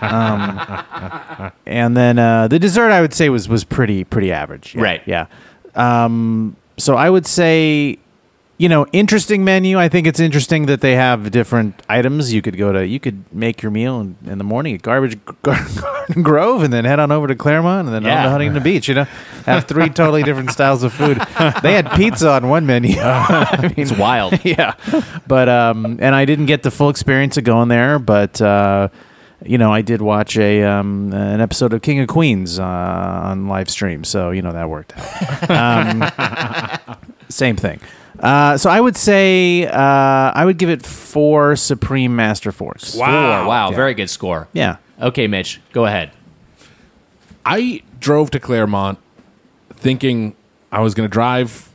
[1.42, 4.74] um, and then uh, the dessert, I would say, was was pretty pretty average.
[4.74, 5.02] Yeah, Right.
[5.06, 5.26] Yeah.
[5.74, 7.98] Um, so I would say,
[8.60, 9.78] you know, interesting menu.
[9.78, 12.30] I think it's interesting that they have different items.
[12.30, 15.18] You could go to, you could make your meal in, in the morning at Garbage
[15.42, 18.86] Garden Grove, and then head on over to Claremont, and then on to Huntington Beach.
[18.86, 19.04] You know,
[19.46, 21.16] have three totally different styles of food.
[21.62, 22.96] They had pizza on one menu.
[23.00, 24.44] I mean, It's wild.
[24.44, 24.74] yeah,
[25.26, 28.88] but um, and I didn't get the full experience of going there, but uh,
[29.42, 33.48] you know, I did watch a um, an episode of King of Queens uh, on
[33.48, 35.50] live stream, so you know that worked out.
[35.50, 36.92] Um,
[37.30, 37.80] same thing.
[38.20, 42.94] Uh, so I would say uh, I would give it four Supreme Master Force.
[42.94, 43.06] Four.
[43.06, 43.70] Wow.
[43.70, 43.76] Yeah.
[43.76, 44.46] Very good score.
[44.52, 44.76] Yeah.
[45.00, 46.10] Okay, Mitch, go ahead.
[47.46, 48.98] I drove to Claremont
[49.70, 50.34] thinking
[50.70, 51.70] I was going to drive,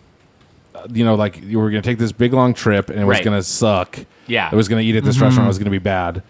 [0.93, 3.15] you know, like you were going to take this big long trip and it was
[3.15, 3.23] Right.
[3.25, 3.97] going to suck.
[4.27, 4.47] Yeah.
[4.51, 5.45] I was going to eat at this restaurant.
[5.45, 6.21] It was going to be bad.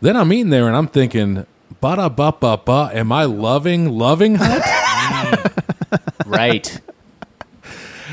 [0.00, 1.44] Then I'm eating there and I'm thinking,
[1.82, 2.90] ba da ba ba ba.
[2.94, 5.52] Am I loving loving hut?
[6.26, 6.80] Right.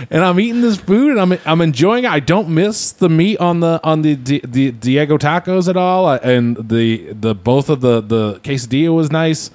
[0.09, 2.09] And I'm eating this food and I'm I'm enjoying it.
[2.11, 6.17] I don't miss the meat on the on the, the Diego tacos at all, I-
[6.17, 9.51] and the the both of the the quesadilla was nice.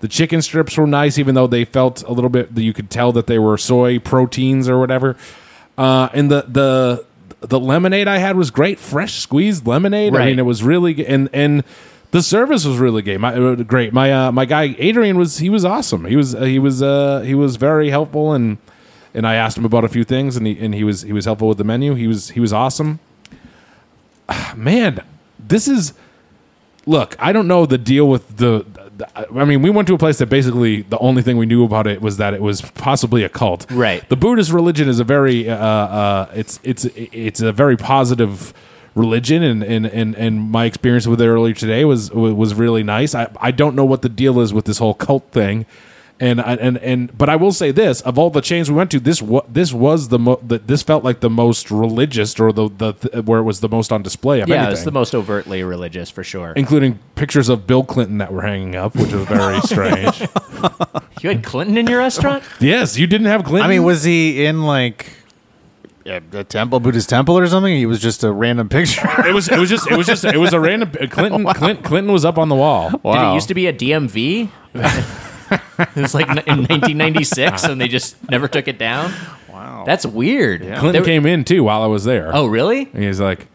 [0.00, 2.50] The chicken strips were nice, even though they felt a little bit.
[2.56, 5.16] You could tell that they were soy proteins or whatever.
[5.78, 7.04] Uh, and the the
[7.40, 10.12] the lemonade I had was great, fresh squeezed lemonade.
[10.14, 11.64] I mean, it was really and and
[12.10, 13.18] the service was really great.
[13.18, 13.92] My great.
[13.92, 16.04] My uh, my guy Adrian was he was awesome.
[16.04, 18.58] He was uh, he was uh, he was very helpful and
[19.14, 21.24] and I asked him about a few things and he and he was he was
[21.24, 21.94] helpful with the menu.
[21.94, 22.98] He was he was awesome.
[24.56, 25.00] Man,
[25.38, 25.94] this is
[26.86, 28.64] look, I don't know the deal with the,
[28.96, 29.08] the.
[29.34, 31.86] I mean, we went to a place that basically the only thing we knew about
[31.86, 33.66] it was that it was possibly a cult.
[33.70, 34.06] Right.
[34.08, 38.52] The Buddhist religion is a very, uh, uh, it's it's it's a very positive
[38.94, 43.14] religion, and and and, and my experience with it earlier today was was really nice.
[43.14, 45.66] I I don't know what the deal is with this whole cult thing.
[46.20, 48.92] And I- and and but I will say this: of all the chains we went
[48.92, 52.52] to, this wa- this was the, mo- the this felt like the most religious, or
[52.52, 54.40] the the th- where it was the most on display.
[54.40, 56.52] Of Yeah, anything it's the most overtly religious for sure.
[56.54, 60.22] including pictures of Bill Clinton that were hanging up, which was very strange.
[61.22, 62.44] You had Clinton in your restaurant?
[62.60, 63.64] yes, you didn't have Clinton.
[63.70, 65.10] I mean, was he in like
[66.06, 67.74] a, a temple, Buddhist temple or something?
[67.74, 69.02] He was just a random picture.
[69.26, 72.12] it was it was just it was just it was a random Clinton Clinton Clinton
[72.12, 72.90] was up on the wall.
[72.90, 73.00] Did
[73.30, 74.50] it used to be a DMV?
[75.50, 79.12] It was like in 1996, and they just never took it down.
[79.50, 80.60] Wow, that's weird.
[80.62, 82.30] Clinton They were- came in too while I was there.
[82.34, 82.88] Oh, really?
[82.92, 83.46] and he's like,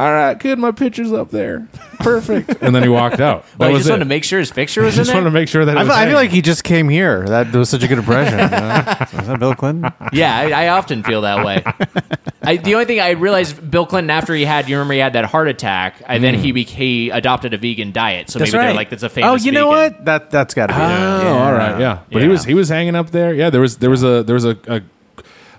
[0.00, 1.68] "All right, good, my picture's up there,
[1.98, 3.44] perfect." and then he walked out.
[3.44, 3.92] That Well, I was just it.
[3.92, 5.16] wanted to make sure his picture was in just there.
[5.16, 6.14] wanted to make sure that it I, was feel, I feel hanging.
[6.16, 7.24] like he just came here.
[7.26, 8.38] That was such a good impression.
[8.38, 8.84] you know?
[9.20, 9.92] Was that Bill Clinton?
[10.12, 11.62] Yeah, I, I often feel that way.
[12.42, 15.12] I, the only thing I realized Bill Clinton after he had, you remember he had
[15.12, 18.30] that heart attack, and then he bec he adopted a vegan diet.
[18.30, 19.42] So maybe they're like, that's a famous.
[19.42, 19.92] Oh, you know vegan.
[19.98, 20.04] what?
[20.06, 20.80] That that's got to be.
[20.80, 21.26] Oh, it.
[21.40, 22.00] all right, yeah.
[22.10, 22.32] But he Yeah.
[22.32, 23.34] was he was hanging up there.
[23.34, 24.80] Yeah, there was there was a there was a a,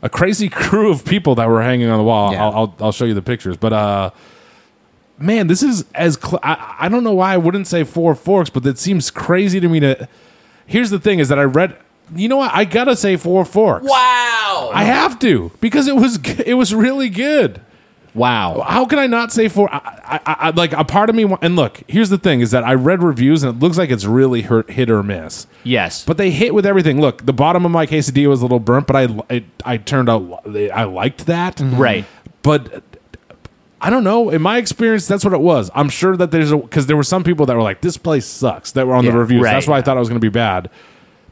[0.01, 2.31] a crazy crew of people that were hanging on the wall.
[2.33, 2.43] Yeah.
[2.45, 3.57] I'll, I'll I'll show you the pictures.
[3.57, 4.09] But uh,
[5.21, 8.49] man, this is as cl- I, I don't know why I wouldn't say four forks,
[8.49, 10.07] but it seems crazy to me to.
[10.65, 11.77] Here's the thing: is that I read.
[12.15, 12.51] You know what?
[12.53, 13.85] I gotta say four forks.
[13.87, 14.71] Wow!
[14.73, 17.61] I have to because it was g- it was really good.
[18.13, 18.61] wow!
[18.67, 19.73] How can I not say four?
[19.73, 21.23] I, I, I, like a part of me.
[21.23, 23.89] wa- And look, here's the thing: is that I read reviews and it looks like
[23.89, 25.47] it's really hurt, hit or miss.
[25.63, 26.99] Yes, But they hit with everything.
[26.99, 30.09] Look, the bottom of my quesadilla was a little burnt, but I it, I turned
[30.09, 30.43] out
[30.73, 31.61] I liked that.
[31.61, 32.03] right.
[32.43, 32.83] But
[33.83, 34.29] I don't know.
[34.29, 35.71] In my experience, that's what it was.
[35.73, 38.25] I'm sure that there's a because there were some people that were like, "This place
[38.27, 39.43] sucks." That were on Yeah, the reviews.
[39.43, 39.53] right.
[39.53, 40.69] That's why I thought it was going to be bad.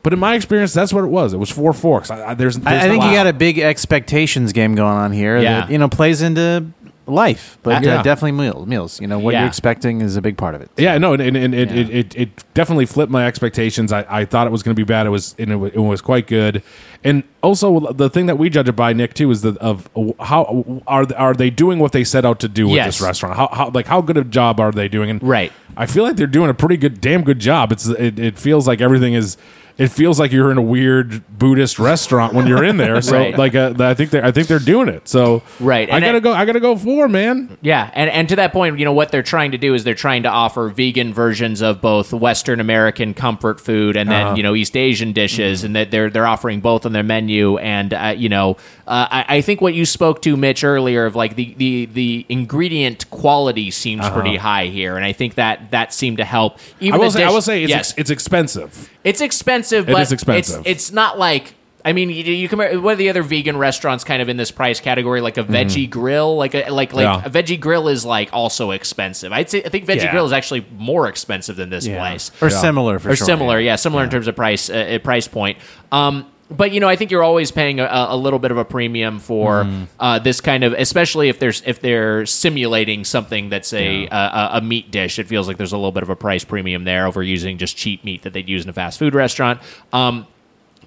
[0.01, 1.34] But in my experience, that's what it was.
[1.34, 2.09] It was four forks.
[2.09, 5.11] I, I, there's, there's I, I think you got a big expectations game going on
[5.11, 5.38] here.
[5.39, 5.59] Yeah.
[5.61, 6.65] That, you know, plays into
[7.10, 7.99] life, but Yeah.
[7.99, 8.68] uh, definitely meals.
[8.68, 9.02] Meals.
[9.02, 9.40] You know, what Yeah.
[9.41, 10.69] you're expecting is a big part of it.
[10.77, 13.91] Yeah, no, and, and, and it, it, it, it definitely flipped my expectations.
[13.91, 15.07] I, I thought it was going to be bad.
[15.07, 16.61] It was, and it, wa- it was quite good.
[17.03, 20.81] And also, the thing that we judge it by, Nick, too, is the of how
[20.86, 22.98] are are they doing what they set out to do with Yes.
[22.98, 23.38] this restaurant?
[23.38, 25.10] How, how like how good a job are they doing?
[25.10, 25.53] And Right.
[25.77, 27.72] I feel like they're doing a pretty good, damn good job.
[27.72, 29.38] It's it, it feels like everything is.
[29.80, 33.01] It feels like you're in a weird Buddhist restaurant when you're in there.
[33.10, 33.38] So, Right.
[33.38, 35.07] like, uh, I think they I think they're doing it.
[35.07, 36.34] So, Right, I gotta I- go.
[36.34, 37.57] I gotta go for man.
[37.61, 39.95] Yeah, and and to that point, you know what they're trying to do is they're
[39.95, 44.53] trying to offer vegan versions of both Western American comfort food and then you know
[44.53, 47.57] East Asian dishes, and that they're they're offering both on their menu.
[47.57, 51.15] And uh, you know, uh, I, I think what you spoke to, Mitch, earlier of
[51.15, 55.93] like the the the ingredient quality seems pretty high here, and I think that that
[55.93, 56.57] seemed to help.
[56.81, 57.23] Even I will say.
[57.23, 58.89] I will say it's yes, ex- it's expensive.
[59.03, 60.59] It's expensive, but is expensive.
[60.61, 61.55] It's, it's not like
[61.85, 64.51] I mean, you, you compare what are the other vegan restaurants kind of in this
[64.51, 67.21] price category, like a veggie grill, like a like like Mm-hmm.
[67.23, 67.26] Yeah.
[67.26, 69.31] a veggie grill is like also expensive.
[69.31, 70.11] I'd say I think veggie Yeah.
[70.11, 73.26] grill is actually more expensive than this place, Or similar for or sure.
[73.26, 75.57] similar, yeah, similar in terms of price uh, uh, price point.
[75.91, 78.65] Um, but you know, I think you're always paying a, a little bit of a
[78.65, 79.84] premium for Mm-hmm.
[79.99, 84.61] uh, this kind of, especially if there's if they're simulating something that's a, a a
[84.61, 85.19] meat dish.
[85.19, 87.77] It feels like there's a little bit of a price premium there over using just
[87.77, 89.59] cheap meat that they'd use in a fast food restaurant.
[89.93, 90.27] Um,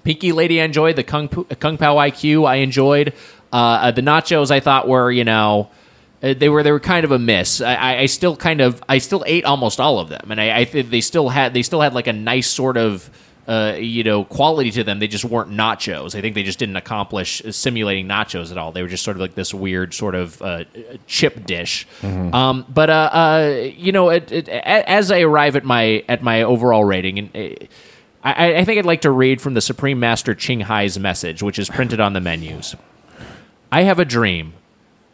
[0.03, 2.47] Pinky Lady I enjoyed the Kung, Kung Pao IQ.
[2.47, 3.13] I enjoyed
[3.51, 4.51] uh, uh, the nachos.
[4.51, 5.69] I thought were you know
[6.21, 7.61] uh, they were they were kind of a miss.
[7.61, 10.63] I, I, still kind of I still ate almost all of them, and I, I
[10.65, 13.09] they still had they still had like a nice sort of
[13.47, 14.99] uh, you know quality to them.
[14.99, 16.15] They just weren't nachos.
[16.15, 18.71] I think they just didn't accomplish simulating nachos at all.
[18.71, 20.63] They were just sort of like this weird sort of uh,
[21.07, 21.87] chip dish.
[22.03, 26.43] Um, but uh, uh, you know, it, it, as I arrive at my at my
[26.43, 27.35] overall rating and.
[27.35, 27.65] Uh,
[28.25, 31.59] I, I think I'd like to read from the Supreme Master Ching Hai's message, which
[31.59, 32.73] is printed on the menus.
[33.69, 34.53] I have a dream.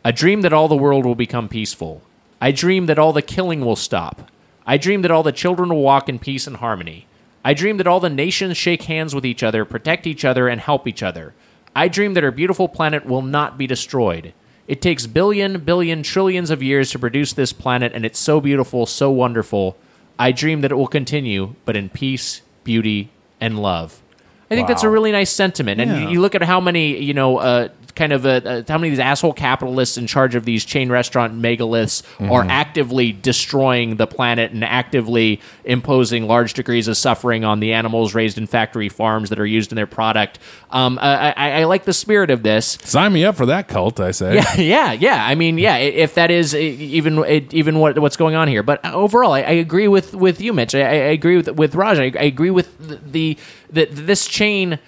[0.05, 2.03] A dream that all the world will become peaceful.
[2.39, 4.29] I dream that all the killing will stop.
[4.65, 7.07] I dream that all the children will walk in peace and harmony.
[7.43, 10.59] I dream that all the nations shake hands with each other, protect each other, and
[10.59, 11.33] help each other.
[11.75, 14.33] I dream that our beautiful planet will not be destroyed.
[14.67, 18.85] It takes billion, billion, trillions of years to produce this planet, and it's so beautiful,
[18.85, 19.77] so wonderful.
[20.17, 23.09] I dream that it will continue, but in peace, beauty,
[23.39, 24.01] and love.
[24.51, 25.79] I think that's a really nice sentiment.
[25.81, 26.01] And Yeah.
[26.03, 28.87] you, you look at how many, you know, uh, kind of uh, uh, how many
[28.87, 32.01] of these asshole capitalists in charge of these chain restaurant megaliths
[32.31, 38.15] are actively destroying the planet and actively imposing large degrees of suffering on the animals
[38.15, 40.39] raised in factory farms that are used in their product.
[40.71, 42.77] Um, I, I, I like the spirit of this.
[42.83, 43.99] Sign me up for that cult.
[43.99, 44.35] I say.
[44.35, 45.25] Yeah, yeah, yeah.
[45.25, 45.77] I mean, yeah.
[45.77, 49.87] If that is even even what what's going on here, but overall, I, I agree
[49.87, 50.73] with with you, Mitch.
[50.73, 51.99] I, I agree with with Raj.
[51.99, 53.37] I, I agree with the
[53.71, 54.79] that this chain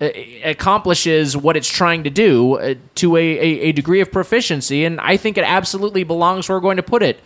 [0.00, 0.08] uh,
[0.44, 5.00] accomplishes what it's trying to do uh, to a, a, a degree of proficiency, and
[5.00, 7.20] I think it absolutely belongs where we're going to put it.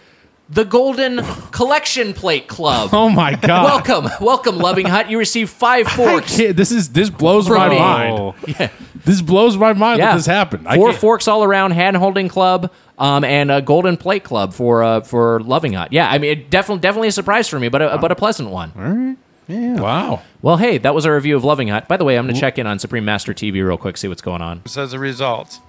[0.50, 2.90] The Golden Collection Plate Club.
[2.92, 3.64] Oh my god.
[3.64, 5.10] Welcome, welcome, Loving Hut.
[5.10, 6.36] You receive five forks.
[6.36, 8.34] this is this blows my mind.
[8.46, 8.70] Yeah.
[9.04, 10.66] This blows my mind that this happened.
[10.66, 15.00] Four forks all around, hand holding club, um, and a golden plate club for uh,
[15.00, 15.92] for Loving Hut.
[15.92, 18.50] Yeah, I mean, it definitely definitely a surprise for me, but a, but a pleasant
[18.50, 19.16] one.
[19.48, 20.22] Wow.
[20.42, 21.88] Well, hey, that was our review of Loving Hut.
[21.88, 24.08] By the way, I'm going to check in on Supreme Master TV real quick, see
[24.08, 24.62] what's going on.
[24.76, 25.60] As a result,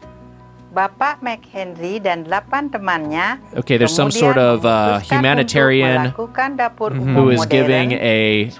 [0.73, 6.93] Bapak McHenry dan delapan temannya Okay, there's some sort of uh, humanitarian untuk melakukan dapur
[6.93, 8.51] umum who is giving a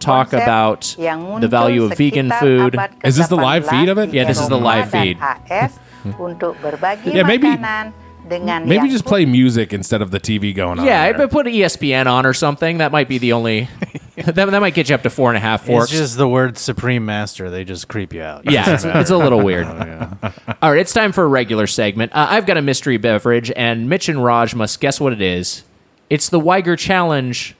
[0.00, 2.72] talk about the value of vegan food.
[3.04, 4.14] Is this the live feed of it?
[4.16, 5.20] Yeah, this is the live feed.
[5.20, 5.76] AS
[6.16, 7.92] untuk berbagi Yeah, maybe- makanan
[8.28, 10.86] dengan Maybe yang just play music instead of the TV going on.
[10.86, 11.28] Yeah, I there.
[11.28, 12.78] put E ESPN on or something.
[12.78, 13.68] That might be the only.
[14.24, 15.92] that, that might get you up to four and a half forks.
[15.92, 17.50] It's just the word Supreme Master.
[17.50, 18.50] They just creep you out.
[18.50, 19.66] Yeah, it's, it's a little weird.
[20.20, 20.32] Oh,
[20.62, 22.12] All right, it's time for a regular segment.
[22.12, 25.62] Uh, I've got a mystery beverage, and Mitch and Raj must guess what it is.
[26.10, 27.54] It's the Wiger Challenge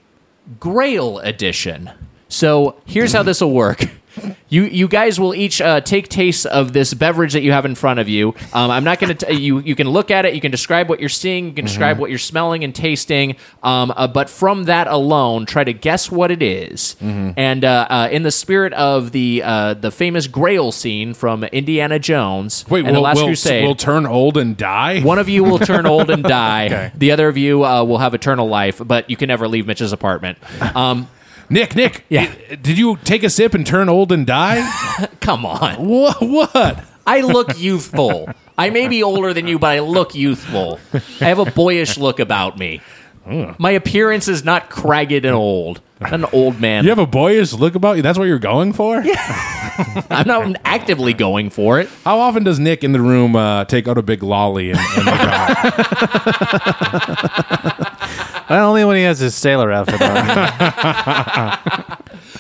[0.58, 1.90] Grail Edition.
[2.28, 3.84] So here's how this will work.
[4.48, 7.74] You you guys will each uh, take tastes of this beverage that you have in
[7.74, 8.34] front of you.
[8.52, 11.00] Um, I'm not going to you you can look at it, you can describe what
[11.00, 13.36] you're seeing, you can describe what you're smelling and tasting.
[13.62, 16.96] Um, uh, but from that alone, try to guess what it is.
[17.00, 21.98] And uh, uh, in the spirit of the uh, the famous Grail scene from Indiana
[21.98, 25.00] Jones Wait, and the will, Last will, Crusade, will turn old and die?
[25.02, 26.90] one of you will turn old and die.
[26.94, 29.92] The other of you uh, will have eternal life, but you can never leave Mitch's
[29.92, 30.38] apartment.
[30.74, 31.08] Um,
[31.50, 32.30] Nick, Nick, Yeah.
[32.60, 34.60] did you take a sip and turn old and die?
[35.20, 35.76] come on.
[35.86, 36.20] what?
[36.20, 36.84] What?
[37.06, 38.28] I look youthful.
[38.58, 40.78] I may be older than you, but I look youthful.
[40.92, 42.80] I have a boyish look about me.
[43.58, 45.80] My appearance is not cragged and old.
[46.00, 46.84] I'm an old man.
[46.84, 48.02] You have a boyish look about you.
[48.02, 48.96] That's what you're going for.
[50.10, 51.88] I'm not actively going for it.
[52.04, 55.08] How often does Nick in the room uh, take out a big lolly and, and
[55.08, 55.64] out?
[58.48, 60.08] Well, only when he has his sailor outfit on.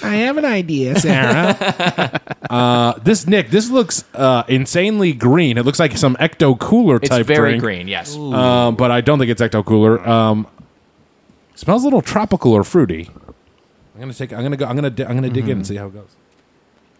[0.02, 2.20] I have an idea, Sarah.
[2.50, 5.58] uh, this Nick, this looks uh, insanely green.
[5.58, 7.20] It looks like some ecto cooler type.
[7.20, 7.62] It's very drink.
[7.62, 8.16] green, yes.
[8.16, 10.06] Um, but I don't think it's ecto cooler.
[10.08, 10.46] Um,
[11.54, 13.10] smells a little tropical or fruity.
[13.94, 14.32] I'm gonna take.
[14.32, 14.66] I'm gonna go.
[14.66, 14.90] I'm gonna.
[14.90, 16.14] Di- I'm gonna dig in and see how it goes.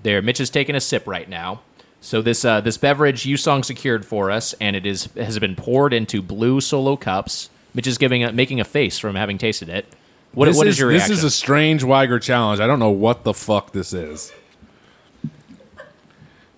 [0.03, 1.61] There, Mitch is taking a sip right now.
[2.01, 5.93] So this uh, this beverage Yusong secured for us, and it is has been poured
[5.93, 7.51] into blue solo cups.
[7.79, 9.87] Mitch is giving a, making a face from having tasted it.
[10.33, 12.59] What, this what is, is your this is a strange Wiger challenge.
[12.59, 14.33] I don't know what the fuck this is.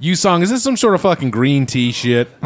[0.00, 2.30] Yusong, is this some sort of fucking green tea shit?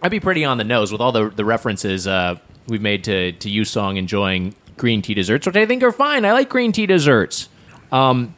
[0.00, 2.36] I'd be pretty on the nose with all the the references uh,
[2.68, 6.24] we've made to to Yusong enjoying green tea desserts, which I think are fine.
[6.24, 7.48] I like green tea desserts.
[7.90, 8.36] Um,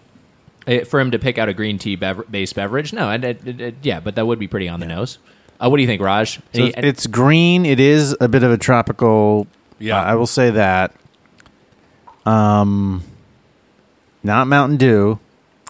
[0.67, 3.41] eh, for him to pick out a green tea bever- based beverage, no, and it,
[3.47, 5.19] it- it- yeah, but that would be pretty on the nose.
[5.63, 6.37] Uh, what do you think, Raj?
[6.37, 7.67] So Any- it's, it's green.
[7.67, 9.47] It is a bit of a tropical.
[9.79, 10.03] Yeah.
[10.03, 10.93] I will say that.
[12.27, 13.03] Um,
[14.23, 15.19] not Mountain Dew.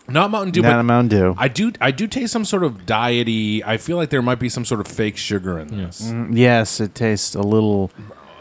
[0.09, 1.35] Not Mountain Dew, Not but a Mountain Dew.
[1.39, 1.73] I do.
[1.81, 3.63] I do taste some sort of diety.
[3.65, 6.11] I feel like there might be some sort of fake sugar in this.
[6.11, 7.93] Mm, yes, it tastes a little.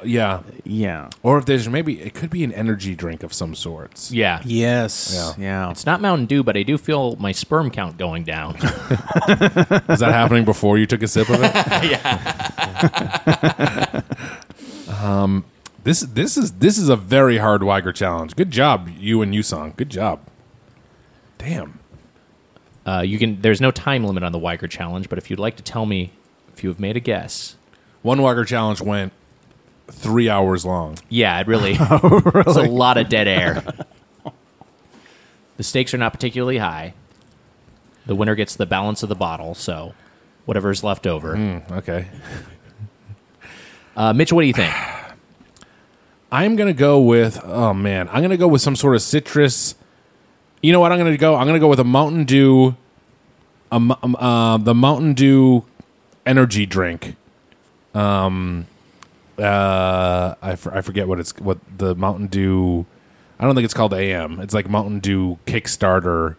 [0.04, 1.10] Yeah, Yeah.
[1.24, 4.12] or if there's maybe it could be an energy drink of some sorts.
[4.12, 5.12] yeah, Yes.
[5.14, 5.34] Yeah.
[5.44, 5.72] Yeah.
[5.72, 8.56] it's not Mountain Dew, but I do feel my sperm count going down.
[8.58, 11.54] Is that happening before you took a sip of it?
[11.92, 14.02] yeah,
[15.02, 15.46] Um,
[15.84, 18.36] this this is this is a very hard Wiger challenge.
[18.36, 19.76] Good job, you and Yusong.
[19.78, 20.20] Good job.
[21.38, 21.80] Damn.
[22.86, 23.42] uh, you can.
[23.42, 26.12] There's no time limit on the Wiger challenge, but if you'd like to tell me
[26.54, 27.56] if you have made a guess,
[28.02, 29.14] One Wiger challenge went
[29.92, 30.98] three hours long.
[31.10, 31.78] Yeah, it really.
[31.80, 33.64] It's a lot of dead air.
[35.58, 36.94] the stakes are not particularly high.
[38.06, 39.94] The winner gets the balance of the bottle, so
[40.46, 41.36] whatever's left over.
[41.36, 42.08] Mm, okay.
[43.96, 44.74] Uh, Mitch, what do you think?
[46.32, 49.76] I'm gonna go with oh man, I'm gonna go with some sort of citrus.
[50.62, 50.92] You know what?
[50.92, 51.36] I'm gonna go.
[51.36, 52.76] I'm gonna go with a Mountain Dew,
[53.72, 55.66] a, um, uh, the Mountain Dew
[56.26, 57.16] energy drink.
[57.94, 58.68] Um,
[59.40, 62.86] uh, I, for, I forget what it's what the Mountain Dew
[63.40, 64.40] I don't think it's called AM.
[64.42, 66.36] It's like Mountain Dew Kickstarter,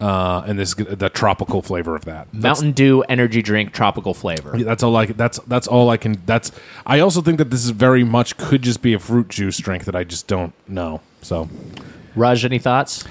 [0.00, 2.28] uh, and this the tropical flavor of that.
[2.32, 4.56] That's- Mountain Dew energy drink, tropical flavor.
[4.56, 5.06] Yeah, That's all I.
[5.06, 6.22] That's that's all I can.
[6.26, 6.52] That's.
[6.86, 9.84] I also think that this is very much could just be a fruit juice drink
[9.84, 11.00] that I just don't know.
[11.22, 11.48] So
[12.14, 13.04] Raj, any thoughts?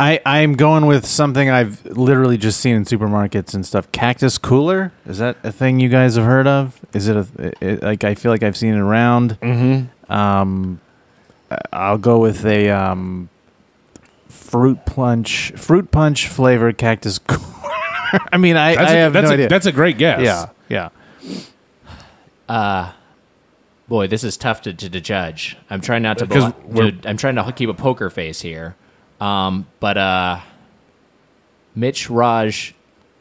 [0.00, 3.90] I I'm going with something I've literally just seen in supermarkets and stuff.
[3.92, 6.80] Cactus cooler is that a thing you guys have heard of?
[6.94, 7.26] Is it a
[7.60, 9.38] it, like I feel like I've seen it around.
[9.40, 10.12] Mm-hmm.
[10.12, 10.80] Um,
[11.72, 13.28] I'll go with a um,
[14.28, 17.46] fruit punch fruit punch flavored cactus cooler.
[18.32, 19.48] I mean, I, that's I a, have that's no a, idea.
[19.48, 20.20] That's a great guess.
[20.68, 20.88] yeah,
[22.48, 22.92] yeah.
[23.88, 25.56] Boy, this is tough to, to, to judge.
[25.68, 28.76] I'm trying not to, Because blo- to- I'm trying to keep a poker face here.
[29.20, 30.40] Um, but uh,
[31.74, 32.74] Mitch, Raj,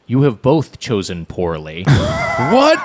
[0.08, 1.86] you have both chosen poorly.
[2.40, 2.80] What?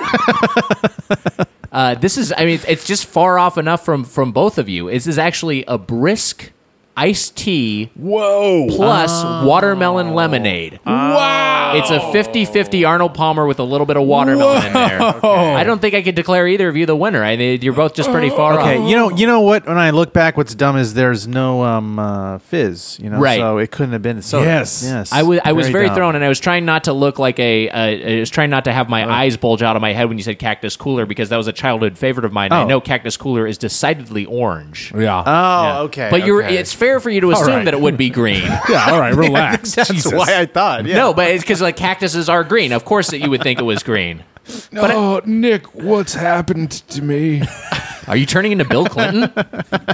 [1.71, 4.89] uh, this is, I mean, it's just far off enough from from both of you.
[4.91, 6.51] This is actually a brisk
[6.97, 8.67] iced tea Whoa!
[8.69, 10.79] plus watermelon lemonade.
[10.85, 11.73] wow!
[11.75, 15.01] It's a 50-50 Arnold Palmer with a little bit of watermelon in there.
[15.01, 17.23] I don't think I could declare either of you the winner.
[17.23, 18.89] I mean, you're both just pretty far Okay, off.
[18.89, 19.65] you know, you know what?
[19.67, 22.99] When I look back, what's dumb is there's no um uh, fizz.
[23.01, 23.39] You know, Right.
[23.39, 24.21] So it couldn't have been.
[24.21, 24.83] So Yes.
[24.85, 25.11] yes.
[25.11, 25.95] I was I was very dumb.
[25.95, 27.69] thrown, and I was trying not to look like a.
[27.69, 27.79] Uh,
[28.15, 30.23] I was trying not to have my eyes bulge out of my head when you
[30.23, 32.51] said cactus cooler because that was a childhood favorite of mine.
[32.51, 32.67] I Oh.
[32.67, 34.93] know cactus cooler is decidedly orange.
[34.95, 35.23] yeah.
[35.25, 35.79] Oh, Yeah.
[35.81, 36.07] okay.
[36.09, 36.43] But you're.
[36.43, 36.57] okay.
[36.57, 37.65] It's fair for you to assume right.
[37.65, 38.43] that it would be green.
[38.69, 38.91] yeah.
[38.91, 39.15] All right.
[39.15, 39.75] Relax.
[39.75, 40.13] That's Jesus.
[40.13, 40.85] why I thought.
[40.85, 40.97] Yeah.
[40.97, 42.71] No, but it's because like cactuses are green.
[42.71, 44.23] Of course, that you would think it was green.
[44.75, 47.41] oh, Nick, what's happened to me?
[48.07, 49.21] Are you turning into Bill Clinton?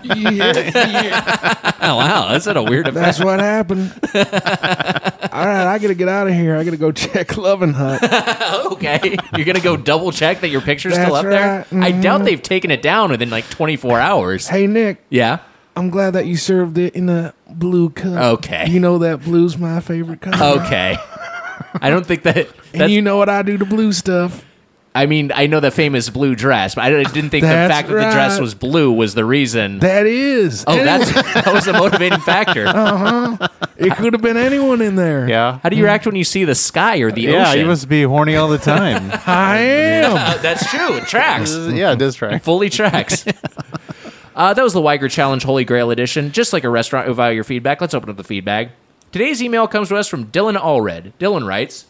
[0.03, 3.05] yeah, oh wow, that's not a weird effect.
[3.05, 3.93] that's what happened.
[4.13, 6.57] All right, I gotta get out of here.
[6.57, 8.03] I gotta go check Loving Hut.
[8.73, 11.65] okay, you're gonna go double check that your picture's still That's up there.
[11.71, 11.83] right.
[11.83, 12.25] I doubt mm-hmm.
[12.25, 14.45] they've taken it down within like 24 hours.
[14.45, 15.39] Hey, Nick, Yeah.
[15.75, 18.37] I'm glad that you served it in a blue cup.
[18.39, 18.67] Okay.
[18.69, 20.61] You know that blue's my favorite color.
[20.63, 20.97] Okay.
[21.81, 22.35] I don't think that.
[22.35, 24.45] That's, And you know what I do to blue stuff.
[24.93, 27.87] I mean, I know the famous blue dress, but I didn't think the That's fact
[27.87, 28.41] that the dress right.
[28.41, 29.79] was blue was the reason.
[29.79, 30.65] That is.
[30.67, 32.65] oh, Anyway, that's that was the motivating factor.
[32.67, 32.97] Uh
[33.37, 33.47] huh.
[33.77, 35.27] It could have been anyone in there.
[35.29, 35.59] Yeah.
[35.63, 37.39] How do you react when you see the sky or the ocean?
[37.39, 37.59] Yeah, ocean?
[37.61, 39.11] you must be horny all the time.
[39.25, 40.41] I am.
[40.41, 40.97] That's true.
[40.97, 41.51] It tracks.
[41.55, 42.43] yeah, it does track.
[42.43, 43.25] Fully tracks.
[44.35, 46.31] Uh, that was the Wiger Challenge Holy Grail edition.
[46.31, 47.81] Just like a restaurant, value your feedback.
[47.81, 48.71] Let's open up the feedback.
[49.11, 51.11] Today's email comes to us from Dylan Allred.
[51.19, 51.85] Dylan writes,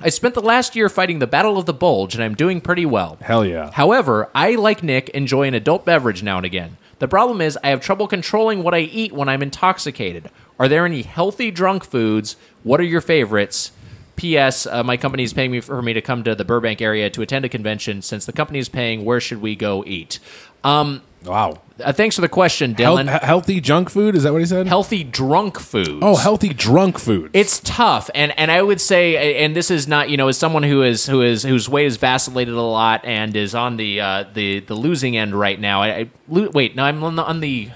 [0.00, 2.86] I spent the last year fighting the Battle of the Bulge, and I'm doing pretty
[2.86, 3.18] well.
[3.20, 3.70] Hell yeah.
[3.72, 6.76] However, I, like Nick, enjoy an adult beverage now and again.
[6.98, 10.30] The problem is, I have trouble controlling what I eat when I'm intoxicated.
[10.58, 12.36] Are there any healthy drunk foods?
[12.62, 13.72] What are your favorites?
[14.16, 14.66] P.S.
[14.66, 17.22] Uh, my company is paying me for me to come to the Burbank area to
[17.22, 18.02] attend a convention.
[18.02, 20.18] Since the company is paying, where should we go eat?
[20.64, 21.58] Um, Wow.
[21.82, 23.10] uh, thanks for the question, Dylan.
[23.12, 24.14] he- healthy junk food?
[24.14, 24.66] Is that what he said?
[24.66, 25.98] healthy drunk food.
[26.02, 27.30] Oh, healthy drunk food.
[27.32, 30.62] It's tough, and and I would say, and this is not, you know, as someone
[30.62, 34.24] who is who is whose weight has vacillated a lot and is on the uh,
[34.32, 35.82] the the losing end right now.
[35.82, 37.70] I, I lo- wait, no, I'm on the, on the.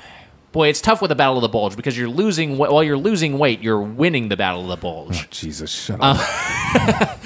[0.52, 3.38] Boy, it's tough with the Battle of the Bulge because you're losing while you're losing
[3.38, 5.30] weight, you're winning the Battle of the Bulge.
[5.30, 6.18] Jesus, shut up.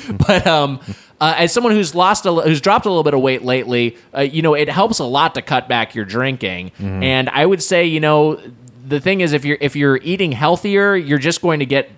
[0.26, 0.80] but um,
[1.20, 4.20] uh, as someone who's lost a, who's dropped a little bit of weight lately, uh,
[4.20, 6.72] you know, it helps a lot to cut back your drinking.
[6.78, 8.40] And I would say, you know,
[8.86, 11.90] the thing is, if you're if you're eating healthier, you're just going to get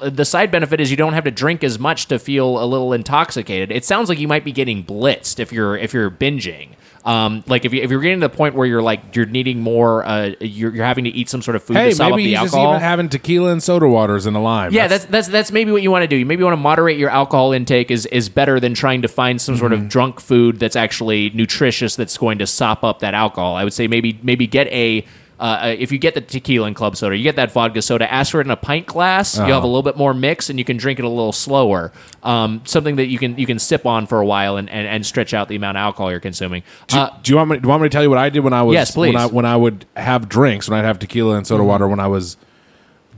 [0.00, 2.92] the side benefit is you don't have to drink as much to feel a little
[2.92, 3.70] intoxicated.
[3.70, 6.70] It sounds like you might be getting blitzed if you're if you're binging.
[7.06, 9.60] Um, like if, you, if you're getting to the point where you're like you're needing
[9.60, 12.22] more, uh, you're, you're having to eat some sort of food hey, to solve maybe
[12.22, 12.72] up the he's just alcohol.
[12.74, 14.72] even having tequila and soda waters and a lime.
[14.72, 16.16] Yeah, that's that's that's maybe what you want to do.
[16.16, 19.40] You maybe want to moderate your alcohol intake is is better than trying to find
[19.40, 19.84] some sort Mm-hmm.
[19.84, 23.54] of drunk food that's actually nutritious that's going to sop up that alcohol.
[23.54, 25.04] I would say maybe maybe get a
[25.38, 28.10] uh, if you get the tequila and club soda, you get that vodka soda.
[28.10, 29.36] Ask for it in a pint glass.
[29.36, 29.46] Uh-huh.
[29.46, 31.92] You'll have a little bit more mix, and you can drink it a little slower.
[32.22, 35.04] Um, something that you can you can sip on for a while and, and, and
[35.04, 36.62] stretch out the amount of alcohol you're consuming.
[36.88, 37.56] Do, Uh, do you want me?
[37.58, 38.74] Do you want me to tell you what I did when I was?
[38.74, 39.14] Yes, please.
[39.14, 42.00] When I, when I would have drinks, when I'd have tequila and soda water, when
[42.00, 42.36] I was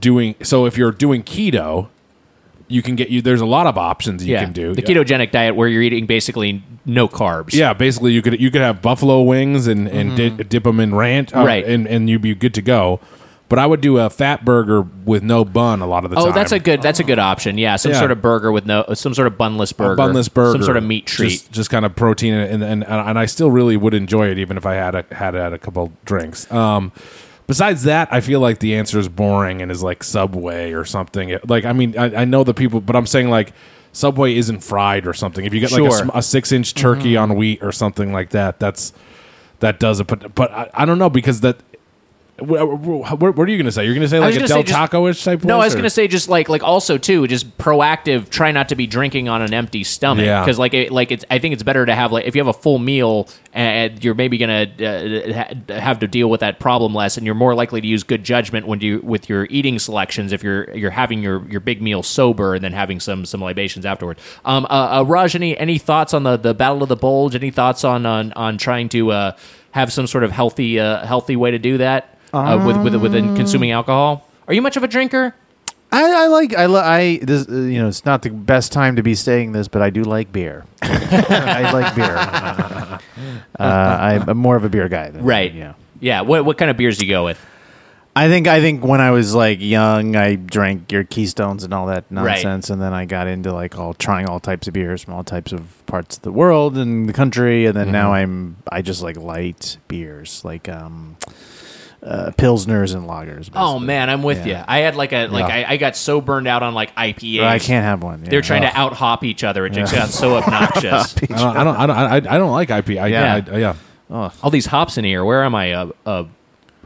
[0.01, 0.35] doing.
[0.43, 1.89] So if you're doing keto,
[2.69, 3.21] you can get you.
[3.23, 4.75] There's a lot of options you yeah, can do.
[4.75, 7.53] the ketogenic diet where you're eating basically no carbs.
[7.55, 10.95] Yeah, basically you could you could have buffalo wings and and di- dip them in
[10.95, 11.47] ranch, uh, Mm-hmm.
[11.47, 11.65] Right.
[11.67, 13.01] And and you'd be good to go.
[13.51, 16.25] But I would do a fat burger with no bun a lot of the Oh,
[16.25, 16.33] time.
[16.33, 17.57] Oh, that's a good that's a good option.
[17.57, 17.99] Yeah, some Yeah.
[17.99, 20.77] sort of burger with no some sort of bunless A burger, bunless burger, some sort
[20.77, 21.31] of meat treat.
[21.31, 24.59] just, just kind of protein, and and and I still really would enjoy it even
[24.59, 26.51] if I had a, had had a couple drinks.
[26.53, 26.93] Um,
[27.49, 31.37] besides that, I feel like the answer is boring and is like Subway or something.
[31.49, 33.53] Like I mean, I, I know the people, but I'm saying like
[33.93, 35.45] Subway isn't fried or something.
[35.45, 36.11] If you get like a, Sure.
[36.15, 37.33] a six inch turkey mm-hmm.
[37.33, 38.93] on wheat or something like that, that's
[39.59, 40.07] that does it.
[40.07, 41.59] But but I, I don't know because that
[42.41, 43.85] Where, what are you going to say?
[43.85, 45.43] You're going to say like a Del say Taco-ish type?
[45.43, 48.31] No, I was going to say just like like also too, just proactive.
[48.31, 50.45] Try not to be drinking on an empty stomach Yeah.
[50.45, 51.25] because like it, like it's.
[51.31, 54.15] I think it's better to have like if you have a full meal and you're
[54.15, 57.81] maybe going to uh, have to deal with that problem less, and you're more likely
[57.81, 61.45] to use good judgment when you with your eating selections if you're you're having your
[61.51, 64.17] your big meal sober and then having some some libations afterward.
[64.45, 67.35] Um, uh, uh, Raj, any any thoughts on the the Battle of the Bulge?
[67.35, 69.33] Any thoughts on on on trying to uh,
[69.73, 73.35] have some sort of healthy uh, healthy way to do that uh, with with within
[73.37, 74.29] consuming alcohol?
[74.47, 75.35] Are you much of a drinker?
[75.91, 78.97] I, I like I li- I this uh, you know it's not the best time
[78.97, 80.65] to be saying this, but I do like beer.
[80.83, 82.99] I like beer.
[83.59, 85.11] Uh, I'm more of a beer guy.
[85.11, 85.53] Than, Right.
[85.53, 85.75] Yeah.
[86.01, 86.21] Yeah.
[86.21, 87.45] What what kind of beers do you go with?
[88.15, 91.87] I think I think when I was like young, I drank your Keystones and all
[91.87, 95.15] that nonsense, and then I got into like all trying all types of beers from
[95.15, 98.83] all types of parts of the world and the country, and then now I'm I
[98.83, 101.17] just like light beers like um,
[102.03, 103.51] uh, pilsners and lagers.
[103.55, 104.59] Oh man, I'm with Yeah.
[104.61, 104.65] you.
[104.69, 105.55] I had like a like Yeah.
[105.69, 107.43] I, I got so burned out on like IPAs.
[107.43, 108.23] I can't have one.
[108.23, 108.41] They're yeah.
[108.43, 109.67] trying to out hop each other.
[109.67, 111.17] It just got so obnoxious.
[111.17, 112.91] I don't, I don't, I don't, I, I don't like IP.
[112.91, 113.43] I, Yeah.
[113.51, 113.75] I, I, yeah.
[114.11, 115.25] All these hops in here.
[115.25, 115.67] Where am I?
[115.67, 116.27] A a,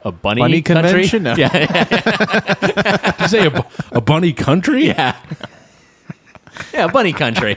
[0.04, 1.06] a bunny, Bunny country?
[1.08, 1.22] convention?
[1.24, 1.34] No.
[1.36, 1.48] Yeah,
[2.60, 4.86] Did you say a, a bunny country?
[4.86, 5.16] yeah,
[6.74, 6.88] yeah.
[6.88, 7.56] Bunny country.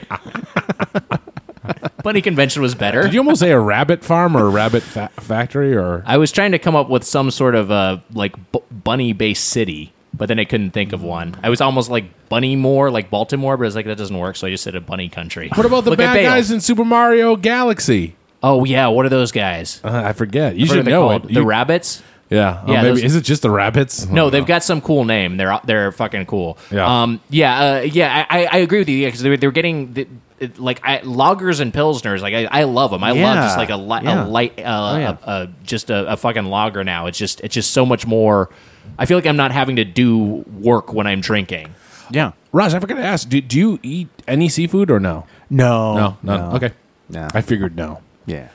[2.02, 3.02] Bunny convention was better.
[3.02, 6.02] Did you almost say a rabbit farm or a rabbit fa- factory or?
[6.06, 9.44] I was trying to come up with some sort of uh, like b- bunny based
[9.44, 11.36] city, but then I couldn't think of one.
[11.42, 14.46] I was almost like Bunnymore, like Baltimore, but I was like that doesn't work, so
[14.46, 15.48] I just said a bunny country.
[15.54, 16.30] What about the Look at bad Bale.
[16.30, 18.16] guys in Super Mario Galaxy?
[18.42, 19.80] Oh yeah, what are those guys?
[19.82, 20.56] Uh, I forget.
[20.56, 21.30] You What are should they know called?
[21.30, 21.34] it.
[21.34, 22.02] The rabbits.
[22.28, 22.62] Yeah.
[22.66, 24.06] Oh, Yeah, maybe those- is it just the rabbits?
[24.08, 25.36] No, they've got some cool name.
[25.36, 26.58] They're they're fucking cool.
[26.72, 27.02] Yeah.
[27.02, 27.20] Um.
[27.30, 27.58] Yeah.
[27.76, 28.26] Uh, yeah.
[28.28, 31.72] I, I agree with you because they're, they're getting the, it, like I, loggers and
[31.72, 32.20] pilsners.
[32.20, 33.02] Like I, I love them.
[33.04, 34.24] I love just like a, li- Yeah.
[34.24, 34.62] a light, uh,
[34.94, 35.16] Oh, yeah.
[35.22, 36.84] a, a, just a, a fucking lager.
[36.84, 38.50] Now it's just it's just so much more.
[38.98, 41.74] I feel like I'm not having to do work when I'm drinking.
[42.10, 42.32] yeah.
[42.52, 43.28] Raj, I forgot to ask.
[43.28, 45.26] Do, do you eat any seafood or no?
[45.50, 45.94] No.
[45.94, 46.52] No, no.
[46.56, 46.72] Okay.
[47.10, 47.28] No.
[47.34, 48.00] I figured no.
[48.24, 48.48] Yeah.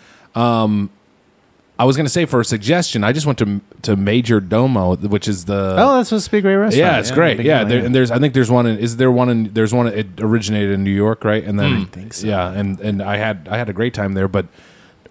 [1.82, 5.28] I was going to say for a suggestion, I just went to to Majordomo, which
[5.28, 6.78] is the Oh, that's supposed to be a great restaurant.
[6.78, 7.40] yeah, it's great.
[7.40, 9.88] Yeah, there, and there's I think there's one in is there one in there's one
[9.88, 11.44] it originated in New York, right?
[11.44, 12.28] And then think so.
[12.28, 14.46] yeah, and and I had I had a great time there, but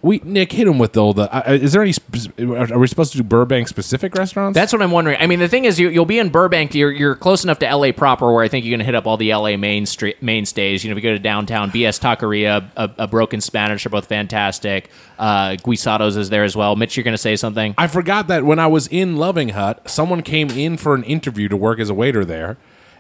[0.03, 1.33] we Nick hit him with all the.
[1.35, 1.93] Uh, is there any?
[2.39, 4.55] Are we supposed to do Burbank specific restaurants?
[4.55, 5.19] That's what I'm wondering.
[5.21, 6.75] I mean, the thing is, you, you'll be in Burbank.
[6.75, 9.07] You're, you're close enough to LA proper, where I think you're going to hit up
[9.07, 10.83] all the LA main street mainstays.
[10.83, 14.07] You know, if you go to downtown, BS Taqueria, a, a Broken Spanish are both
[14.07, 14.91] fantastic.
[15.19, 16.77] Uh, Guisados is there as well.
[16.77, 17.75] Mitch, you're going to say something.
[17.77, 21.49] I forgot that when I was in Loving Hut, someone came in for an interview
[21.49, 22.57] to work as a waiter there,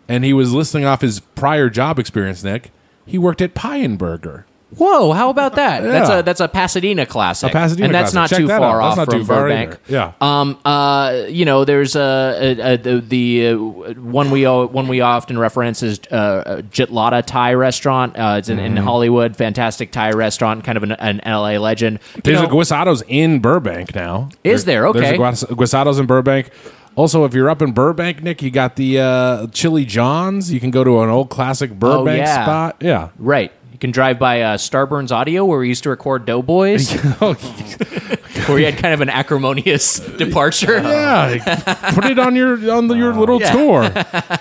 [0.07, 2.45] and he was listing off his prior job experience.
[2.45, 2.73] Nick,
[3.07, 4.45] he worked at Pie and Burger.
[4.77, 5.83] Whoa, how about that?
[5.83, 7.51] That's a that's a Pasadena classic.
[7.51, 8.15] A Pasadena and that's classic.
[8.15, 9.79] not Check too that far off That's not from Burbank.
[9.89, 10.13] Yeah.
[10.21, 10.59] Um.
[10.65, 11.25] Uh.
[11.29, 12.01] You know, there's uh,
[12.59, 13.57] uh, uh the the uh,
[14.01, 18.17] one we one we often reference is uh, uh, Jitlada Thai restaurant.
[18.17, 18.77] Uh, it's in, Mm-hmm.
[18.77, 19.37] in Hollywood.
[19.37, 20.63] Fantastic Thai restaurant.
[20.65, 21.99] Kind of an, an LA legend.
[22.17, 24.29] You There's know- a Guisados in Burbank now.
[24.45, 24.83] Is there?
[24.93, 25.15] There's Okay.
[25.17, 26.51] a Guis- Guisados in Burbank.
[26.97, 30.53] Also, if you're up in Burbank, Nick, you got the uh, Chili John's.
[30.53, 32.43] You can go to an old classic Burbank Oh, yeah.
[32.45, 32.77] spot.
[32.81, 33.09] Yeah.
[33.19, 33.53] Right.
[33.81, 36.93] You can drive by uh, Starburns Audio, where we used to record Doughboys,
[37.23, 37.33] Oh,
[38.47, 40.77] where we had kind of an acrimonious departure.
[40.83, 41.91] yeah.
[41.95, 43.53] Put it on your on the, your little Yeah.
[43.53, 43.91] tour.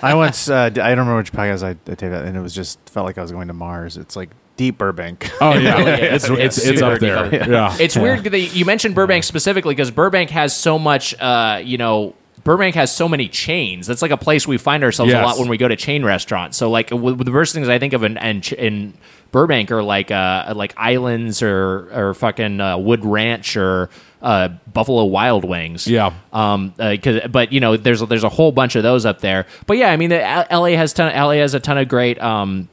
[0.02, 2.40] I once, uh, d- I don't remember which podcast I, I taped that, and it
[2.42, 3.96] was just felt like I was going to Mars.
[3.96, 5.30] It's like deep Burbank.
[5.40, 7.30] Oh yeah, Yeah, it's it's it's, it's super up there.
[7.30, 7.46] deep.
[7.48, 7.74] Yeah.
[7.80, 12.14] It's weird that you mentioned Burbank specifically because Burbank has so much, uh, you know,
[12.44, 13.86] Burbank has so many chains.
[13.86, 15.22] That's like a place we find ourselves Yes.
[15.22, 16.58] a lot when we go to chain restaurants.
[16.58, 18.94] So like w- the first things I think of in in, in
[19.32, 23.90] Burbank are like uh, like Islands or or fucking uh, Wood Ranch or
[24.22, 25.86] uh, Buffalo Wild Wings.
[25.86, 26.12] Yeah.
[26.32, 26.74] Um.
[26.78, 29.46] Uh, 'cause- but you know, there's there's a whole bunch of those up there.
[29.66, 31.12] But yeah, I mean, the, L- LA has ton.
[31.14, 32.20] LA has a ton of great.
[32.20, 32.68] Um,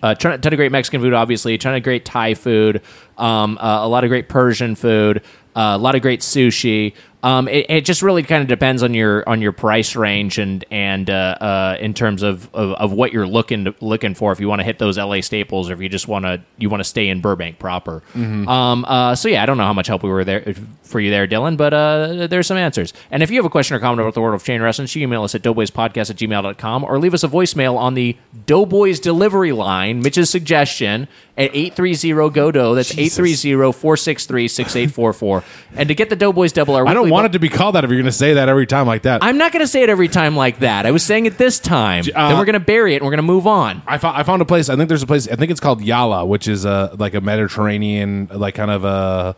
[0.00, 2.82] a ton, ton of great Mexican food, obviously, a ton of great Thai food,
[3.16, 5.22] um, uh, a lot of great Persian food,
[5.58, 6.94] uh, a lot of great sushi.
[7.20, 10.64] Um, it, it just really kind of depends on your on your price range and
[10.70, 14.30] and uh, uh, in terms of, of, of what you're looking to, looking for.
[14.30, 16.70] If you want to hit those LA staples, or if you just want to you
[16.70, 18.04] want to stay in Burbank proper.
[18.14, 20.54] Um, uh, so yeah, I don't know how much help we were there
[20.84, 22.94] for you there, Dylan, but uh, there's some answers.
[23.10, 25.02] And if you have a question or comment about the world of chain wrestling, you
[25.02, 28.16] email us at doughboyspodcast at gmail.com or leave us a voicemail on the
[28.46, 31.08] Doughboys delivery line, Mitch's suggestion,
[31.38, 32.74] at 830-GO-DOUGH.
[32.74, 35.44] That's 830-463-6844.
[35.76, 37.84] And to get the Doughboys double R I don't want it to be called that
[37.84, 39.22] if you're going to say that every time like that.
[39.22, 40.84] I'm not going to say it every time like that.
[40.84, 42.04] I was saying it this time.
[42.14, 43.82] Uh, then we're going to bury it and we're going to move on.
[43.86, 44.68] I found I found a place.
[44.68, 45.28] I think there's a place.
[45.28, 49.36] I think it's called Yalla, which is a like a Mediterranean, like kind of a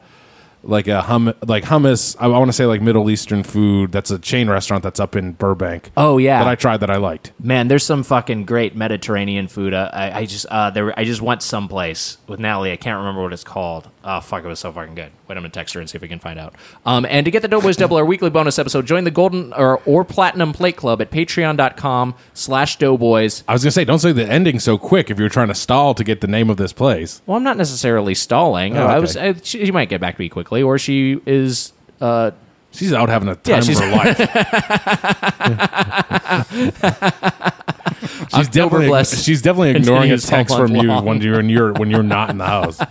[0.62, 2.16] like a hum like hummus.
[2.18, 3.92] I, want to say like Middle Eastern food.
[3.92, 5.90] That's a chain restaurant that's up in Burbank.
[5.96, 6.38] Oh, yeah.
[6.38, 7.32] that I tried that I liked.
[7.40, 9.74] Man, there's some fucking great Mediterranean food.
[9.74, 12.72] Uh, I, I just uh, there I just went someplace with Natalie.
[12.72, 13.88] I can't remember what it's called.
[14.02, 15.10] Oh fuck, it was so fucking good.
[15.28, 16.54] Wait, I'm gonna text her and see if we can find out.
[16.86, 19.82] Um, and to get the Doughboys Double, our weekly bonus episode, join the Golden or,
[19.84, 23.44] or Platinum Plate Club at Patreon.com/slash Doughboys.
[23.46, 25.92] I was gonna say, don't say the ending so quick if you're trying to stall
[25.94, 27.20] to get the name of this place.
[27.26, 28.74] Well, I'm not necessarily stalling.
[28.78, 29.18] Oh, I was.
[29.18, 31.74] I, she, she might get back to me quickly, or she is.
[32.00, 32.30] Uh,
[32.72, 34.16] She's out having a time Yeah, of she's- her life.
[38.36, 41.90] she's definitely blessed she's definitely ignoring a text from you when you're when you're when
[41.90, 42.78] you're not in the house.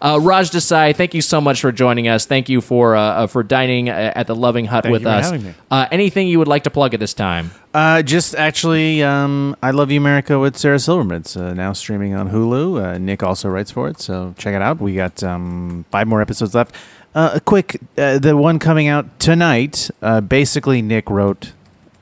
[0.00, 2.26] Uh, Raj Desai, thank you so much for joining us.
[2.26, 5.08] Thank you for uh, uh, for dining uh, at the Loving Hut Thank with you
[5.08, 5.54] us.
[5.70, 7.50] Uh, anything you would like to plug at this time?
[7.74, 11.20] Uh, just actually, um, I Love You America with Sarah Silverman.
[11.20, 12.94] It's uh, now streaming on Hulu.
[12.94, 14.80] Uh, Nick also writes for it, so check it out.
[14.80, 16.74] We got um, five more episodes left.
[17.14, 19.90] Uh, a quick, uh, the one coming out tonight.
[20.02, 21.52] Uh, basically, Nick wrote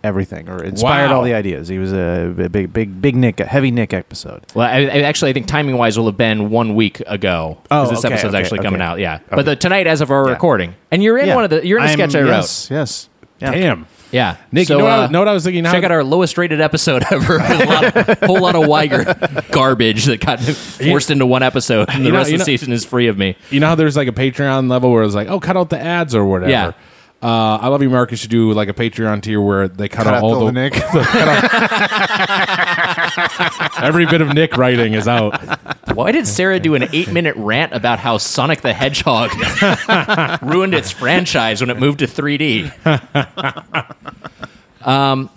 [0.05, 1.16] everything or inspired Wow.
[1.16, 1.66] all the ideas.
[1.68, 4.43] He was a big, big, big Nick, a heavy Nick episode.
[4.55, 7.59] Well, I, I actually, I think timing wise will have been one week ago.
[7.68, 8.89] 'cause Oh, this okay, episode's okay, actually coming okay.
[8.90, 8.98] out.
[8.98, 9.24] Yeah, Okay.
[9.36, 10.32] but the, tonight, as of our Yeah.
[10.32, 11.35] recording, and you're in Yeah.
[11.35, 12.28] one of the you're in a I'm- sketch I wrote.
[12.28, 13.09] Yes, yes.
[13.40, 13.51] Yeah.
[13.51, 13.86] Damn.
[14.12, 15.64] Yeah, Nick, So, you know, what I, uh, was- know what I was thinking?
[15.64, 17.39] Check out our lowest rated episode ever.
[17.39, 19.12] A lot of, whole lot of Wiger
[19.51, 22.43] garbage that got forced into one episode, and the You know- rest you of the
[22.43, 23.35] know- season is free of me.
[23.51, 25.81] You know how there's like a Patreon level where it's like, oh, cut out the
[25.81, 26.51] ads or whatever.
[26.52, 26.72] Yeah.
[27.24, 28.16] Uh, I love you, America.
[28.16, 30.76] Should do like a Patreon tier where they cut, out all the, Nick.
[33.82, 35.40] every bit of Nick writing is out.
[35.94, 39.30] Why did Sarah do an eight minute rant about how Sonic the Hedgehog
[40.42, 42.70] ruined its franchise when it moved to 3D?
[44.86, 45.30] um,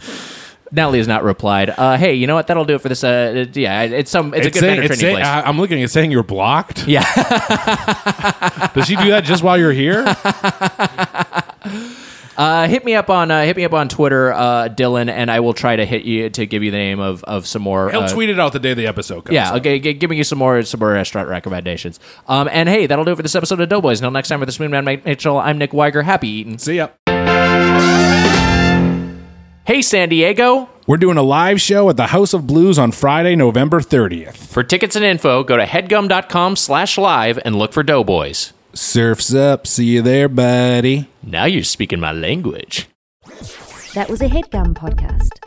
[0.70, 1.70] Natalie has not replied.
[1.70, 2.48] Uh, hey, you know what?
[2.48, 3.02] That'll do it for this.
[3.02, 4.34] Uh, yeah, it's some.
[4.34, 5.26] It's, a good saying, Mediterranean it's saying- place.
[5.26, 6.86] I- I'm looking at saying you're blocked.
[6.86, 7.06] yeah.
[8.76, 10.04] Does she do that just while you're here?
[12.38, 15.40] Uh, hit me up on uh, hit me up on Twitter, uh, Dylan, and I
[15.40, 17.90] will try to hit you to give you the name of, of some more.
[17.90, 19.34] He'll uh, tweet it out the day the episode comes.
[19.34, 19.56] Yeah, out.
[19.58, 22.00] okay, g- giving you some more some more restaurant recommendations.
[22.28, 24.02] Um, and hey, that'll do it for this episode of Doughboys.
[24.02, 26.04] Until next time with the Spoon Man Mike Mitchell, I'm Nick Wiger.
[26.04, 26.60] Happy eating.
[26.60, 26.90] See ya.
[29.66, 30.70] Hey, San Diego.
[30.86, 34.38] We're doing a live show at the House of Blues on Friday, November 30th.
[34.38, 38.54] For tickets and info, go to headgum.com slash live and look for Doughboys.
[38.78, 39.66] Surf's up.
[39.66, 41.10] See you there, buddy.
[41.24, 42.88] Now you're speaking my language.
[43.96, 45.47] That was a headgum podcast.